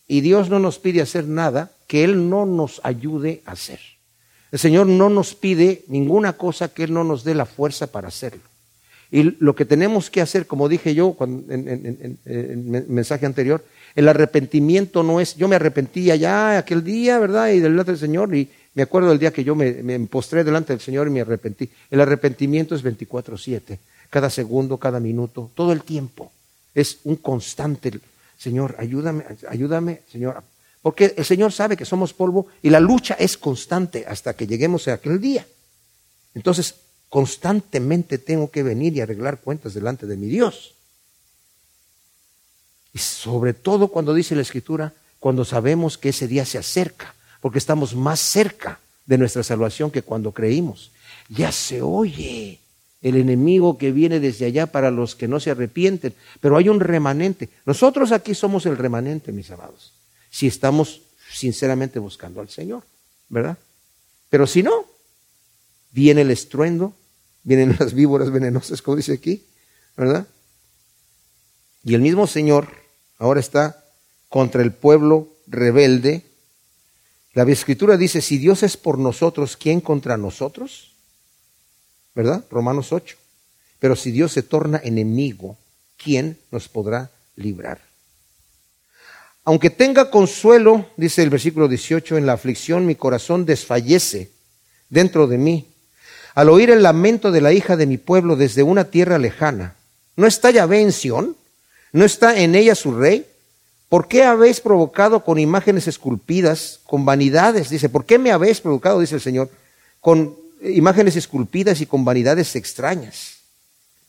Y 0.07 0.21
Dios 0.21 0.49
no 0.49 0.59
nos 0.59 0.79
pide 0.79 1.01
hacer 1.01 1.27
nada 1.27 1.71
que 1.87 2.03
Él 2.03 2.29
no 2.29 2.45
nos 2.45 2.81
ayude 2.83 3.41
a 3.45 3.51
hacer. 3.51 3.79
El 4.51 4.59
Señor 4.59 4.87
no 4.87 5.09
nos 5.09 5.33
pide 5.33 5.83
ninguna 5.87 6.33
cosa 6.33 6.73
que 6.73 6.83
Él 6.83 6.93
no 6.93 7.03
nos 7.03 7.23
dé 7.23 7.33
la 7.33 7.45
fuerza 7.45 7.87
para 7.87 8.09
hacerlo. 8.09 8.41
Y 9.11 9.35
lo 9.39 9.55
que 9.55 9.65
tenemos 9.65 10.09
que 10.09 10.21
hacer, 10.21 10.47
como 10.47 10.69
dije 10.69 10.95
yo 10.95 11.15
en, 11.19 12.17
el 12.25 12.85
mensaje 12.87 13.25
anterior, 13.25 13.63
el 13.95 14.07
arrepentimiento 14.07 15.03
no 15.03 15.19
es, 15.19 15.35
yo 15.35 15.47
me 15.47 15.55
arrepentí 15.55 16.09
allá 16.09 16.57
aquel 16.57 16.83
día, 16.83 17.19
¿verdad? 17.19 17.49
Y 17.49 17.59
delante 17.59 17.91
del 17.91 17.99
Señor, 17.99 18.33
y 18.35 18.49
me 18.73 18.81
acuerdo 18.81 19.09
del 19.09 19.19
día 19.19 19.31
que 19.31 19.43
yo 19.43 19.53
me, 19.53 19.83
me 19.83 19.99
postré 20.01 20.43
delante 20.43 20.73
del 20.73 20.79
Señor 20.79 21.07
y 21.07 21.11
me 21.11 21.21
arrepentí. 21.21 21.69
El 21.91 22.01
arrepentimiento 22.01 22.73
es 22.73 22.83
24-7, 22.83 23.77
cada 24.13 24.29
segundo, 24.29 24.77
cada 24.77 24.99
minuto, 24.99 25.49
todo 25.55 25.71
el 25.73 25.81
tiempo. 25.81 26.31
Es 26.75 26.99
un 27.03 27.15
constante, 27.15 27.99
Señor, 28.37 28.75
ayúdame, 28.77 29.25
ayúdame, 29.49 30.03
Señor. 30.11 30.43
Porque 30.83 31.15
el 31.17 31.25
Señor 31.25 31.51
sabe 31.51 31.75
que 31.75 31.83
somos 31.83 32.13
polvo 32.13 32.45
y 32.61 32.69
la 32.69 32.79
lucha 32.79 33.15
es 33.15 33.37
constante 33.37 34.05
hasta 34.07 34.35
que 34.35 34.45
lleguemos 34.45 34.87
a 34.87 34.93
aquel 34.93 35.19
día. 35.19 35.47
Entonces, 36.35 36.75
constantemente 37.09 38.19
tengo 38.19 38.51
que 38.51 38.61
venir 38.61 38.95
y 38.95 39.01
arreglar 39.01 39.39
cuentas 39.39 39.73
delante 39.73 40.05
de 40.05 40.15
mi 40.15 40.27
Dios. 40.27 40.75
Y 42.93 42.99
sobre 42.99 43.55
todo 43.55 43.87
cuando 43.87 44.13
dice 44.13 44.35
la 44.35 44.43
Escritura, 44.43 44.93
cuando 45.17 45.43
sabemos 45.43 45.97
que 45.97 46.09
ese 46.09 46.27
día 46.27 46.45
se 46.45 46.59
acerca, 46.59 47.15
porque 47.41 47.57
estamos 47.57 47.95
más 47.95 48.19
cerca 48.19 48.79
de 49.07 49.17
nuestra 49.17 49.41
salvación 49.41 49.89
que 49.89 50.03
cuando 50.03 50.33
creímos. 50.33 50.91
Ya 51.29 51.51
se 51.51 51.81
oye 51.81 52.59
el 53.03 53.17
enemigo 53.17 53.77
que 53.77 53.91
viene 53.91 54.19
desde 54.21 54.45
allá 54.45 54.67
para 54.67 54.89
los 54.89 55.15
que 55.15 55.27
no 55.27 55.39
se 55.39 55.51
arrepienten, 55.51 56.15
pero 56.39 56.57
hay 56.57 56.69
un 56.69 56.79
remanente. 56.79 57.49
Nosotros 57.65 58.13
aquí 58.13 58.33
somos 58.33 58.65
el 58.65 58.77
remanente, 58.77 59.33
mis 59.33 59.51
amados, 59.51 59.93
si 60.31 60.47
estamos 60.47 61.01
sinceramente 61.29 61.99
buscando 61.99 62.39
al 62.39 62.49
Señor, 62.49 62.83
¿verdad? 63.27 63.57
Pero 64.29 64.47
si 64.47 64.63
no, 64.63 64.85
viene 65.91 66.21
el 66.21 66.31
estruendo, 66.31 66.95
vienen 67.43 67.75
las 67.79 67.93
víboras 67.93 68.31
venenosas, 68.31 68.81
como 68.81 68.97
dice 68.97 69.13
aquí, 69.13 69.43
¿verdad? 69.97 70.25
Y 71.83 71.93
el 71.95 72.01
mismo 72.01 72.25
Señor 72.25 72.69
ahora 73.17 73.41
está 73.41 73.83
contra 74.29 74.63
el 74.63 74.71
pueblo 74.71 75.27
rebelde. 75.45 76.23
La 77.33 77.43
escritura 77.43 77.97
dice, 77.97 78.21
si 78.21 78.37
Dios 78.37 78.63
es 78.63 78.77
por 78.77 78.97
nosotros, 78.97 79.57
¿quién 79.57 79.81
contra 79.81 80.15
nosotros? 80.15 80.92
¿Verdad? 82.15 82.43
Romanos 82.49 82.91
8. 82.91 83.17
Pero 83.79 83.95
si 83.95 84.11
Dios 84.11 84.31
se 84.31 84.43
torna 84.43 84.81
enemigo, 84.83 85.57
¿quién 85.97 86.37
nos 86.51 86.69
podrá 86.69 87.11
librar? 87.35 87.81
Aunque 89.45 89.69
tenga 89.69 90.09
consuelo, 90.09 90.85
dice 90.95 91.21
el 91.21 91.29
versículo 91.29 91.67
18, 91.67 92.17
en 92.17 92.25
la 92.25 92.33
aflicción 92.33 92.85
mi 92.85 92.95
corazón 92.95 93.45
desfallece 93.45 94.31
dentro 94.89 95.27
de 95.27 95.37
mí 95.37 95.67
al 96.35 96.49
oír 96.49 96.71
el 96.71 96.83
lamento 96.83 97.31
de 97.31 97.41
la 97.41 97.53
hija 97.53 97.75
de 97.75 97.85
mi 97.85 97.97
pueblo 97.97 98.35
desde 98.35 98.63
una 98.63 98.85
tierra 98.85 99.17
lejana. 99.17 99.75
¿No 100.15 100.27
está 100.27 100.49
Yahvé 100.51 100.81
en 100.81 100.91
Sión? 100.91 101.35
¿No 101.91 102.05
está 102.05 102.39
en 102.39 102.55
ella 102.55 102.75
su 102.75 102.95
rey? 102.95 103.27
¿Por 103.89 104.07
qué 104.07 104.23
habéis 104.23 104.59
provocado 104.59 105.23
con 105.23 105.37
imágenes 105.37 105.87
esculpidas, 105.87 106.79
con 106.85 107.05
vanidades? 107.05 107.69
Dice, 107.69 107.89
¿por 107.89 108.05
qué 108.05 108.17
me 108.17 108.31
habéis 108.31 108.61
provocado, 108.61 108.99
dice 108.99 109.15
el 109.15 109.21
Señor, 109.21 109.49
con 109.99 110.35
imágenes 110.63 111.15
esculpidas 111.15 111.81
y 111.81 111.85
con 111.85 112.05
vanidades 112.05 112.55
extrañas? 112.55 113.37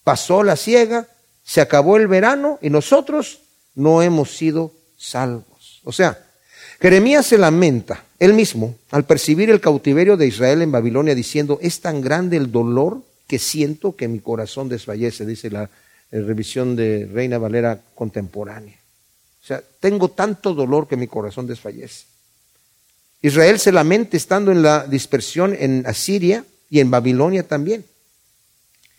Pasó 0.02 0.42
la 0.42 0.56
ciega, 0.56 1.08
se 1.44 1.60
acabó 1.60 1.96
el 1.96 2.06
verano 2.06 2.58
y 2.62 2.70
nosotros 2.70 3.40
no 3.74 4.02
hemos 4.02 4.36
sido 4.36 4.72
salvos. 4.96 5.80
O 5.84 5.92
sea, 5.92 6.18
Jeremías 6.80 7.26
se 7.26 7.38
lamenta 7.38 8.04
él 8.18 8.34
mismo 8.34 8.76
al 8.90 9.04
percibir 9.04 9.50
el 9.50 9.60
cautiverio 9.60 10.16
de 10.16 10.26
Israel 10.26 10.62
en 10.62 10.72
Babilonia 10.72 11.14
diciendo, 11.14 11.58
es 11.62 11.80
tan 11.80 12.00
grande 12.00 12.36
el 12.36 12.52
dolor 12.52 13.02
que 13.26 13.38
siento 13.38 13.96
que 13.96 14.08
mi 14.08 14.20
corazón 14.20 14.68
desfallece, 14.68 15.24
dice 15.24 15.50
la, 15.50 15.70
revisión 16.10 16.76
de 16.76 17.08
Reina 17.12 17.38
Valera 17.38 17.80
contemporánea. 17.94 18.78
O 19.42 19.46
sea, 19.46 19.62
tengo 19.80 20.10
tanto 20.10 20.54
dolor 20.54 20.86
que 20.86 20.96
mi 20.96 21.08
corazón 21.08 21.46
desfallece. 21.46 22.06
Israel 23.24 23.58
se 23.58 23.72
lamenta 23.72 24.18
estando 24.18 24.52
en 24.52 24.62
la 24.62 24.86
dispersión 24.86 25.56
en 25.58 25.86
Asiria 25.86 26.44
y 26.68 26.80
en 26.80 26.90
Babilonia 26.90 27.48
también. 27.48 27.86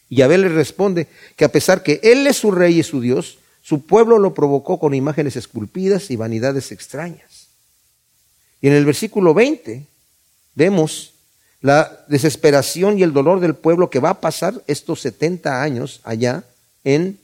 Y 0.10 0.24
Abel 0.24 0.42
le 0.42 0.50
responde 0.50 1.08
que 1.36 1.46
a 1.46 1.52
pesar 1.52 1.84
que 1.84 2.00
Él 2.02 2.26
es 2.26 2.38
su 2.38 2.50
rey 2.50 2.80
y 2.80 2.84
su 2.84 3.02
Dios, 3.02 3.38
su 3.62 3.86
pueblo 3.86 4.18
lo 4.18 4.34
provocó 4.34 4.80
con 4.80 4.96
imágenes 4.96 5.36
esculpidas 5.36 6.10
y 6.10 6.16
vanidades 6.16 6.72
extrañas. 6.72 7.50
Y 8.62 8.68
en 8.68 8.74
el 8.74 8.84
versículo 8.84 9.36
20 9.36 9.86
vemos 10.56 11.14
la 11.62 12.04
desesperación 12.08 12.98
y 12.98 13.04
el 13.04 13.14
dolor 13.14 13.40
del 13.40 13.54
pueblo 13.54 13.92
que 13.92 14.00
va 14.00 14.10
a 14.10 14.22
pasar 14.22 14.60
estos 14.66 15.02
70 15.02 15.62
años 15.62 16.02
allá 16.04 16.44
en 16.84 17.20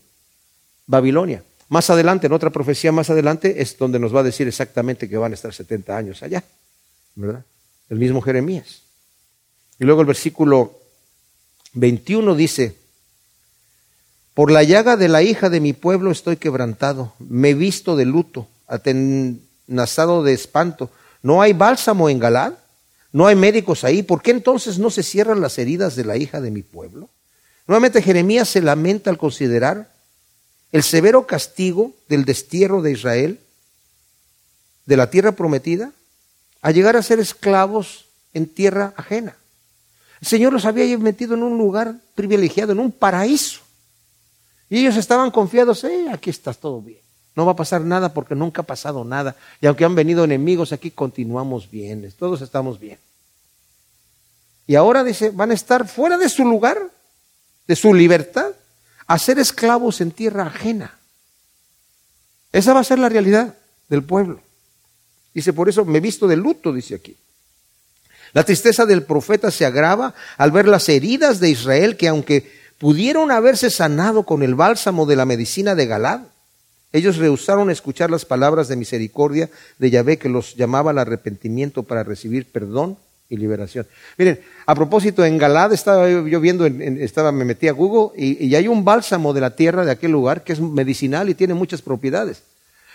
Babilonia. 0.86 1.44
Más 1.68 1.90
adelante, 1.90 2.28
en 2.28 2.34
otra 2.34 2.52
profecía 2.52 2.92
más 2.92 3.10
adelante, 3.10 3.60
es 3.60 3.76
donde 3.80 3.98
nos 3.98 4.16
va 4.16 4.20
a 4.20 4.24
decir 4.24 4.48
exactamente 4.48 5.10
que 5.10 5.18
van 5.18 5.32
a 5.32 5.36
estar 5.36 5.52
70 5.52 5.98
años 5.98 6.22
allá, 6.22 6.44
¿verdad? 7.16 7.46
El 7.90 8.00
mismo 8.00 8.22
Jeremías. 8.22 8.82
Y 9.80 9.86
luego 9.86 10.02
el 10.02 10.08
versículo 10.08 10.80
21 11.74 12.36
dice, 12.36 12.78
por 14.34 14.52
la 14.52 14.64
llaga 14.64 14.98
de 14.98 15.10
la 15.10 15.24
hija 15.24 15.50
de 15.50 15.60
mi 15.60 15.74
pueblo 15.74 16.12
estoy 16.12 16.38
quebrantado, 16.38 17.14
me 17.20 17.50
he 17.50 17.54
visto 17.54 17.96
de 17.96 18.06
luto, 18.06 18.48
atenazado 18.68 20.24
de 20.24 20.34
espanto, 20.34 20.92
¿No 21.24 21.42
hay 21.42 21.54
bálsamo 21.54 22.10
en 22.10 22.20
Galad? 22.20 22.54
¿No 23.12 23.28
hay 23.28 23.36
médicos 23.36 23.84
ahí? 23.84 24.04
¿Por 24.04 24.22
qué 24.22 24.32
entonces 24.32 24.80
no 24.80 24.90
se 24.90 25.04
cierran 25.04 25.42
las 25.42 25.58
heridas 25.58 25.96
de 25.96 26.06
la 26.06 26.18
hija 26.18 26.42
de 26.42 26.52
mi 26.52 26.64
pueblo? 26.64 27.10
Nuevamente 27.68 28.02
Jeremías 28.02 28.50
se 28.50 28.62
lamenta 28.62 29.10
al 29.10 29.18
considerar 29.18 29.92
el 30.72 30.84
severo 30.84 31.28
castigo 31.28 31.94
del 32.08 32.26
destierro 32.26 32.82
de 32.82 32.92
Israel 32.92 33.40
de 34.86 34.98
la 34.98 35.10
tierra 35.10 35.34
prometida 35.34 35.92
a 36.62 36.72
llegar 36.72 36.96
a 36.96 37.04
ser 37.04 37.20
esclavos 37.20 38.06
en 38.34 38.48
tierra 38.48 38.94
ajena. 38.96 39.36
El 40.22 40.28
Señor 40.28 40.54
los 40.54 40.66
había 40.66 40.98
metido 40.98 41.34
en 41.34 41.44
un 41.44 41.58
lugar 41.58 41.96
privilegiado, 42.14 42.72
en 42.72 42.80
un 42.80 42.92
paraíso. 42.92 43.62
Y 44.70 44.80
ellos 44.80 44.96
estaban 44.96 45.32
confiados, 45.32 45.84
eh, 45.84 46.08
aquí 46.12 46.30
está 46.30 46.54
todo 46.54 46.82
bien. 46.82 47.00
No 47.36 47.46
va 47.46 47.54
a 47.54 47.56
pasar 47.56 47.82
nada 47.82 48.14
porque 48.14 48.36
nunca 48.36 48.62
ha 48.62 48.66
pasado 48.66 49.04
nada. 49.04 49.36
Y 49.60 49.66
aunque 49.66 49.86
han 49.86 49.96
venido 49.96 50.24
enemigos 50.24 50.74
aquí, 50.74 50.92
continuamos 50.92 51.70
bien. 51.70 52.12
Todos 52.18 52.42
estamos 52.42 52.80
bien. 52.80 53.00
Y 54.68 54.76
ahora 54.76 55.04
dice, 55.04 55.32
van 55.32 55.52
a 55.52 55.56
estar 55.56 55.88
fuera 55.88 56.18
de 56.18 56.30
su 56.30 56.46
lugar, 56.46 56.78
de 57.68 57.76
su 57.76 57.94
libertad, 57.94 58.52
a 59.08 59.18
ser 59.18 59.40
esclavos 59.40 60.02
en 60.02 60.12
tierra 60.12 60.46
ajena. 60.48 60.98
Esa 62.52 62.74
va 62.74 62.82
a 62.82 62.86
ser 62.86 63.00
la 63.00 63.10
realidad 63.10 63.56
del 63.90 64.04
pueblo. 64.04 64.42
Dice, 65.34 65.54
por 65.54 65.70
eso 65.70 65.86
me 65.86 66.00
visto 66.00 66.28
de 66.28 66.36
luto, 66.36 66.74
dice 66.74 66.96
aquí. 66.96 67.16
La 68.34 68.44
tristeza 68.44 68.86
del 68.86 69.04
profeta 69.04 69.52
se 69.52 69.66
agrava 69.66 70.14
al 70.38 70.52
ver 70.52 70.68
las 70.68 70.88
heridas 70.90 71.40
de 71.40 71.50
Israel 71.50 71.98
que 71.98 72.08
aunque 72.08 72.52
pudieron 72.78 73.32
haberse 73.32 73.70
sanado 73.70 74.24
con 74.24 74.42
el 74.42 74.56
bálsamo 74.56 75.06
de 75.06 75.16
la 75.16 75.26
medicina 75.26 75.76
de 75.76 75.86
Galad, 75.86 76.22
ellos 76.94 77.18
rehusaron 77.18 77.70
escuchar 77.70 78.10
las 78.10 78.26
palabras 78.26 78.68
de 78.68 78.76
misericordia 78.76 79.50
de 79.80 79.90
Yahvé 79.90 80.18
que 80.18 80.30
los 80.30 80.56
llamaba 80.56 80.92
al 80.92 80.98
arrepentimiento 80.98 81.84
para 81.84 82.04
recibir 82.04 82.52
perdón 82.52 82.98
y 83.30 83.38
liberación. 83.38 83.88
Miren, 84.18 84.42
a 84.66 84.76
propósito, 84.76 85.24
en 85.24 85.38
Galad 85.38 85.72
estaba 85.72 86.10
yo 86.10 86.40
viendo, 86.42 86.66
estaba, 86.66 87.32
me 87.32 87.46
metí 87.46 87.70
a 87.70 87.72
Google 87.72 88.12
y, 88.22 88.46
y 88.46 88.56
hay 88.56 88.68
un 88.68 88.84
bálsamo 88.84 89.34
de 89.34 89.42
la 89.42 89.56
tierra 89.56 89.86
de 89.86 89.92
aquel 89.92 90.12
lugar 90.12 90.44
que 90.44 90.52
es 90.52 90.60
medicinal 90.60 91.30
y 91.30 91.36
tiene 91.36 91.54
muchas 91.54 91.82
propiedades. 91.82 92.44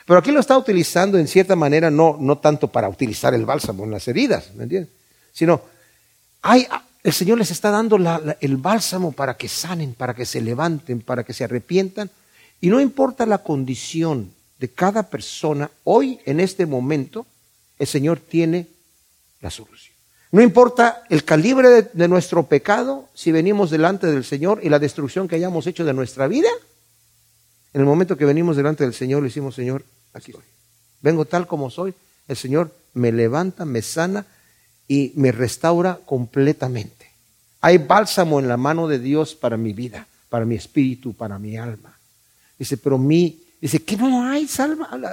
Pero 0.06 0.20
aquí 0.20 0.30
lo 0.30 0.40
está 0.40 0.56
utilizando 0.56 1.18
en 1.18 1.28
cierta 1.28 1.56
manera, 1.56 1.90
no, 1.90 2.16
no 2.18 2.38
tanto 2.38 2.68
para 2.68 2.88
utilizar 2.88 3.34
el 3.34 3.44
bálsamo 3.44 3.84
en 3.84 3.90
las 3.90 4.06
heridas, 4.08 4.54
¿me 4.54 4.62
entiendes? 4.62 4.92
Sino, 5.32 5.60
hay, 6.42 6.66
el 7.02 7.12
Señor 7.12 7.38
les 7.38 7.50
está 7.50 7.70
dando 7.70 7.98
el 8.40 8.56
bálsamo 8.56 9.12
para 9.12 9.36
que 9.36 9.48
sanen, 9.48 9.94
para 9.94 10.14
que 10.14 10.24
se 10.24 10.40
levanten, 10.40 11.00
para 11.00 11.24
que 11.24 11.32
se 11.32 11.44
arrepientan. 11.44 12.10
Y 12.60 12.68
no 12.68 12.80
importa 12.80 13.26
la 13.26 13.38
condición 13.38 14.32
de 14.58 14.70
cada 14.70 15.02
persona, 15.02 15.70
hoy 15.84 16.20
en 16.24 16.40
este 16.40 16.66
momento, 16.66 17.26
el 17.78 17.86
Señor 17.86 18.20
tiene 18.20 18.68
la 19.40 19.50
solución. 19.50 19.94
No 20.32 20.42
importa 20.42 21.04
el 21.08 21.24
calibre 21.24 21.90
de, 21.92 22.08
nuestro 22.08 22.44
pecado, 22.46 23.08
si 23.14 23.32
venimos 23.32 23.70
delante 23.70 24.06
del 24.06 24.24
Señor 24.24 24.60
y 24.62 24.68
la 24.68 24.78
destrucción 24.78 25.28
que 25.28 25.36
hayamos 25.36 25.66
hecho 25.66 25.84
de 25.84 25.94
nuestra 25.94 26.26
vida, 26.26 26.48
en 27.76 27.82
el 27.82 27.86
momento 27.86 28.16
que 28.16 28.24
venimos 28.24 28.56
delante 28.56 28.84
del 28.84 28.94
Señor 28.94 29.20
le 29.20 29.28
decimos, 29.28 29.54
Señor, 29.54 29.84
aquí 30.14 30.30
estoy. 30.30 30.46
Vengo 31.02 31.26
tal 31.26 31.46
como 31.46 31.68
soy. 31.68 31.92
El 32.26 32.34
Señor 32.34 32.72
me 32.94 33.12
levanta, 33.12 33.66
me 33.66 33.82
sana 33.82 34.24
y 34.88 35.12
me 35.16 35.30
restaura 35.30 36.00
completamente. 36.06 37.10
Hay 37.60 37.76
bálsamo 37.76 38.40
en 38.40 38.48
la 38.48 38.56
mano 38.56 38.88
de 38.88 38.98
Dios 38.98 39.34
para 39.34 39.58
mi 39.58 39.74
vida, 39.74 40.06
para 40.30 40.46
mi 40.46 40.54
espíritu, 40.54 41.12
para 41.12 41.38
mi 41.38 41.58
alma. 41.58 41.98
Dice, 42.58 42.78
pero 42.78 42.96
mí, 42.96 43.42
dice, 43.60 43.84
que 43.84 43.98
no 43.98 44.26
hay 44.26 44.48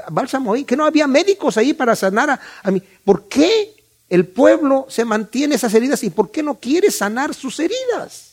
bálsamo 0.10 0.54
ahí, 0.54 0.64
que 0.64 0.78
no 0.78 0.86
había 0.86 1.06
médicos 1.06 1.58
ahí 1.58 1.74
para 1.74 1.98
sanar 1.98 2.40
a 2.64 2.72
mí. 2.72 2.82
¿Por 3.04 3.28
qué 3.28 3.76
el 4.08 4.26
pueblo 4.26 4.86
se 4.88 5.04
mantiene 5.04 5.56
esas 5.56 5.74
heridas 5.74 6.02
y 6.06 6.12
por 6.12 6.32
qué 6.32 6.42
no 6.42 6.56
quiere 6.56 6.92
sanar 6.92 7.34
sus 7.34 7.60
heridas? 7.60 8.33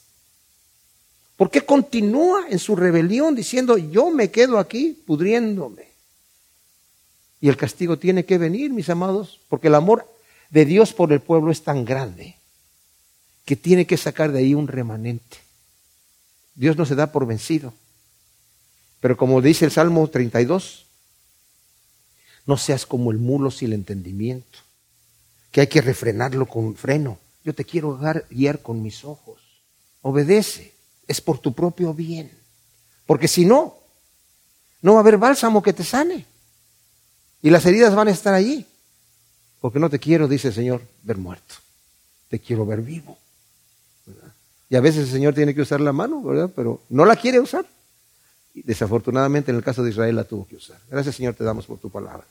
¿Por 1.40 1.50
qué 1.50 1.62
continúa 1.62 2.48
en 2.50 2.58
su 2.58 2.76
rebelión 2.76 3.34
diciendo, 3.34 3.78
yo 3.78 4.10
me 4.10 4.30
quedo 4.30 4.58
aquí 4.58 5.02
pudriéndome? 5.06 5.86
Y 7.40 7.48
el 7.48 7.56
castigo 7.56 7.98
tiene 7.98 8.26
que 8.26 8.36
venir, 8.36 8.70
mis 8.70 8.90
amados, 8.90 9.40
porque 9.48 9.68
el 9.68 9.74
amor 9.74 10.06
de 10.50 10.66
Dios 10.66 10.92
por 10.92 11.10
el 11.14 11.20
pueblo 11.20 11.50
es 11.50 11.62
tan 11.62 11.86
grande 11.86 12.36
que 13.46 13.56
tiene 13.56 13.86
que 13.86 13.96
sacar 13.96 14.32
de 14.32 14.40
ahí 14.40 14.52
un 14.52 14.68
remanente. 14.68 15.38
Dios 16.56 16.76
no 16.76 16.84
se 16.84 16.94
da 16.94 17.10
por 17.10 17.24
vencido. 17.26 17.72
Pero 19.00 19.16
como 19.16 19.40
dice 19.40 19.64
el 19.64 19.70
Salmo 19.70 20.06
32, 20.08 20.84
no 22.44 22.58
seas 22.58 22.84
como 22.84 23.12
el 23.12 23.16
mulo 23.16 23.50
sin 23.50 23.72
entendimiento, 23.72 24.58
que 25.52 25.62
hay 25.62 25.68
que 25.68 25.80
refrenarlo 25.80 26.44
con 26.44 26.76
freno. 26.76 27.18
Yo 27.46 27.54
te 27.54 27.64
quiero 27.64 27.98
guiar 28.28 28.60
con 28.60 28.82
mis 28.82 29.06
ojos. 29.06 29.40
Obedece, 30.02 30.78
es 31.10 31.20
por 31.20 31.40
tu 31.40 31.52
propio 31.52 31.92
bien. 31.92 32.30
Porque 33.04 33.26
si 33.26 33.44
no, 33.44 33.74
no 34.80 34.92
va 34.92 34.98
a 34.98 35.00
haber 35.00 35.18
bálsamo 35.18 35.60
que 35.60 35.72
te 35.72 35.82
sane. 35.82 36.24
Y 37.42 37.50
las 37.50 37.66
heridas 37.66 37.96
van 37.96 38.06
a 38.06 38.12
estar 38.12 38.32
allí. 38.32 38.64
Porque 39.60 39.80
no 39.80 39.90
te 39.90 39.98
quiero, 39.98 40.28
dice 40.28 40.48
el 40.48 40.54
Señor, 40.54 40.82
ver 41.02 41.16
muerto. 41.16 41.56
Te 42.28 42.38
quiero 42.38 42.64
ver 42.64 42.80
vivo. 42.80 43.18
Y 44.68 44.76
a 44.76 44.80
veces 44.80 45.06
el 45.06 45.10
Señor 45.10 45.34
tiene 45.34 45.52
que 45.52 45.62
usar 45.62 45.80
la 45.80 45.92
mano, 45.92 46.22
¿verdad? 46.22 46.48
Pero 46.54 46.80
no 46.88 47.04
la 47.04 47.16
quiere 47.16 47.40
usar. 47.40 47.66
Y 48.54 48.62
desafortunadamente 48.62 49.50
en 49.50 49.56
el 49.56 49.64
caso 49.64 49.82
de 49.82 49.90
Israel 49.90 50.14
la 50.14 50.22
tuvo 50.22 50.46
que 50.46 50.54
usar. 50.54 50.78
Gracias 50.88 51.16
Señor 51.16 51.34
te 51.34 51.42
damos 51.42 51.66
por 51.66 51.78
tu 51.78 51.90
palabra. 51.90 52.24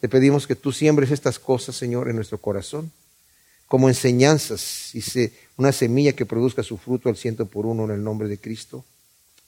Te 0.00 0.08
pedimos 0.08 0.46
que 0.46 0.54
tú 0.54 0.70
siembres 0.70 1.10
estas 1.10 1.40
cosas, 1.40 1.74
Señor, 1.74 2.08
en 2.08 2.14
nuestro 2.14 2.38
corazón, 2.38 2.92
como 3.74 3.88
enseñanzas, 3.88 4.92
una 5.56 5.72
semilla 5.72 6.12
que 6.12 6.24
produzca 6.24 6.62
su 6.62 6.76
fruto 6.76 7.08
al 7.08 7.16
ciento 7.16 7.46
por 7.46 7.66
uno 7.66 7.82
en 7.86 7.90
el 7.90 8.04
nombre 8.04 8.28
de 8.28 8.38
Cristo. 8.38 8.84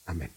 Amén. 0.05 0.31